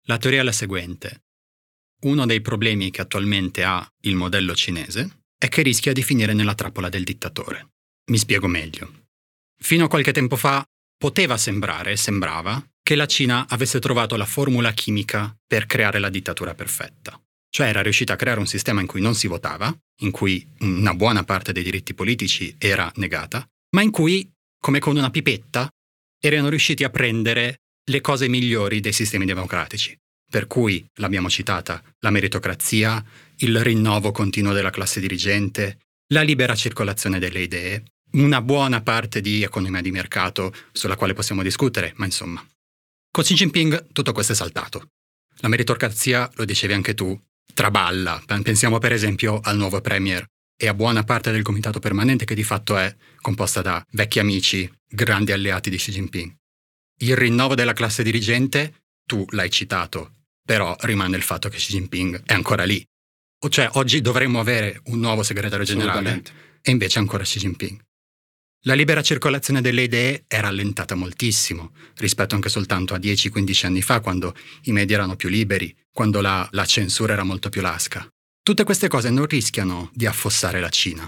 La 0.06 0.18
teoria 0.18 0.40
è 0.40 0.42
la 0.42 0.50
seguente. 0.50 1.22
Uno 2.00 2.26
dei 2.26 2.40
problemi 2.40 2.90
che 2.90 3.00
attualmente 3.00 3.62
ha 3.62 3.88
il 4.00 4.16
modello 4.16 4.56
cinese 4.56 5.22
è 5.38 5.46
che 5.46 5.62
rischia 5.62 5.92
di 5.92 6.02
finire 6.02 6.32
nella 6.32 6.54
trappola 6.54 6.88
del 6.88 7.04
dittatore. 7.04 7.74
Mi 8.10 8.18
spiego 8.18 8.48
meglio. 8.48 9.06
Fino 9.56 9.84
a 9.84 9.88
qualche 9.88 10.12
tempo 10.12 10.34
fa 10.34 10.64
poteva 10.98 11.36
sembrare, 11.36 11.96
sembrava, 11.96 12.60
che 12.84 12.96
la 12.96 13.06
Cina 13.06 13.46
avesse 13.48 13.80
trovato 13.80 14.14
la 14.14 14.26
formula 14.26 14.70
chimica 14.72 15.34
per 15.46 15.64
creare 15.64 15.98
la 15.98 16.10
dittatura 16.10 16.54
perfetta. 16.54 17.18
Cioè 17.48 17.68
era 17.68 17.80
riuscita 17.80 18.12
a 18.12 18.16
creare 18.16 18.40
un 18.40 18.46
sistema 18.46 18.82
in 18.82 18.86
cui 18.86 19.00
non 19.00 19.14
si 19.14 19.26
votava, 19.26 19.74
in 20.02 20.10
cui 20.10 20.46
una 20.58 20.92
buona 20.92 21.24
parte 21.24 21.52
dei 21.52 21.62
diritti 21.62 21.94
politici 21.94 22.54
era 22.58 22.92
negata, 22.96 23.48
ma 23.70 23.80
in 23.80 23.90
cui, 23.90 24.30
come 24.60 24.80
con 24.80 24.96
una 24.96 25.08
pipetta, 25.08 25.66
erano 26.20 26.50
riusciti 26.50 26.84
a 26.84 26.90
prendere 26.90 27.60
le 27.84 28.00
cose 28.02 28.28
migliori 28.28 28.80
dei 28.80 28.92
sistemi 28.92 29.24
democratici. 29.24 29.96
Per 30.30 30.46
cui, 30.46 30.84
l'abbiamo 30.96 31.30
citata, 31.30 31.82
la 32.00 32.10
meritocrazia, 32.10 33.02
il 33.38 33.62
rinnovo 33.62 34.12
continuo 34.12 34.52
della 34.52 34.70
classe 34.70 35.00
dirigente, 35.00 35.78
la 36.12 36.20
libera 36.20 36.54
circolazione 36.54 37.18
delle 37.18 37.40
idee, 37.40 37.82
una 38.12 38.42
buona 38.42 38.82
parte 38.82 39.22
di 39.22 39.42
economia 39.42 39.80
di 39.80 39.90
mercato 39.90 40.54
sulla 40.72 40.96
quale 40.96 41.14
possiamo 41.14 41.42
discutere, 41.42 41.94
ma 41.96 42.04
insomma. 42.04 42.46
Con 43.14 43.22
Xi 43.22 43.34
Jinping 43.34 43.92
tutto 43.92 44.10
questo 44.10 44.32
è 44.32 44.34
saltato. 44.34 44.88
La 45.36 45.46
meritocrazia, 45.46 46.28
lo 46.34 46.44
dicevi 46.44 46.72
anche 46.72 46.94
tu, 46.94 47.16
traballa. 47.54 48.20
Pensiamo 48.42 48.78
per 48.78 48.90
esempio 48.90 49.38
al 49.40 49.56
nuovo 49.56 49.80
Premier 49.80 50.26
e 50.60 50.66
a 50.66 50.74
buona 50.74 51.04
parte 51.04 51.30
del 51.30 51.42
comitato 51.42 51.78
permanente 51.78 52.24
che 52.24 52.34
di 52.34 52.42
fatto 52.42 52.76
è 52.76 52.92
composta 53.20 53.62
da 53.62 53.80
vecchi 53.92 54.18
amici, 54.18 54.68
grandi 54.84 55.30
alleati 55.30 55.70
di 55.70 55.76
Xi 55.76 55.92
Jinping. 55.92 56.34
Il 57.02 57.16
rinnovo 57.16 57.54
della 57.54 57.72
classe 57.72 58.02
dirigente, 58.02 58.82
tu 59.06 59.24
l'hai 59.28 59.48
citato, 59.48 60.14
però 60.44 60.74
rimane 60.80 61.16
il 61.16 61.22
fatto 61.22 61.48
che 61.48 61.58
Xi 61.58 61.74
Jinping 61.74 62.24
è 62.24 62.32
ancora 62.32 62.64
lì. 62.64 62.84
O 63.44 63.48
cioè 63.48 63.68
oggi 63.74 64.00
dovremmo 64.00 64.40
avere 64.40 64.80
un 64.86 64.98
nuovo 64.98 65.22
segretario 65.22 65.64
generale 65.64 66.20
e 66.60 66.68
invece 66.72 66.98
ancora 66.98 67.22
Xi 67.22 67.38
Jinping. 67.38 67.80
La 68.66 68.72
libera 68.72 69.02
circolazione 69.02 69.60
delle 69.60 69.82
idee 69.82 70.24
è 70.26 70.40
rallentata 70.40 70.94
moltissimo 70.94 71.72
rispetto 71.96 72.34
anche 72.34 72.48
soltanto 72.48 72.94
a 72.94 72.98
10-15 72.98 73.66
anni 73.66 73.82
fa, 73.82 74.00
quando 74.00 74.34
i 74.62 74.72
media 74.72 74.96
erano 74.96 75.16
più 75.16 75.28
liberi, 75.28 75.76
quando 75.92 76.22
la, 76.22 76.48
la 76.52 76.64
censura 76.64 77.12
era 77.12 77.24
molto 77.24 77.50
più 77.50 77.60
lasca. 77.60 78.08
Tutte 78.42 78.64
queste 78.64 78.88
cose 78.88 79.10
non 79.10 79.26
rischiano 79.26 79.90
di 79.92 80.06
affossare 80.06 80.60
la 80.60 80.70
Cina. 80.70 81.04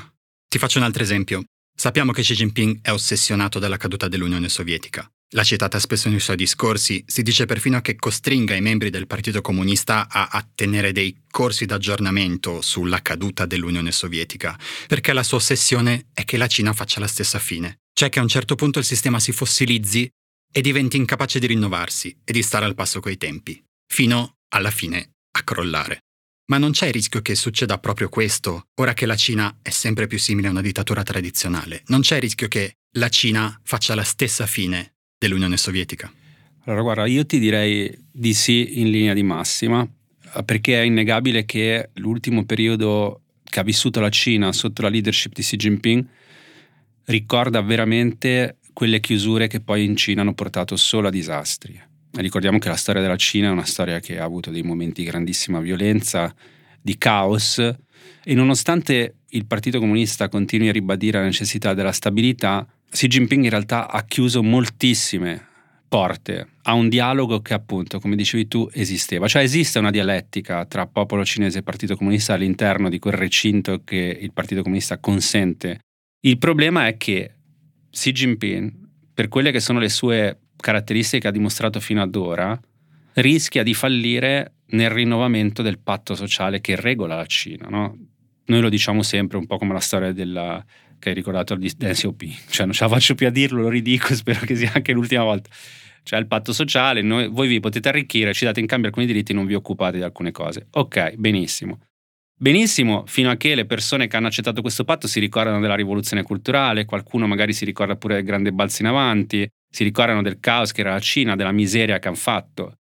Ti 0.47 0.59
faccio 0.59 0.77
un 0.77 0.85
altro 0.85 1.03
esempio. 1.03 1.45
Sappiamo 1.75 2.12
che 2.12 2.21
Xi 2.21 2.35
Jinping 2.35 2.81
è 2.83 2.90
ossessionato 2.92 3.59
dalla 3.59 3.79
caduta 3.79 4.07
dell'Unione 4.07 4.51
Sovietica. 4.51 5.11
L'ha 5.31 5.43
citata 5.43 5.81
spesso 5.81 6.09
nei 6.09 6.21
suoi 6.21 6.37
discorsi, 6.37 7.03
si 7.05 7.23
dice 7.23 7.47
perfino 7.47 7.81
che 7.81 7.97
costringa 7.97 8.55
i 8.55 8.61
membri 8.61 8.91
del 8.91 9.09
Partito 9.09 9.41
Comunista 9.41 10.09
a 10.09 10.49
tenere 10.55 10.93
dei 10.93 11.25
corsi 11.29 11.67
d'aggiornamento 11.67 12.62
sulla 12.62 13.03
caduta 13.03 13.45
dell'Unione 13.45 13.91
Sovietica, 13.91 14.57
perché 14.87 15.12
la 15.12 15.25
sua 15.25 15.39
ossessione 15.39 16.07
è 16.15 16.25
che 16.25 16.37
la 16.37 16.47
Cina 16.47 16.73
faccia 16.73 17.01
la 17.01 17.09
stessa 17.09 17.41
fine, 17.41 17.81
cioè 17.93 18.09
che 18.09 18.21
a 18.21 18.23
un 18.23 18.29
certo 18.29 18.55
punto 18.55 18.79
il 18.79 18.85
sistema 18.85 19.19
si 19.19 19.33
fossilizzi 19.33 20.09
e 20.53 20.61
diventi 20.61 20.97
incapace 20.97 21.41
di 21.41 21.49
rinnovarsi 21.49 22.17
e 22.25 22.33
di 22.33 22.43
stare 22.43 22.65
al 22.65 22.77
passo 22.77 23.01
coi 23.01 23.17
tempi, 23.17 23.61
fino 23.93 24.37
alla 24.51 24.71
fine 24.71 25.11
a 25.33 25.43
crollare. 25.43 26.03
Ma 26.49 26.59
non 26.59 26.71
c'è 26.71 26.87
il 26.87 26.93
rischio 26.93 27.21
che 27.21 27.35
succeda 27.35 27.79
proprio 27.79 28.09
questo, 28.09 28.69
ora 28.77 28.95
che 28.95 29.07
la 29.07 29.17
Cina 29.17 29.59
è 29.61 29.71
sempre 29.71 30.07
più 30.07 30.21
simile 30.21 30.47
a 30.47 30.53
una 30.53 30.61
dittatura 30.61 31.03
tradizionale. 31.03 31.83
Non 31.89 32.03
c'è 32.03 32.15
il 32.15 32.23
rischio 32.23 32.47
che 32.47 32.77
la 32.99 33.09
Cina 33.09 33.61
faccia 33.65 33.97
la 33.97 34.05
stessa 34.05 34.47
fine 34.47 34.93
dell'Unione 35.18 35.57
Sovietica? 35.57 36.12
Allora, 36.64 36.83
guarda, 36.83 37.07
io 37.07 37.24
ti 37.24 37.38
direi 37.38 37.96
di 38.11 38.35
sì 38.35 38.81
in 38.81 38.90
linea 38.90 39.14
di 39.14 39.22
massima, 39.22 39.88
perché 40.44 40.81
è 40.81 40.85
innegabile 40.85 41.44
che 41.44 41.90
l'ultimo 41.94 42.44
periodo 42.44 43.22
che 43.44 43.61
ha 43.61 43.62
vissuto 43.62 44.00
la 44.00 44.11
Cina 44.11 44.52
sotto 44.52 44.83
la 44.83 44.88
leadership 44.88 45.33
di 45.33 45.42
Xi 45.42 45.57
Jinping 45.57 46.07
ricorda 47.05 47.62
veramente 47.62 48.59
quelle 48.72 49.00
chiusure 49.00 49.46
che 49.46 49.61
poi 49.61 49.85
in 49.85 49.96
Cina 49.96 50.20
hanno 50.20 50.35
portato 50.35 50.76
solo 50.76 51.09
a 51.09 51.11
disastri. 51.11 51.81
Ricordiamo 52.12 52.59
che 52.59 52.68
la 52.68 52.76
storia 52.76 53.00
della 53.00 53.16
Cina 53.16 53.48
è 53.48 53.50
una 53.50 53.64
storia 53.64 54.00
che 54.00 54.18
ha 54.18 54.24
avuto 54.24 54.50
dei 54.50 54.62
momenti 54.62 55.02
di 55.02 55.09
grandissima 55.09 55.61
violenza, 55.61 56.35
di 56.81 56.98
caos 56.98 57.59
e 57.59 58.35
nonostante 58.35 59.14
il 59.31 59.46
Partito 59.46 59.79
Comunista 59.79 60.29
continui 60.29 60.68
a 60.68 60.72
ribadire 60.72 61.18
la 61.18 61.24
necessità 61.24 61.74
della 61.74 61.92
stabilità, 61.92 62.66
Xi 62.90 63.07
Jinping 63.07 63.44
in 63.44 63.51
realtà 63.51 63.90
ha 63.90 64.05
chiuso 64.05 64.42
moltissime 64.42 65.55
porte 65.88 66.49
a 66.62 66.75
un 66.75 66.88
dialogo 66.88 67.40
che 67.40 67.55
appunto, 67.55 68.01
come 68.01 68.16
dicevi 68.16 68.49
tu, 68.49 68.68
esisteva. 68.72 69.29
Cioè 69.29 69.42
esiste 69.42 69.79
una 69.79 69.90
dialettica 69.90 70.64
tra 70.66 70.87
popolo 70.87 71.25
cinese 71.25 71.59
e 71.59 71.62
Partito 71.62 71.96
Comunista 71.96 72.35
all'interno 72.35 72.88
di 72.88 72.99
quel 72.99 73.14
recinto 73.14 73.83
che 73.85 74.18
il 74.20 74.33
Partito 74.33 74.62
Comunista 74.62 74.99
consente. 74.99 75.81
Il 76.20 76.38
problema 76.38 76.87
è 76.87 76.96
che 76.96 77.33
Xi 77.90 78.12
Jinping, 78.12 78.72
per 79.14 79.29
quelle 79.29 79.53
che 79.53 79.61
sono 79.61 79.79
le 79.79 79.88
sue 79.88 80.40
caratteristiche 80.57 81.22
che 81.22 81.29
ha 81.29 81.33
dimostrato 81.33 81.79
fino 81.81 82.03
ad 82.03 82.14
ora, 82.16 82.59
rischia 83.14 83.62
di 83.62 83.75
fallire 83.75 84.55
nel 84.68 84.90
rinnovamento 84.90 85.62
del 85.62 85.79
patto 85.79 86.14
sociale 86.14 86.61
che 86.61 86.75
regola 86.77 87.16
la 87.16 87.27
Cina. 87.27 87.68
No? 87.68 87.96
Noi 88.46 88.61
lo 88.61 88.68
diciamo 88.68 89.03
sempre 89.03 89.38
un 89.38 89.46
po' 89.46 89.59
come 89.59 89.72
la 89.72 89.81
storia 89.81 90.12
della, 90.12 90.64
che 90.99 91.11
hai 91.11 91.15
ricordato 91.15 91.55
di 91.55 91.73
NCOP, 91.79 92.25
cioè 92.49 92.67
non 92.67 92.75
ce 92.75 92.85
la 92.85 92.91
faccio 92.91 93.15
più 93.15 93.27
a 93.27 93.31
dirlo, 93.31 93.63
lo 93.63 93.69
ridico, 93.69 94.13
spero 94.17 94.41
che 94.41 94.57
sia 94.57 94.73
anche 94.75 94.93
l'ultima 94.93 95.23
volta. 95.23 95.51
Cioè 96.03 96.21
il 96.21 96.27
patto 96.29 96.53
sociale, 96.53 97.03
noi, 97.03 97.29
voi 97.29 97.49
vi 97.49 97.59
potete 97.59 97.89
arricchire, 97.89 98.33
ci 98.33 98.45
date 98.45 98.61
in 98.61 98.67
cambio 98.67 98.89
alcuni 98.89 99.07
diritti, 99.07 99.33
non 99.33 99.45
vi 99.45 99.55
occupate 99.55 99.97
di 99.97 100.05
alcune 100.05 100.31
cose. 100.31 100.69
Ok, 100.71 101.15
benissimo. 101.17 101.81
Benissimo, 102.39 103.05
fino 103.07 103.31
a 103.31 103.37
che 103.37 103.55
le 103.55 103.65
persone 103.65 104.07
che 104.07 104.17
hanno 104.17 104.27
accettato 104.27 104.61
questo 104.61 104.85
patto 104.85 105.09
si 105.09 105.19
ricordano 105.21 105.59
della 105.59 105.75
rivoluzione 105.75 106.23
culturale, 106.23 106.85
qualcuno 106.85 107.27
magari 107.27 107.55
si 107.55 107.65
ricorda 107.65 107.97
pure 107.97 108.17
del 108.17 108.25
grande 108.25 108.53
balzo 108.53 108.83
in 108.83 108.88
avanti, 108.88 109.49
si 109.69 109.85
ricordano 109.85 110.23
del 110.23 110.38
caos 110.38 110.71
che 110.71 110.83
era 110.83 110.92
la 110.92 111.01
Cina, 111.01 111.35
della 111.35 111.51
miseria 111.51 111.99
che 111.99 112.09
hanno 112.09 112.17
fatto. 112.17 112.75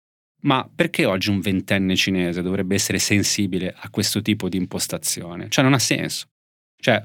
Ma 0.41 0.67
perché 0.73 1.05
oggi 1.05 1.29
un 1.29 1.39
ventenne 1.39 1.95
cinese 1.95 2.41
dovrebbe 2.41 2.75
essere 2.75 2.99
sensibile 2.99 3.73
a 3.77 3.89
questo 3.89 4.21
tipo 4.21 4.49
di 4.49 4.57
impostazione? 4.57 5.47
Cioè 5.49 5.63
non 5.63 5.73
ha 5.73 5.79
senso. 5.79 6.25
Cioè, 6.75 7.01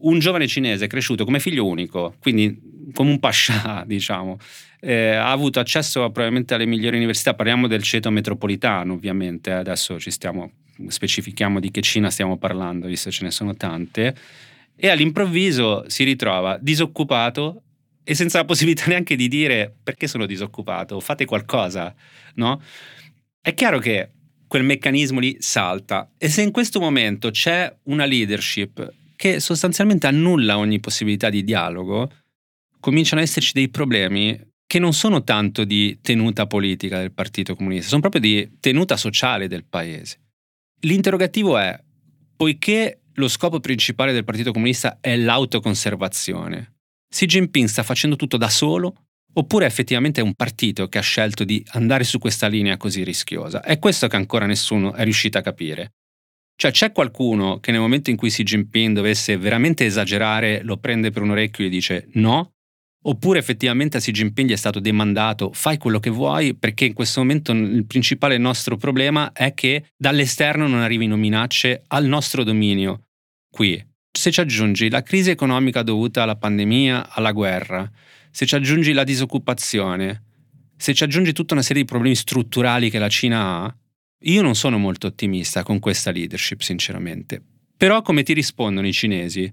un 0.00 0.18
giovane 0.18 0.46
cinese 0.46 0.86
cresciuto 0.86 1.24
come 1.24 1.40
figlio 1.40 1.66
unico, 1.66 2.14
quindi 2.20 2.76
come 2.92 3.10
un 3.10 3.18
pascià, 3.18 3.84
diciamo, 3.86 4.38
eh, 4.80 5.14
ha 5.14 5.30
avuto 5.30 5.60
accesso 5.60 6.00
probabilmente 6.10 6.54
alle 6.54 6.66
migliori 6.66 6.96
università, 6.96 7.34
parliamo 7.34 7.66
del 7.66 7.82
ceto 7.82 8.10
metropolitano 8.10 8.92
ovviamente, 8.92 9.52
adesso 9.52 9.98
ci 9.98 10.10
stiamo, 10.10 10.52
specifichiamo 10.86 11.60
di 11.60 11.70
che 11.70 11.80
Cina 11.80 12.10
stiamo 12.10 12.36
parlando, 12.36 12.86
visto 12.86 13.08
che 13.10 13.16
ce 13.16 13.24
ne 13.24 13.30
sono 13.30 13.54
tante, 13.56 14.14
e 14.76 14.88
all'improvviso 14.88 15.84
si 15.88 16.04
ritrova 16.04 16.56
disoccupato 16.60 17.62
e 18.04 18.14
senza 18.14 18.38
la 18.38 18.44
possibilità 18.44 18.84
neanche 18.88 19.16
di 19.16 19.28
dire 19.28 19.74
perché 19.82 20.06
sono 20.06 20.26
disoccupato, 20.26 21.00
fate 21.00 21.24
qualcosa, 21.24 21.94
no? 22.34 22.62
È 23.40 23.54
chiaro 23.54 23.78
che 23.78 24.10
quel 24.48 24.64
meccanismo 24.64 25.20
lì 25.20 25.36
salta. 25.38 26.10
E 26.16 26.28
se 26.28 26.42
in 26.42 26.50
questo 26.50 26.80
momento 26.80 27.30
c'è 27.30 27.72
una 27.84 28.06
leadership 28.06 28.92
che 29.18 29.40
sostanzialmente 29.40 30.06
annulla 30.06 30.58
ogni 30.58 30.78
possibilità 30.78 31.28
di 31.28 31.42
dialogo, 31.42 32.08
cominciano 32.78 33.20
ad 33.20 33.26
esserci 33.26 33.50
dei 33.52 33.68
problemi 33.68 34.38
che 34.64 34.78
non 34.78 34.92
sono 34.92 35.24
tanto 35.24 35.64
di 35.64 35.98
tenuta 36.00 36.46
politica 36.46 37.00
del 37.00 37.10
Partito 37.10 37.56
Comunista, 37.56 37.88
sono 37.88 38.00
proprio 38.00 38.20
di 38.20 38.58
tenuta 38.60 38.96
sociale 38.96 39.48
del 39.48 39.64
paese. 39.64 40.20
L'interrogativo 40.82 41.58
è, 41.58 41.76
poiché 42.36 43.00
lo 43.14 43.26
scopo 43.26 43.58
principale 43.58 44.12
del 44.12 44.22
Partito 44.22 44.52
Comunista 44.52 44.98
è 45.00 45.16
l'autoconservazione, 45.16 46.74
Xi 47.10 47.26
Jinping 47.26 47.66
sta 47.66 47.82
facendo 47.82 48.14
tutto 48.14 48.36
da 48.36 48.48
solo 48.48 48.94
oppure 49.32 49.66
effettivamente 49.66 50.20
è 50.20 50.24
un 50.24 50.34
partito 50.34 50.88
che 50.88 50.98
ha 50.98 51.02
scelto 51.02 51.42
di 51.42 51.64
andare 51.72 52.04
su 52.04 52.18
questa 52.18 52.46
linea 52.46 52.76
così 52.76 53.02
rischiosa? 53.02 53.62
È 53.62 53.80
questo 53.80 54.06
che 54.06 54.16
ancora 54.16 54.46
nessuno 54.46 54.92
è 54.92 55.02
riuscito 55.02 55.38
a 55.38 55.42
capire. 55.42 55.94
Cioè 56.60 56.72
c'è 56.72 56.90
qualcuno 56.90 57.60
che 57.60 57.70
nel 57.70 57.78
momento 57.78 58.10
in 58.10 58.16
cui 58.16 58.30
Xi 58.30 58.42
Jinping 58.42 58.92
dovesse 58.92 59.36
veramente 59.36 59.84
esagerare 59.84 60.62
lo 60.64 60.76
prende 60.76 61.12
per 61.12 61.22
un 61.22 61.30
orecchio 61.30 61.64
e 61.64 61.68
dice 61.68 62.08
no? 62.14 62.54
Oppure 63.04 63.38
effettivamente 63.38 63.96
a 63.96 64.00
Xi 64.00 64.10
Jinping 64.10 64.48
gli 64.48 64.54
è 64.54 64.56
stato 64.56 64.80
demandato 64.80 65.52
fai 65.52 65.78
quello 65.78 66.00
che 66.00 66.10
vuoi 66.10 66.56
perché 66.56 66.86
in 66.86 66.94
questo 66.94 67.20
momento 67.20 67.52
il 67.52 67.86
principale 67.86 68.38
nostro 68.38 68.76
problema 68.76 69.30
è 69.30 69.54
che 69.54 69.84
dall'esterno 69.96 70.66
non 70.66 70.80
arrivino 70.80 71.14
minacce 71.14 71.84
al 71.86 72.06
nostro 72.06 72.42
dominio 72.42 73.04
qui. 73.48 73.80
Se 74.10 74.32
ci 74.32 74.40
aggiungi 74.40 74.90
la 74.90 75.04
crisi 75.04 75.30
economica 75.30 75.84
dovuta 75.84 76.24
alla 76.24 76.34
pandemia, 76.34 77.10
alla 77.10 77.30
guerra, 77.30 77.88
se 78.32 78.46
ci 78.46 78.56
aggiungi 78.56 78.92
la 78.92 79.04
disoccupazione, 79.04 80.24
se 80.76 80.92
ci 80.92 81.04
aggiungi 81.04 81.32
tutta 81.32 81.54
una 81.54 81.62
serie 81.62 81.82
di 81.82 81.88
problemi 81.88 82.16
strutturali 82.16 82.90
che 82.90 82.98
la 82.98 83.08
Cina 83.08 83.62
ha, 83.62 83.76
io 84.22 84.42
non 84.42 84.54
sono 84.54 84.78
molto 84.78 85.06
ottimista 85.06 85.62
con 85.62 85.78
questa 85.78 86.10
leadership, 86.10 86.60
sinceramente. 86.60 87.42
Però 87.76 88.02
come 88.02 88.22
ti 88.22 88.32
rispondono 88.32 88.86
i 88.86 88.92
cinesi? 88.92 89.50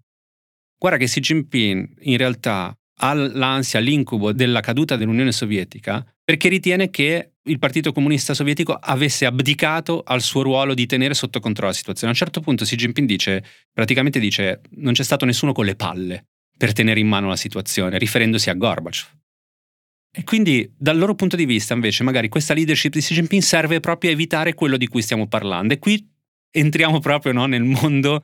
Guarda 0.78 0.98
che 0.98 1.06
Xi 1.06 1.20
Jinping 1.20 1.98
in 2.02 2.18
realtà 2.18 2.76
ha 3.00 3.14
l'ansia, 3.14 3.80
l'incubo 3.80 4.32
della 4.32 4.62
caduta 4.62 4.96
dell'Unione 4.96 5.32
Sovietica 5.32 6.06
perché 6.24 6.50
ritiene 6.50 6.90
che 6.90 7.34
il 7.44 7.60
Partito 7.60 7.92
Comunista 7.92 8.34
Sovietico 8.34 8.74
avesse 8.74 9.26
abdicato 9.26 10.02
al 10.04 10.22
suo 10.22 10.42
ruolo 10.42 10.74
di 10.74 10.88
tenere 10.88 11.14
sotto 11.14 11.40
controllo 11.40 11.70
la 11.70 11.76
situazione. 11.76 12.12
A 12.12 12.16
un 12.16 12.20
certo 12.20 12.42
punto 12.42 12.64
Xi 12.64 12.76
Jinping 12.76 13.08
dice, 13.08 13.44
praticamente 13.72 14.20
dice, 14.20 14.62
non 14.78 14.94
c'è 14.94 15.04
stato 15.04 15.26
nessuno 15.26 15.54
con 15.54 15.66
le 15.66 15.76
palle 15.76 16.26
per 16.58 16.74
tenere 16.74 17.00
in 17.00 17.08
mano 17.08 17.28
la 17.28 17.36
situazione, 17.36 18.00
riferendosi 18.00 18.50
a 18.50 18.54
Gorbachev. 18.54 19.06
E 20.18 20.24
quindi 20.24 20.72
dal 20.78 20.98
loro 20.98 21.14
punto 21.14 21.36
di 21.36 21.46
vista 21.46 21.74
invece 21.74 22.04
magari 22.04 22.30
questa 22.30 22.54
leadership 22.54 22.94
di 22.94 23.02
Xi 23.02 23.16
Jinping 23.16 23.42
serve 23.42 23.82
proprio 23.82 24.12
a 24.12 24.14
evitare 24.14 24.54
quello 24.54 24.78
di 24.78 24.88
cui 24.88 25.02
stiamo 25.02 25.28
parlando. 25.28 25.74
E 25.74 25.80
qui 25.80 26.10
entriamo 26.52 27.00
proprio 27.00 27.34
no, 27.34 27.46
nel 27.48 27.64
mondo 27.64 28.22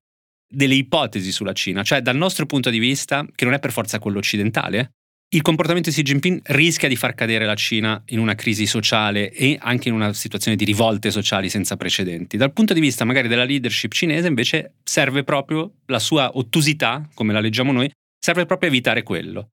delle 0.48 0.76
ipotesi 0.76 1.34
sulla 1.34 1.52
Cina, 1.52 1.84
cioè 1.84 2.02
dal 2.02 2.16
nostro 2.16 2.46
punto 2.46 2.70
di 2.70 2.80
vista, 2.80 3.26
che 3.36 3.44
non 3.44 3.54
è 3.54 3.60
per 3.60 3.74
forza 3.74 4.00
quello 4.00 4.20
occidentale, 4.20 4.92
il 5.34 5.42
comportamento 5.42 5.90
di 5.90 5.96
Xi 5.96 6.02
Jinping 6.02 6.42
rischia 6.46 6.88
di 6.88 6.96
far 6.96 7.14
cadere 7.14 7.46
la 7.46 7.56
Cina 7.56 8.02
in 8.08 8.20
una 8.20 8.36
crisi 8.36 8.66
sociale 8.66 9.30
e 9.30 9.58
anche 9.60 9.90
in 9.90 9.94
una 9.94 10.14
situazione 10.14 10.56
di 10.56 10.64
rivolte 10.64 11.12
sociali 11.12 11.50
senza 11.50 11.76
precedenti. 11.76 12.38
Dal 12.38 12.54
punto 12.54 12.74
di 12.74 12.80
vista 12.80 13.04
magari 13.04 13.28
della 13.28 13.44
leadership 13.44 13.92
cinese 13.92 14.30
invece 14.30 14.76
serve 14.82 15.26
proprio 15.26 15.74
la 15.88 16.00
sua 16.00 16.38
ottusità, 16.38 17.06
come 17.14 17.34
la 17.34 17.42
leggiamo 17.42 17.74
noi, 17.74 17.92
serve 18.18 18.46
proprio 18.46 18.70
a 18.70 18.72
evitare 18.72 19.04
quello 19.04 19.50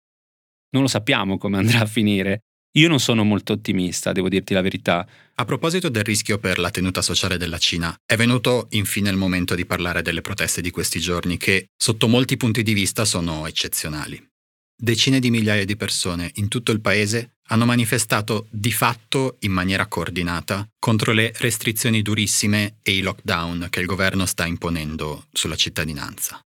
non 0.70 0.82
lo 0.82 0.88
sappiamo 0.88 1.38
come 1.38 1.56
andrà 1.58 1.80
a 1.80 1.86
finire. 1.86 2.42
Io 2.72 2.88
non 2.88 3.00
sono 3.00 3.24
molto 3.24 3.54
ottimista, 3.54 4.12
devo 4.12 4.28
dirti 4.28 4.54
la 4.54 4.60
verità. 4.60 5.06
A 5.34 5.44
proposito 5.44 5.88
del 5.88 6.04
rischio 6.04 6.38
per 6.38 6.58
la 6.58 6.70
tenuta 6.70 7.02
sociale 7.02 7.38
della 7.38 7.58
Cina, 7.58 7.96
è 8.04 8.14
venuto 8.14 8.66
infine 8.70 9.10
il 9.10 9.16
momento 9.16 9.54
di 9.54 9.64
parlare 9.64 10.02
delle 10.02 10.20
proteste 10.20 10.60
di 10.60 10.70
questi 10.70 11.00
giorni 11.00 11.38
che, 11.38 11.70
sotto 11.76 12.08
molti 12.08 12.36
punti 12.36 12.62
di 12.62 12.74
vista, 12.74 13.04
sono 13.04 13.46
eccezionali. 13.46 14.24
Decine 14.80 15.18
di 15.18 15.30
migliaia 15.30 15.64
di 15.64 15.74
persone 15.74 16.30
in 16.34 16.46
tutto 16.46 16.70
il 16.70 16.80
paese 16.80 17.38
hanno 17.48 17.64
manifestato 17.64 18.46
di 18.50 18.70
fatto 18.70 19.38
in 19.40 19.50
maniera 19.50 19.86
coordinata 19.86 20.68
contro 20.78 21.12
le 21.12 21.32
restrizioni 21.38 22.00
durissime 22.00 22.76
e 22.82 22.92
i 22.92 23.00
lockdown 23.00 23.66
che 23.70 23.80
il 23.80 23.86
governo 23.86 24.24
sta 24.24 24.46
imponendo 24.46 25.26
sulla 25.32 25.56
cittadinanza. 25.56 26.40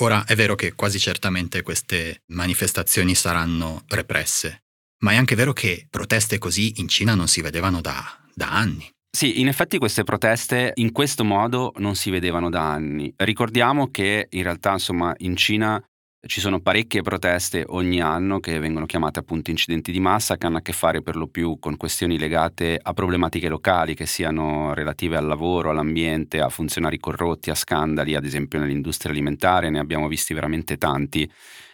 Ora 0.00 0.24
è 0.24 0.34
vero 0.34 0.54
che 0.54 0.74
quasi 0.74 0.98
certamente 0.98 1.62
queste 1.62 2.22
manifestazioni 2.26 3.14
saranno 3.14 3.82
represse, 3.88 4.64
ma 5.02 5.12
è 5.12 5.16
anche 5.16 5.34
vero 5.34 5.54
che 5.54 5.86
proteste 5.88 6.36
così 6.36 6.80
in 6.80 6.88
Cina 6.88 7.14
non 7.14 7.28
si 7.28 7.40
vedevano 7.40 7.80
da, 7.80 8.18
da 8.34 8.50
anni. 8.50 8.90
Sì, 9.16 9.40
in 9.40 9.48
effetti 9.48 9.78
queste 9.78 10.04
proteste 10.04 10.72
in 10.74 10.92
questo 10.92 11.24
modo 11.24 11.72
non 11.78 11.94
si 11.94 12.10
vedevano 12.10 12.50
da 12.50 12.70
anni. 12.70 13.10
Ricordiamo 13.16 13.90
che 13.90 14.26
in 14.28 14.42
realtà, 14.42 14.72
insomma, 14.72 15.14
in 15.18 15.34
Cina 15.34 15.82
ci 16.26 16.40
sono 16.40 16.60
parecchie 16.60 17.02
proteste 17.02 17.64
ogni 17.68 18.00
anno 18.00 18.40
che 18.40 18.58
vengono 18.58 18.86
chiamate 18.86 19.20
appunto 19.20 19.50
incidenti 19.50 19.92
di 19.92 20.00
massa, 20.00 20.36
che 20.36 20.46
hanno 20.46 20.58
a 20.58 20.62
che 20.62 20.72
fare 20.72 21.02
per 21.02 21.16
lo 21.16 21.26
più 21.26 21.58
con 21.58 21.76
questioni 21.76 22.18
legate 22.18 22.78
a 22.80 22.92
problematiche 22.92 23.48
locali, 23.48 23.94
che 23.94 24.06
siano 24.06 24.74
relative 24.74 25.16
al 25.16 25.26
lavoro, 25.26 25.70
all'ambiente, 25.70 26.40
a 26.40 26.48
funzionari 26.48 26.98
corrotti, 26.98 27.50
a 27.50 27.54
scandali, 27.54 28.14
ad 28.14 28.24
esempio 28.24 28.58
nell'industria 28.58 29.12
alimentare, 29.12 29.70
ne 29.70 29.78
abbiamo 29.78 30.08
visti 30.08 30.34
veramente 30.34 30.76
tanti. 30.76 31.30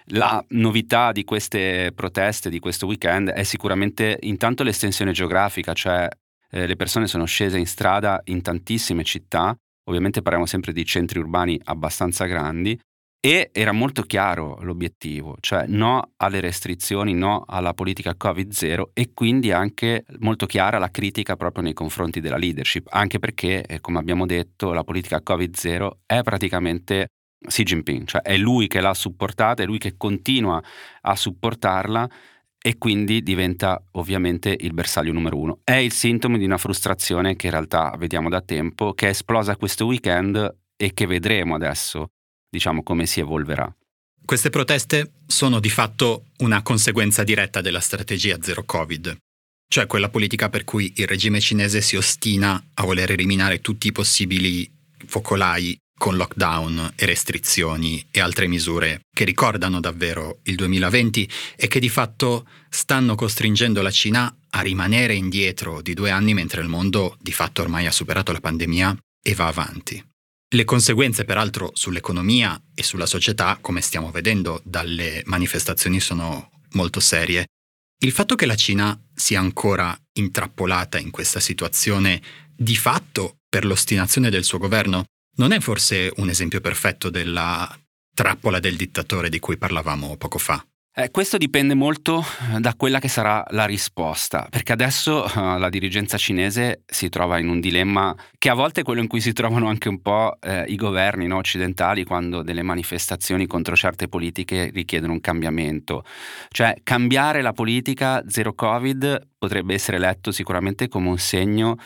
La 0.06 0.44
novità 0.50 1.12
di 1.12 1.24
queste 1.24 1.92
proteste, 1.94 2.50
di 2.50 2.58
questo 2.58 2.86
weekend, 2.86 3.30
è 3.30 3.42
sicuramente 3.44 4.18
intanto 4.22 4.62
l'estensione 4.62 5.12
geografica, 5.12 5.72
cioè 5.72 6.08
eh, 6.50 6.66
le 6.66 6.76
persone 6.76 7.06
sono 7.06 7.24
scese 7.24 7.58
in 7.58 7.66
strada 7.66 8.20
in 8.24 8.42
tantissime 8.42 9.04
città, 9.04 9.56
ovviamente 9.84 10.20
parliamo 10.20 10.46
sempre 10.46 10.72
di 10.72 10.84
centri 10.84 11.18
urbani 11.18 11.58
abbastanza 11.64 12.26
grandi, 12.26 12.78
e 13.24 13.50
era 13.52 13.70
molto 13.70 14.02
chiaro 14.02 14.58
l'obiettivo, 14.62 15.36
cioè 15.38 15.66
no 15.68 16.10
alle 16.16 16.40
restrizioni, 16.40 17.14
no 17.14 17.44
alla 17.46 17.72
politica 17.72 18.16
Covid-0 18.20 18.90
e 18.92 19.12
quindi 19.14 19.52
anche 19.52 20.04
molto 20.18 20.44
chiara 20.44 20.78
la 20.78 20.90
critica 20.90 21.36
proprio 21.36 21.62
nei 21.62 21.72
confronti 21.72 22.18
della 22.18 22.36
leadership, 22.36 22.88
anche 22.90 23.20
perché, 23.20 23.62
eh, 23.62 23.80
come 23.80 24.00
abbiamo 24.00 24.26
detto, 24.26 24.72
la 24.72 24.82
politica 24.82 25.22
Covid-0 25.24 25.88
è 26.04 26.22
praticamente 26.22 27.10
Xi 27.46 27.62
Jinping, 27.62 28.08
cioè 28.08 28.22
è 28.22 28.36
lui 28.36 28.66
che 28.66 28.80
l'ha 28.80 28.92
supportata, 28.92 29.62
è 29.62 29.66
lui 29.66 29.78
che 29.78 29.96
continua 29.96 30.60
a 31.02 31.14
supportarla 31.14 32.10
e 32.60 32.76
quindi 32.76 33.22
diventa 33.22 33.80
ovviamente 33.92 34.56
il 34.58 34.74
bersaglio 34.74 35.12
numero 35.12 35.38
uno. 35.38 35.60
È 35.62 35.74
il 35.74 35.92
sintomo 35.92 36.38
di 36.38 36.44
una 36.44 36.58
frustrazione 36.58 37.36
che 37.36 37.46
in 37.46 37.52
realtà 37.52 37.94
vediamo 37.96 38.28
da 38.28 38.40
tempo, 38.40 38.94
che 38.94 39.06
è 39.06 39.10
esplosa 39.10 39.56
questo 39.56 39.86
weekend 39.86 40.56
e 40.76 40.92
che 40.92 41.06
vedremo 41.06 41.54
adesso 41.54 42.08
diciamo 42.52 42.82
come 42.82 43.06
si 43.06 43.20
evolverà. 43.20 43.74
Queste 44.24 44.50
proteste 44.50 45.12
sono 45.26 45.58
di 45.58 45.70
fatto 45.70 46.26
una 46.38 46.62
conseguenza 46.62 47.24
diretta 47.24 47.62
della 47.62 47.80
strategia 47.80 48.36
zero 48.40 48.62
Covid, 48.64 49.16
cioè 49.68 49.86
quella 49.86 50.10
politica 50.10 50.50
per 50.50 50.64
cui 50.64 50.92
il 50.96 51.06
regime 51.06 51.40
cinese 51.40 51.80
si 51.80 51.96
ostina 51.96 52.62
a 52.74 52.84
voler 52.84 53.10
eliminare 53.10 53.60
tutti 53.60 53.88
i 53.88 53.92
possibili 53.92 54.70
focolai 55.06 55.76
con 55.98 56.16
lockdown 56.16 56.92
e 56.94 57.06
restrizioni 57.06 58.06
e 58.10 58.20
altre 58.20 58.46
misure 58.48 59.00
che 59.12 59.24
ricordano 59.24 59.80
davvero 59.80 60.40
il 60.44 60.56
2020 60.56 61.28
e 61.56 61.68
che 61.68 61.80
di 61.80 61.88
fatto 61.88 62.46
stanno 62.68 63.14
costringendo 63.14 63.82
la 63.82 63.90
Cina 63.90 64.34
a 64.50 64.60
rimanere 64.60 65.14
indietro 65.14 65.80
di 65.80 65.94
due 65.94 66.10
anni 66.10 66.34
mentre 66.34 66.60
il 66.60 66.68
mondo 66.68 67.16
di 67.20 67.32
fatto 67.32 67.62
ormai 67.62 67.86
ha 67.86 67.92
superato 67.92 68.32
la 68.32 68.40
pandemia 68.40 68.96
e 69.22 69.34
va 69.34 69.46
avanti. 69.46 70.11
Le 70.54 70.64
conseguenze 70.64 71.24
peraltro 71.24 71.70
sull'economia 71.72 72.62
e 72.74 72.82
sulla 72.82 73.06
società, 73.06 73.56
come 73.58 73.80
stiamo 73.80 74.10
vedendo 74.10 74.60
dalle 74.64 75.22
manifestazioni, 75.24 75.98
sono 75.98 76.50
molto 76.72 77.00
serie. 77.00 77.46
Il 78.02 78.12
fatto 78.12 78.34
che 78.34 78.44
la 78.44 78.54
Cina 78.54 78.98
sia 79.14 79.40
ancora 79.40 79.98
intrappolata 80.12 80.98
in 80.98 81.10
questa 81.10 81.40
situazione 81.40 82.20
di 82.54 82.76
fatto 82.76 83.38
per 83.48 83.64
l'ostinazione 83.64 84.28
del 84.28 84.44
suo 84.44 84.58
governo 84.58 85.04
non 85.36 85.52
è 85.52 85.60
forse 85.60 86.12
un 86.16 86.28
esempio 86.28 86.60
perfetto 86.60 87.08
della 87.08 87.74
trappola 88.14 88.60
del 88.60 88.76
dittatore 88.76 89.30
di 89.30 89.38
cui 89.38 89.56
parlavamo 89.56 90.18
poco 90.18 90.36
fa? 90.36 90.62
Eh, 90.94 91.10
questo 91.10 91.38
dipende 91.38 91.72
molto 91.72 92.22
eh, 92.54 92.60
da 92.60 92.74
quella 92.74 92.98
che 92.98 93.08
sarà 93.08 93.42
la 93.52 93.64
risposta, 93.64 94.46
perché 94.50 94.72
adesso 94.72 95.24
uh, 95.24 95.56
la 95.56 95.70
dirigenza 95.70 96.18
cinese 96.18 96.82
si 96.84 97.08
trova 97.08 97.38
in 97.38 97.48
un 97.48 97.60
dilemma 97.60 98.14
che 98.36 98.50
a 98.50 98.54
volte 98.54 98.82
è 98.82 98.84
quello 98.84 99.00
in 99.00 99.06
cui 99.06 99.22
si 99.22 99.32
trovano 99.32 99.68
anche 99.68 99.88
un 99.88 100.02
po' 100.02 100.36
eh, 100.38 100.64
i 100.68 100.76
governi 100.76 101.26
no, 101.26 101.38
occidentali 101.38 102.04
quando 102.04 102.42
delle 102.42 102.60
manifestazioni 102.60 103.46
contro 103.46 103.74
certe 103.74 104.06
politiche 104.06 104.68
richiedono 104.70 105.14
un 105.14 105.20
cambiamento. 105.20 106.04
Cioè 106.50 106.76
cambiare 106.82 107.40
la 107.40 107.54
politica 107.54 108.22
zero 108.28 108.52
Covid 108.52 109.28
potrebbe 109.38 109.72
essere 109.72 109.98
letto 109.98 110.30
sicuramente 110.30 110.88
come 110.88 111.08
un 111.08 111.18
segno 111.18 111.78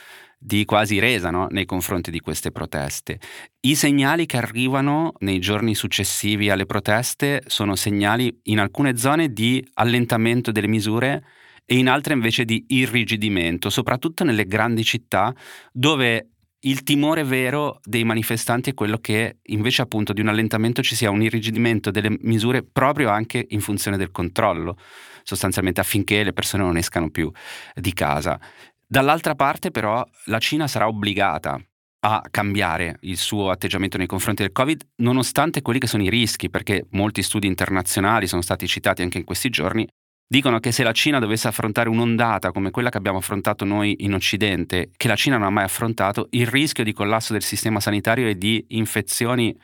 di 0.47 0.64
quasi 0.64 1.01
resa 1.01 1.30
no? 1.30 1.49
nei 1.51 1.64
confronti 1.64 2.12
di 2.12 2.20
queste 2.20 2.53
proteste. 2.53 3.18
I 3.62 3.74
segnali 3.74 4.26
che 4.26 4.36
arrivano 4.36 5.14
nei 5.18 5.40
giorni 5.40 5.74
successivi 5.74 6.51
alle 6.51 6.66
proteste 6.66 7.42
sono 7.47 7.74
segnali 7.74 8.32
in 8.44 8.61
alcune 8.61 8.97
zone 8.97 9.32
di 9.32 9.66
allentamento 9.74 10.53
delle 10.53 10.68
misure 10.68 11.24
e 11.64 11.76
in 11.76 11.88
altre 11.88 12.14
invece 12.14 12.44
di 12.44 12.64
irrigidimento, 12.68 13.70
soprattutto 13.70 14.22
nelle 14.22 14.47
grandi 14.47 14.84
città 14.84 15.34
dove 15.72 16.28
il 16.61 16.84
timore 16.84 17.24
vero 17.24 17.80
dei 17.82 18.05
manifestanti 18.05 18.70
è 18.70 18.74
quello 18.74 18.99
che 18.99 19.38
invece 19.47 19.82
appunto 19.82 20.12
di 20.12 20.20
un 20.20 20.28
allentamento 20.28 20.80
ci 20.80 20.94
sia 20.94 21.11
un 21.11 21.22
irrigidimento 21.22 21.90
delle 21.90 22.16
misure 22.20 22.62
proprio 22.62 23.09
anche 23.09 23.44
in 23.49 23.61
funzione 23.61 23.97
del 23.97 24.12
controllo, 24.12 24.78
sostanzialmente 25.24 25.80
affinché 25.80 26.22
le 26.22 26.32
persone 26.32 26.62
non 26.62 26.76
escano 26.76 27.11
più 27.11 27.30
di 27.74 27.92
casa. 27.92 28.40
Dall'altra 28.89 29.34
parte 29.34 29.70
però 29.70 30.05
la 30.26 30.39
Cina 30.39 30.68
sarà 30.68 30.87
obbligata 30.87 31.61
a 32.01 32.22
cambiare 32.30 32.99
il 33.01 33.16
suo 33.16 33.51
atteggiamento 33.51 33.99
nei 33.99 34.07
confronti 34.07 34.43
del 34.43 34.53
Covid, 34.53 34.87
nonostante 34.97 35.61
quelli 35.61 35.80
che 35.80 35.89
sono 35.89 36.05
i 36.05 36.11
rischi, 36.11 36.49
perché 36.49 36.87
molti 36.91 37.22
studi 37.22 37.49
internazionali 37.49 38.28
sono 38.28 38.43
stati 38.43 38.68
citati 38.68 39.03
anche 39.03 39.18
in 39.18 39.24
questi 39.24 39.51
giorni, 39.51 39.89
dicono 40.28 40.61
che 40.61 40.70
se 40.70 40.84
la 40.84 40.93
Cina 40.93 41.18
dovesse 41.18 41.49
affrontare 41.49 41.89
un'ondata 41.89 42.53
come 42.53 42.70
quella 42.70 42.91
che 42.91 42.99
abbiamo 42.99 43.18
affrontato 43.18 43.64
noi 43.64 44.05
in 44.05 44.14
Occidente, 44.14 44.91
che 44.97 45.09
la 45.09 45.16
Cina 45.16 45.37
non 45.37 45.49
ha 45.49 45.51
mai 45.51 45.64
affrontato, 45.64 46.28
il 46.30 46.47
rischio 46.47 46.84
di 46.84 46.93
collasso 46.93 47.32
del 47.32 47.43
sistema 47.43 47.80
sanitario 47.80 48.28
e 48.28 48.37
di 48.37 48.64
infezioni 48.68 49.57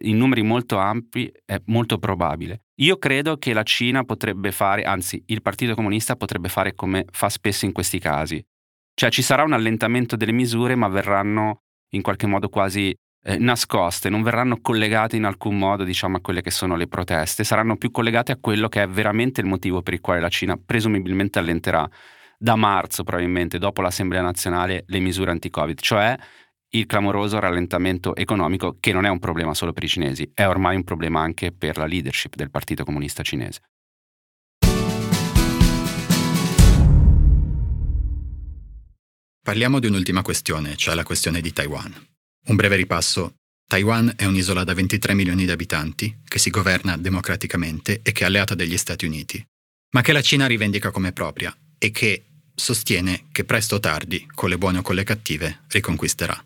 in 0.00 0.18
numeri 0.18 0.42
molto 0.42 0.76
ampi 0.76 1.32
è 1.46 1.58
molto 1.66 1.98
probabile. 1.98 2.64
Io 2.80 2.98
credo 2.98 3.38
che 3.38 3.54
la 3.54 3.62
Cina 3.62 4.04
potrebbe 4.04 4.52
fare, 4.52 4.82
anzi 4.82 5.22
il 5.28 5.40
Partito 5.40 5.74
Comunista 5.74 6.16
potrebbe 6.16 6.50
fare 6.50 6.74
come 6.74 7.06
fa 7.10 7.30
spesso 7.30 7.64
in 7.64 7.72
questi 7.72 7.98
casi, 7.98 8.44
cioè 8.96 9.10
ci 9.10 9.20
sarà 9.20 9.42
un 9.42 9.52
allentamento 9.52 10.16
delle 10.16 10.32
misure, 10.32 10.74
ma 10.74 10.88
verranno 10.88 11.64
in 11.90 12.00
qualche 12.00 12.26
modo 12.26 12.48
quasi 12.48 12.96
eh, 13.24 13.36
nascoste, 13.36 14.08
non 14.08 14.22
verranno 14.22 14.58
collegate 14.62 15.16
in 15.16 15.24
alcun 15.24 15.58
modo 15.58 15.84
diciamo, 15.84 16.16
a 16.16 16.20
quelle 16.20 16.40
che 16.40 16.50
sono 16.50 16.76
le 16.76 16.86
proteste, 16.86 17.44
saranno 17.44 17.76
più 17.76 17.90
collegate 17.90 18.32
a 18.32 18.38
quello 18.40 18.68
che 18.68 18.82
è 18.82 18.88
veramente 18.88 19.42
il 19.42 19.46
motivo 19.46 19.82
per 19.82 19.92
il 19.92 20.00
quale 20.00 20.20
la 20.20 20.30
Cina 20.30 20.56
presumibilmente 20.56 21.38
allenterà 21.38 21.86
da 22.38 22.56
marzo, 22.56 23.02
probabilmente 23.02 23.58
dopo 23.58 23.82
l'Assemblea 23.82 24.22
nazionale, 24.22 24.84
le 24.86 24.98
misure 25.00 25.30
anti-Covid, 25.30 25.78
cioè 25.78 26.16
il 26.70 26.86
clamoroso 26.86 27.38
rallentamento 27.38 28.16
economico 28.16 28.78
che 28.80 28.94
non 28.94 29.04
è 29.04 29.10
un 29.10 29.18
problema 29.18 29.52
solo 29.52 29.74
per 29.74 29.84
i 29.84 29.88
cinesi, 29.88 30.30
è 30.32 30.46
ormai 30.46 30.74
un 30.74 30.84
problema 30.84 31.20
anche 31.20 31.52
per 31.52 31.76
la 31.76 31.86
leadership 31.86 32.34
del 32.34 32.50
Partito 32.50 32.82
Comunista 32.82 33.22
Cinese. 33.22 33.60
Parliamo 39.46 39.78
di 39.78 39.86
un'ultima 39.86 40.22
questione, 40.22 40.74
cioè 40.74 40.96
la 40.96 41.04
questione 41.04 41.40
di 41.40 41.52
Taiwan. 41.52 41.94
Un 42.46 42.56
breve 42.56 42.74
ripasso. 42.74 43.36
Taiwan 43.64 44.12
è 44.16 44.24
un'isola 44.24 44.64
da 44.64 44.74
23 44.74 45.14
milioni 45.14 45.44
di 45.44 45.52
abitanti, 45.52 46.22
che 46.26 46.40
si 46.40 46.50
governa 46.50 46.96
democraticamente 46.96 48.00
e 48.02 48.10
che 48.10 48.24
è 48.24 48.26
alleata 48.26 48.56
degli 48.56 48.76
Stati 48.76 49.06
Uniti, 49.06 49.40
ma 49.92 50.00
che 50.00 50.10
la 50.10 50.20
Cina 50.20 50.48
rivendica 50.48 50.90
come 50.90 51.12
propria 51.12 51.56
e 51.78 51.92
che 51.92 52.24
sostiene 52.56 53.28
che 53.30 53.44
presto 53.44 53.76
o 53.76 53.78
tardi, 53.78 54.26
con 54.34 54.48
le 54.48 54.58
buone 54.58 54.78
o 54.78 54.82
con 54.82 54.96
le 54.96 55.04
cattive, 55.04 55.60
riconquisterà. 55.68 56.44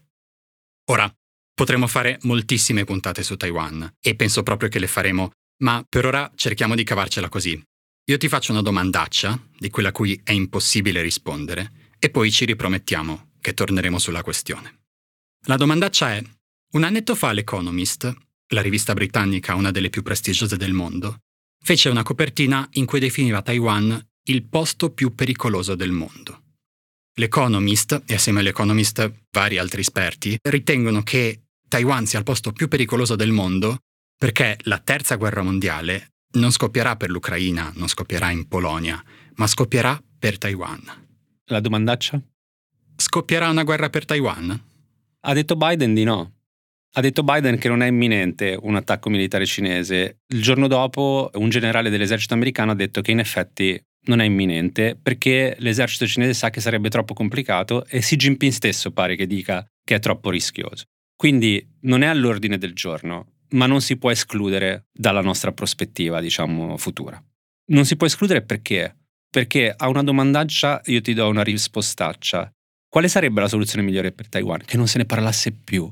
Ora, 0.91 1.11
potremmo 1.55 1.87
fare 1.87 2.19
moltissime 2.25 2.85
puntate 2.85 3.23
su 3.23 3.35
Taiwan 3.35 3.95
e 3.99 4.15
penso 4.15 4.43
proprio 4.43 4.69
che 4.69 4.79
le 4.79 4.89
faremo, 4.89 5.31
ma 5.63 5.83
per 5.89 6.05
ora 6.05 6.31
cerchiamo 6.35 6.75
di 6.75 6.85
cavarcela 6.85 7.31
così. 7.31 7.59
Io 8.11 8.19
ti 8.19 8.29
faccio 8.29 8.53
una 8.53 8.61
domandaccia, 8.61 9.43
di 9.59 9.71
quella 9.71 9.89
a 9.89 9.93
cui 9.93 10.21
è 10.23 10.33
impossibile 10.33 11.01
rispondere, 11.01 11.80
e 12.01 12.11
poi 12.11 12.33
ci 12.33 12.45
ripromettiamo 12.47 13.35
che 13.41 13.55
torneremo 13.55 13.99
sulla 13.99 14.23
questione. 14.23 14.81
La 15.47 15.57
domandaccia 15.57 16.15
è, 16.15 16.23
un 16.73 16.83
annetto 16.83 17.15
fa 17.15 17.33
l'Economist, 17.33 18.13
la 18.49 18.63
rivista 18.63 18.95
britannica 18.95 19.55
una 19.55 19.71
delle 19.71 19.91
più 19.91 20.03
prestigiose 20.03 20.57
del 20.57 20.73
mondo, 20.73 21.19
fece 21.63 21.89
una 21.89 22.03
copertina 22.03 22.67
in 22.73 22.87
cui 22.87 22.99
definiva 22.99 23.43
Taiwan 23.43 24.05
il 24.25 24.45
posto 24.45 24.91
più 24.93 25.15
pericoloso 25.15 25.75
del 25.75 25.93
mondo. 25.93 26.43
L'Economist, 27.15 28.03
e 28.07 28.15
assieme 28.15 28.41
all'Economist 28.41 29.27
vari 29.31 29.59
altri 29.59 29.83
esperti, 29.83 30.39
ritengono 30.43 31.03
che 31.03 31.43
Taiwan 31.69 32.07
sia 32.07 32.19
il 32.19 32.25
posto 32.25 32.53
più 32.53 32.69
pericoloso 32.69 33.15
del 33.15 33.31
mondo 33.31 33.79
perché 34.17 34.59
la 34.63 34.79
terza 34.79 35.17
guerra 35.17 35.43
mondiale 35.43 36.13
non 36.33 36.53
scoppierà 36.53 36.97
per 36.97 37.11
l'Ucraina, 37.11 37.73
non 37.77 37.89
scoppierà 37.89 38.31
in 38.31 38.47
Polonia, 38.49 39.03
ma 39.37 39.47
scoppierà 39.47 40.01
per 40.19 40.39
Taiwan. 40.39 41.09
La 41.51 41.59
domandaccia? 41.59 42.23
Scoppierà 42.95 43.49
una 43.49 43.65
guerra 43.65 43.91
per 43.91 44.05
Taiwan? 44.05 44.57
Ha 45.23 45.33
detto 45.33 45.57
Biden 45.57 45.95
di 45.95 46.05
no. 46.05 46.35
Ha 46.93 47.01
detto 47.01 47.25
Biden 47.25 47.59
che 47.59 47.67
non 47.67 47.83
è 47.83 47.89
imminente 47.89 48.57
un 48.63 48.77
attacco 48.77 49.11
militare 49.11 49.47
cinese. 49.47 50.21
Il 50.29 50.43
giorno 50.43 50.69
dopo 50.69 51.29
un 51.35 51.49
generale 51.49 51.91
dell'esercito 51.91 52.35
americano 52.35 52.71
ha 52.71 52.77
detto 52.77 53.01
che 53.01 53.11
in 53.11 53.19
effetti 53.19 53.83
non 54.03 54.21
è 54.21 54.25
imminente 54.25 54.97
perché 55.01 55.57
l'esercito 55.59 56.07
cinese 56.07 56.35
sa 56.35 56.51
che 56.51 56.61
sarebbe 56.61 56.89
troppo 56.89 57.15
complicato 57.15 57.85
e 57.87 57.99
Xi 57.99 58.15
Jinping 58.15 58.53
stesso 58.53 58.93
pare 58.93 59.17
che 59.17 59.27
dica 59.27 59.69
che 59.85 59.97
è 59.97 59.99
troppo 59.99 60.31
rischioso. 60.31 60.85
Quindi 61.17 61.69
non 61.81 62.03
è 62.03 62.07
all'ordine 62.07 62.59
del 62.59 62.75
giorno, 62.75 63.39
ma 63.51 63.67
non 63.67 63.81
si 63.81 63.97
può 63.97 64.13
escludere 64.13 64.87
dalla 64.93 65.21
nostra 65.21 65.51
prospettiva, 65.51 66.21
diciamo, 66.21 66.77
futura. 66.77 67.21
Non 67.73 67.85
si 67.85 67.97
può 67.97 68.07
escludere 68.07 68.43
perché 68.43 69.00
perché 69.31 69.72
a 69.74 69.89
una 69.89 70.03
domandaccia 70.03 70.81
io 70.87 71.01
ti 71.01 71.14
do 71.14 71.28
una 71.28 71.43
rispostaccia. 71.43 72.51
Quale 72.89 73.09
sarebbe 73.09 73.41
la 73.41 73.49
soluzione 73.49 73.85
migliore 73.85 74.11
per 74.11 74.28
Taiwan? 74.28 74.62
Che 74.64 74.76
non 74.76 74.89
se 74.89 74.99
ne 74.99 75.05
parlasse 75.05 75.53
più. 75.53 75.91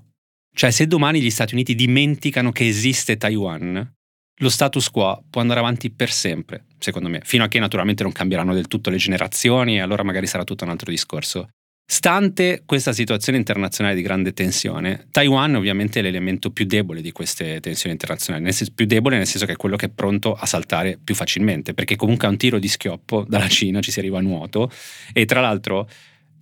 Cioè, 0.53 0.72
se 0.72 0.89
domani 0.89 1.20
gli 1.20 1.30
Stati 1.30 1.55
Uniti 1.55 1.76
dimenticano 1.76 2.51
che 2.51 2.66
esiste 2.66 3.16
Taiwan, 3.16 3.95
lo 4.41 4.49
status 4.49 4.91
quo 4.91 5.24
può 5.30 5.41
andare 5.41 5.61
avanti 5.61 5.91
per 5.91 6.11
sempre, 6.11 6.64
secondo 6.78 7.09
me, 7.09 7.20
fino 7.24 7.45
a 7.45 7.49
che 7.49 7.61
naturalmente 7.61 8.03
non 8.03 8.12
cambieranno 8.12 8.55
del 8.55 8.66
tutto 8.66 8.91
le 8.91 8.97
generazioni 8.97 9.76
e 9.76 9.80
allora 9.80 10.03
magari 10.03 10.26
sarà 10.26 10.43
tutto 10.43 10.64
un 10.64 10.70
altro 10.70 10.91
discorso. 10.91 11.49
Stante 11.91 12.64
questa 12.66 12.93
situazione 12.93 13.39
internazionale 13.39 13.95
di 13.95 14.03
grande 14.03 14.34
tensione, 14.34 15.07
Taiwan 15.11 15.55
ovviamente 15.55 16.01
è 16.01 16.03
l'elemento 16.03 16.51
più 16.51 16.66
debole 16.66 17.01
di 17.01 17.12
queste 17.12 17.61
tensioni 17.61 17.93
internazionali, 17.93 18.45
nel 18.45 18.53
senso, 18.53 18.74
più 18.76 18.84
debole 18.84 19.16
nel 19.16 19.26
senso 19.26 19.47
che 19.47 19.53
è 19.53 19.57
quello 19.57 19.76
che 19.76 19.86
è 19.86 19.89
pronto 19.89 20.34
a 20.34 20.45
saltare 20.45 20.99
più 21.03 21.14
facilmente, 21.14 21.72
perché 21.72 21.97
comunque 21.97 22.28
a 22.28 22.30
un 22.30 22.36
tiro 22.36 22.59
di 22.59 22.68
schioppo 22.68 23.24
dalla 23.26 23.49
Cina 23.49 23.80
ci 23.80 23.91
si 23.91 24.01
arriva 24.01 24.18
a 24.18 24.20
nuoto. 24.20 24.70
E 25.14 25.24
tra 25.24 25.41
l'altro 25.41 25.89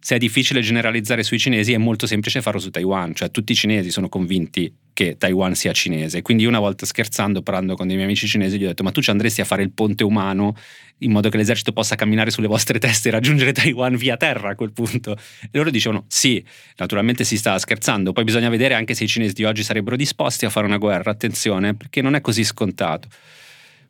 se 0.01 0.17
è 0.17 0.19
difficile 0.19 0.61
generalizzare 0.61 1.23
sui 1.23 1.39
cinesi 1.39 1.73
è 1.73 1.79
molto 1.79 2.07
semplice 2.07 2.41
farlo 2.43 2.61
su 2.61 2.71
Taiwan, 2.71 3.15
cioè 3.15 3.31
tutti 3.31 3.53
i 3.53 3.55
cinesi 3.55 3.91
sono 3.91 4.09
convinti 4.09 4.73
che 4.93 5.17
Taiwan 5.19 5.55
sia 5.55 5.73
cinese, 5.73 6.23
quindi 6.23 6.47
una 6.47 6.59
volta 6.59 6.87
scherzando, 6.87 7.43
parlando 7.43 7.75
con 7.75 7.87
dei 7.87 7.97
miei 7.97 8.09
amici 8.09 8.27
cinesi, 8.27 8.59
gli 8.59 8.65
ho 8.65 8.69
detto 8.69 8.83
ma 8.83 8.93
tu 8.93 9.03
ci 9.03 9.11
andresti 9.11 9.41
a 9.41 9.45
fare 9.45 9.63
il 9.63 9.73
ponte 9.73 10.05
umano 10.05 10.55
in 11.01 11.11
modo 11.11 11.29
che 11.29 11.37
l'esercito 11.37 11.73
possa 11.73 11.97
camminare 11.97 12.31
sulle 12.31 12.47
vostre 12.47 12.79
teste 12.79 13.09
e 13.09 13.13
raggiungere 13.13 13.53
Taiwan 13.53 13.97
via 13.97 14.17
terra 14.17 14.51
a 14.51 14.55
quel 14.55 14.73
punto? 14.73 15.17
E 15.43 15.51
loro 15.53 15.71
dicevano 15.71 16.05
sì, 16.09 16.43
naturalmente 16.77 17.25
si 17.25 17.37
sta 17.37 17.59
scherzando, 17.59 18.13
poi 18.13 18.25
bisogna 18.25 18.49
vedere 18.49 18.75
anche 18.75 18.95
se 18.95 19.05
i 19.05 19.09
cinesi 19.09 19.35
di 19.35 19.45
oggi 19.45 19.63
sarebbero 19.63 19.97
disposti 19.97 20.47
a 20.47 20.51
fare 20.51 20.67
una 20.67 20.79
guerra, 20.79 21.11
attenzione, 21.11 21.75
perché 21.75 22.01
non 22.01 22.15
è 22.15 22.21
così 22.21 22.45
scontato. 22.45 23.09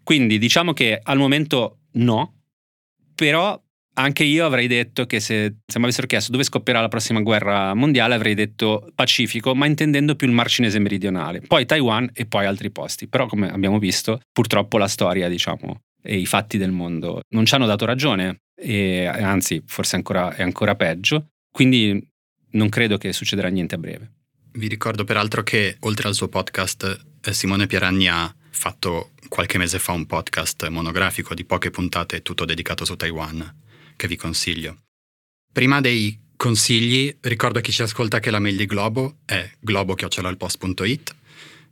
Quindi 0.03 0.39
diciamo 0.39 0.73
che 0.73 0.99
al 1.03 1.19
momento 1.19 1.79
no, 1.93 2.35
però 3.15 3.61
anche 3.99 4.25
io 4.25 4.45
avrei 4.45 4.67
detto 4.67 5.07
che 5.07 5.21
se, 5.21 5.57
se 5.67 5.79
mi 5.79 5.85
avessero 5.85 6.07
chiesto 6.07 6.31
dove 6.31 6.45
scoppierà 6.45 6.81
la 6.81 6.89
prossima 6.89 7.21
guerra 7.21 7.73
mondiale, 7.75 8.15
avrei 8.15 8.35
detto 8.35 8.91
Pacifico, 8.95 9.55
ma 9.55 9.67
intendendo 9.67 10.17
più 10.17 10.27
il 10.27 10.35
Mar 10.35 10.49
Cinese 10.49 10.79
meridionale, 10.79 11.41
poi 11.41 11.65
Taiwan 11.65 12.11
e 12.13 12.27
poi 12.27 12.45
altri 12.45 12.71
posti. 12.71 13.09
Però, 13.09 13.27
come 13.27 13.51
abbiamo 13.51 13.79
visto, 13.79 14.21
purtroppo 14.33 14.77
la 14.77 14.89
storia, 14.89 15.29
diciamo, 15.29 15.81
e 16.03 16.19
i 16.19 16.27
fatti 16.27 16.59
del 16.59 16.73
mondo 16.73 17.23
non 17.31 17.47
ci 17.47 17.55
hanno 17.55 17.67
dato 17.67 17.87
ragione, 17.87 18.43
e 18.55 19.07
anzi, 19.07 19.63
forse 19.67 19.97
ancora, 19.97 20.35
è 20.35 20.43
ancora 20.43 20.75
peggio. 20.75 21.29
Quindi 21.51 22.07
non 22.51 22.69
credo 22.69 22.99
che 22.99 23.13
succederà 23.15 23.49
niente 23.49 23.77
a 23.77 23.79
breve. 23.79 24.13
Vi 24.53 24.69
ricordo 24.69 25.05
peraltro 25.05 25.43
che 25.43 25.77
oltre 25.81 26.09
al 26.09 26.15
suo 26.15 26.29
podcast, 26.29 27.07
eh, 27.25 27.33
Simone 27.33 27.67
Pieranni 27.67 28.09
ha 28.09 28.35
fatto 28.51 29.13
qualche 29.29 29.59
mese 29.59 29.79
fa 29.79 29.93
un 29.93 30.07
podcast 30.07 30.69
monografico 30.69 31.35
di 31.35 31.45
poche 31.45 31.71
puntate 31.71 32.23
tutto 32.23 32.45
dedicato 32.45 32.85
su 32.85 32.97
Taiwan 32.97 33.65
che 33.97 34.07
vi 34.07 34.17
consiglio. 34.17 34.83
Prima 35.53 35.81
dei 35.81 36.19
consigli, 36.37 37.17
ricordo 37.23 37.59
a 37.59 37.63
chi 37.63 37.73
ci 37.73 37.83
ascolta 37.83 38.21
che 38.21 38.31
la 38.31 38.39
mail 38.39 38.57
di 38.57 38.67
Globo 38.67 39.19
è 39.25 39.51
globo.it 39.59 41.15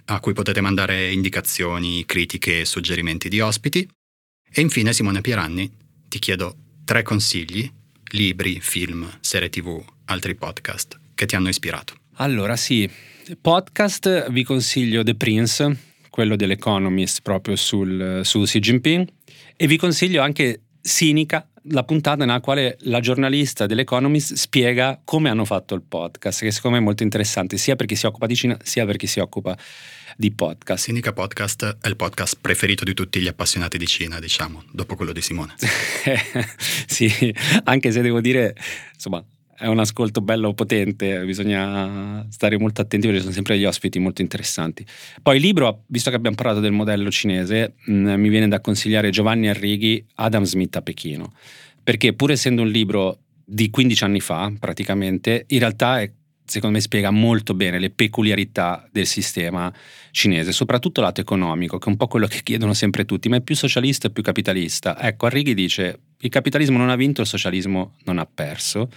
a 0.07 0.21
cui 0.21 0.33
potete 0.33 0.61
mandare 0.61 1.13
indicazioni, 1.13 2.05
critiche 2.05 2.61
e 2.61 2.65
suggerimenti 2.65 3.29
di 3.29 3.41
ospiti. 3.41 3.89
E 4.51 4.61
infine, 4.61 4.93
Simone 4.93 5.21
Pieranni, 5.21 5.71
ti 6.09 6.19
chiedo 6.19 6.57
tre 6.85 7.03
consigli, 7.03 7.71
libri, 8.11 8.61
film, 8.61 9.11
serie 9.21 9.49
tv, 9.49 9.83
altri 10.07 10.35
podcast 10.35 11.01
che 11.15 11.27
ti 11.27 11.35
hanno 11.37 11.49
ispirato. 11.49 11.95
Allora 12.17 12.57
sì, 12.57 12.89
podcast 13.41 14.31
vi 14.31 14.45
consiglio 14.45 15.03
The 15.03 15.15
Prince, 15.15 15.77
quello 16.11 16.37
dell'Economist 16.37 17.23
proprio 17.23 17.57
sul, 17.57 18.21
su 18.23 18.43
Xi 18.43 18.59
Jinping, 18.61 19.09
e 19.57 19.67
vi 19.67 19.77
consiglio 19.77 20.23
anche 20.23 20.61
Sinica 20.81 21.49
la 21.69 21.85
puntata 21.85 22.25
nella 22.25 22.41
quale 22.41 22.77
la 22.81 23.01
giornalista 23.01 23.67
dell'Economist 23.67 24.35
spiega 24.35 25.01
come 25.05 25.31
hanno 25.31 25.45
fatto 25.45 25.75
il 25.75 25.83
podcast, 25.83 26.41
che 26.41 26.51
secondo 26.51 26.77
me 26.77 26.83
è 26.83 26.87
molto 26.87 27.03
interessante, 27.03 27.57
sia 27.57 27.77
per 27.77 27.87
chi 27.87 27.97
si 27.97 28.07
occupa 28.07 28.27
di 28.27 28.37
Cina, 28.37 28.59
sia 28.63 28.85
per 28.85 28.97
chi 28.97 29.07
si 29.07 29.21
occupa 29.21 29.57
di 30.17 30.31
podcast. 30.33 30.85
Sinica 30.85 31.13
Podcast 31.13 31.79
è 31.81 31.89
il 31.89 31.97
podcast 31.97 32.39
preferito 32.41 32.85
di 32.85 32.95
tutti 32.95 33.21
gli 33.21 33.29
appassionati 33.29 33.79
di 33.79 33.87
Cina, 33.87 34.19
diciamo, 34.19 34.63
dopo 34.71 34.95
quello 34.97 35.13
di 35.13 35.23
Simone. 35.23 35.55
sì, 36.87 37.35
anche 37.65 37.93
se 37.93 38.03
devo 38.03 38.21
dire, 38.21 38.55
insomma, 38.93 39.25
è 39.57 39.67
un 39.67 39.79
ascolto 39.79 40.21
bello 40.21 40.53
potente, 40.55 41.25
bisogna 41.25 42.27
stare 42.31 42.59
molto 42.59 42.81
attenti 42.81 43.07
perché 43.07 43.23
sono 43.23 43.33
sempre 43.33 43.55
degli 43.55 43.65
ospiti 43.65 43.99
molto 43.99 44.23
interessanti. 44.23 44.85
Poi 45.23 45.37
il 45.37 45.43
libro, 45.43 45.85
visto 45.87 46.11
che 46.11 46.17
abbiamo 46.17 46.37
parlato 46.37 46.61
del 46.61 46.73
modello 46.73 47.11
cinese, 47.11 47.75
mh, 47.85 47.93
mm, 47.93 48.21
mi 48.21 48.29
viene 48.29 48.49
da 48.49 48.61
consigliare 48.61 49.11
Giovanni 49.11 49.49
Arrighi, 49.49 50.05
Adam 50.17 50.45
Smith 50.45 50.77
a 50.77 50.83
Pechino, 50.83 51.33
perché 51.83 52.13
pur 52.13 52.31
essendo 52.31 52.63
un 52.63 52.69
libro 52.69 53.19
di 53.45 53.71
15 53.71 54.05
anni 54.05 54.21
fa 54.21 54.53
praticamente, 54.59 55.45
in 55.49 55.59
realtà 55.59 56.01
è 56.01 56.11
secondo 56.47 56.77
me 56.77 56.83
spiega 56.83 57.11
molto 57.11 57.55
bene 57.55 57.79
le 57.79 57.91
peculiarità 57.91 58.87
del 58.93 59.07
sistema 59.07 59.73
cinese, 60.11 60.53
soprattutto 60.53 61.01
lato 61.01 61.21
economico, 61.21 61.79
che 61.79 61.87
è 61.87 61.89
un 61.89 61.97
po' 61.97 62.07
quello 62.07 62.27
che 62.27 62.43
chiedono 62.43 62.75
sempre 62.75 63.05
tutti, 63.05 63.29
ma 63.29 63.37
è 63.37 63.41
più 63.41 63.57
socialista 63.57 64.09
o 64.09 64.11
più 64.11 64.23
capitalista? 64.23 65.01
Ecco, 65.01 65.27
Arrighi 65.27 65.55
dice 65.55 66.01
il 66.19 66.31
capitalismo 66.31 66.79
non 66.79 66.91
ha 66.91 66.97
vinto, 66.97 67.23
il 67.23 67.27
socialismo 67.27 67.95
non 68.05 68.19
ha 68.19 68.27
perso 68.27 68.91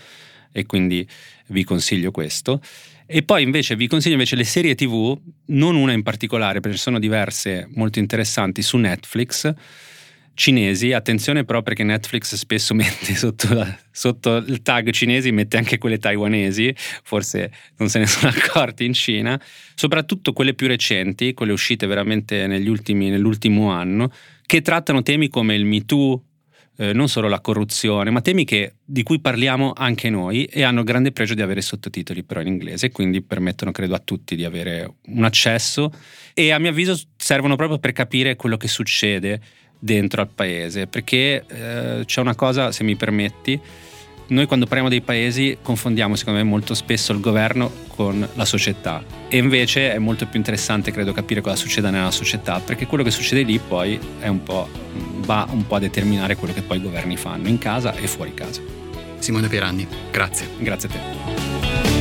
e 0.51 0.65
quindi 0.65 1.07
vi 1.47 1.63
consiglio 1.63 2.11
questo. 2.11 2.61
E 3.05 3.23
poi 3.23 3.43
invece 3.43 3.75
vi 3.75 3.87
consiglio 3.87 4.15
invece 4.15 4.35
le 4.35 4.43
serie 4.43 4.75
TV, 4.75 5.17
non 5.47 5.75
una 5.75 5.93
in 5.93 6.03
particolare, 6.03 6.59
perché 6.59 6.77
sono 6.77 6.99
diverse 6.99 7.67
molto 7.73 7.99
interessanti 7.99 8.61
su 8.61 8.77
Netflix 8.77 9.53
cinesi, 10.37 10.93
attenzione 10.93 11.43
però 11.43 11.63
perché 11.63 11.83
Netflix 11.83 12.35
spesso 12.35 12.73
mette 12.75 13.15
sotto, 13.15 13.53
la, 13.53 13.77
sotto, 13.91 14.37
il 14.37 14.61
tag 14.61 14.91
cinesi, 14.91 15.31
mette 15.31 15.57
anche 15.57 15.79
quelle 15.79 15.97
taiwanesi, 15.97 16.73
forse 17.03 17.51
non 17.77 17.89
se 17.89 17.99
ne 17.99 18.07
sono 18.07 18.31
accorti 18.33 18.85
in 18.85 18.93
Cina, 18.93 19.41
soprattutto 19.75 20.31
quelle 20.31 20.53
più 20.53 20.67
recenti, 20.67 21.33
quelle 21.33 21.51
uscite 21.51 21.87
veramente 21.87 22.45
ultimi, 22.67 23.09
nell'ultimo 23.09 23.71
anno, 23.71 24.11
che 24.45 24.61
trattano 24.61 25.01
temi 25.01 25.27
come 25.27 25.55
il 25.55 25.65
Me 25.65 25.83
Too, 25.83 26.21
eh, 26.77 26.93
non 26.93 27.09
solo 27.09 27.27
la 27.27 27.39
corruzione, 27.41 28.09
ma 28.09 28.21
temi 28.21 28.45
che, 28.45 28.75
di 28.85 29.03
cui 29.03 29.19
parliamo 29.19 29.73
anche 29.75 30.09
noi 30.09 30.45
e 30.45 30.63
hanno 30.63 30.79
il 30.79 30.85
grande 30.85 31.11
pregio 31.11 31.33
di 31.33 31.41
avere 31.41 31.61
sottotitoli 31.61 32.23
però 32.23 32.41
in 32.41 32.47
inglese, 32.47 32.91
quindi 32.91 33.21
permettono 33.21 33.71
credo 33.71 33.95
a 33.95 33.99
tutti 33.99 34.35
di 34.35 34.45
avere 34.45 34.95
un 35.07 35.23
accesso 35.23 35.91
e 36.33 36.51
a 36.51 36.59
mio 36.59 36.69
avviso 36.69 36.99
servono 37.17 37.55
proprio 37.55 37.79
per 37.79 37.93
capire 37.93 38.35
quello 38.35 38.57
che 38.57 38.67
succede 38.67 39.41
dentro 39.79 40.21
al 40.21 40.29
paese, 40.29 40.87
perché 40.87 41.45
eh, 41.47 42.03
c'è 42.05 42.21
una 42.21 42.35
cosa, 42.35 42.71
se 42.71 42.83
mi 42.83 42.95
permetti, 42.95 43.59
noi 44.27 44.45
quando 44.45 44.65
parliamo 44.65 44.89
dei 44.89 45.01
paesi 45.01 45.57
confondiamo 45.61 46.15
secondo 46.15 46.39
me 46.39 46.45
molto 46.45 46.73
spesso 46.73 47.13
il 47.13 47.19
governo 47.19 47.71
con 47.95 48.27
la 48.33 48.45
società 48.45 49.03
e 49.27 49.37
invece 49.37 49.93
è 49.93 49.97
molto 49.97 50.25
più 50.25 50.37
interessante 50.37 50.91
credo 50.91 51.13
capire 51.13 51.41
cosa 51.41 51.55
succede 51.55 51.89
nella 51.89 52.11
società 52.11 52.59
perché 52.59 52.85
quello 52.85 53.03
che 53.03 53.11
succede 53.11 53.43
lì 53.43 53.59
poi 53.59 53.99
un 54.23 54.43
va 55.27 55.45
un 55.51 55.67
po' 55.67 55.75
a 55.75 55.79
determinare 55.79 56.35
quello 56.35 56.53
che 56.53 56.61
poi 56.61 56.77
i 56.77 56.81
governi 56.81 57.17
fanno 57.17 57.47
in 57.49 57.57
casa 57.57 57.93
e 57.95 58.07
fuori 58.07 58.33
casa. 58.33 58.61
Simone 59.19 59.47
Pieranni, 59.47 59.85
grazie. 60.09 60.47
Grazie 60.57 60.89
a 60.89 60.91
te. 60.91 61.96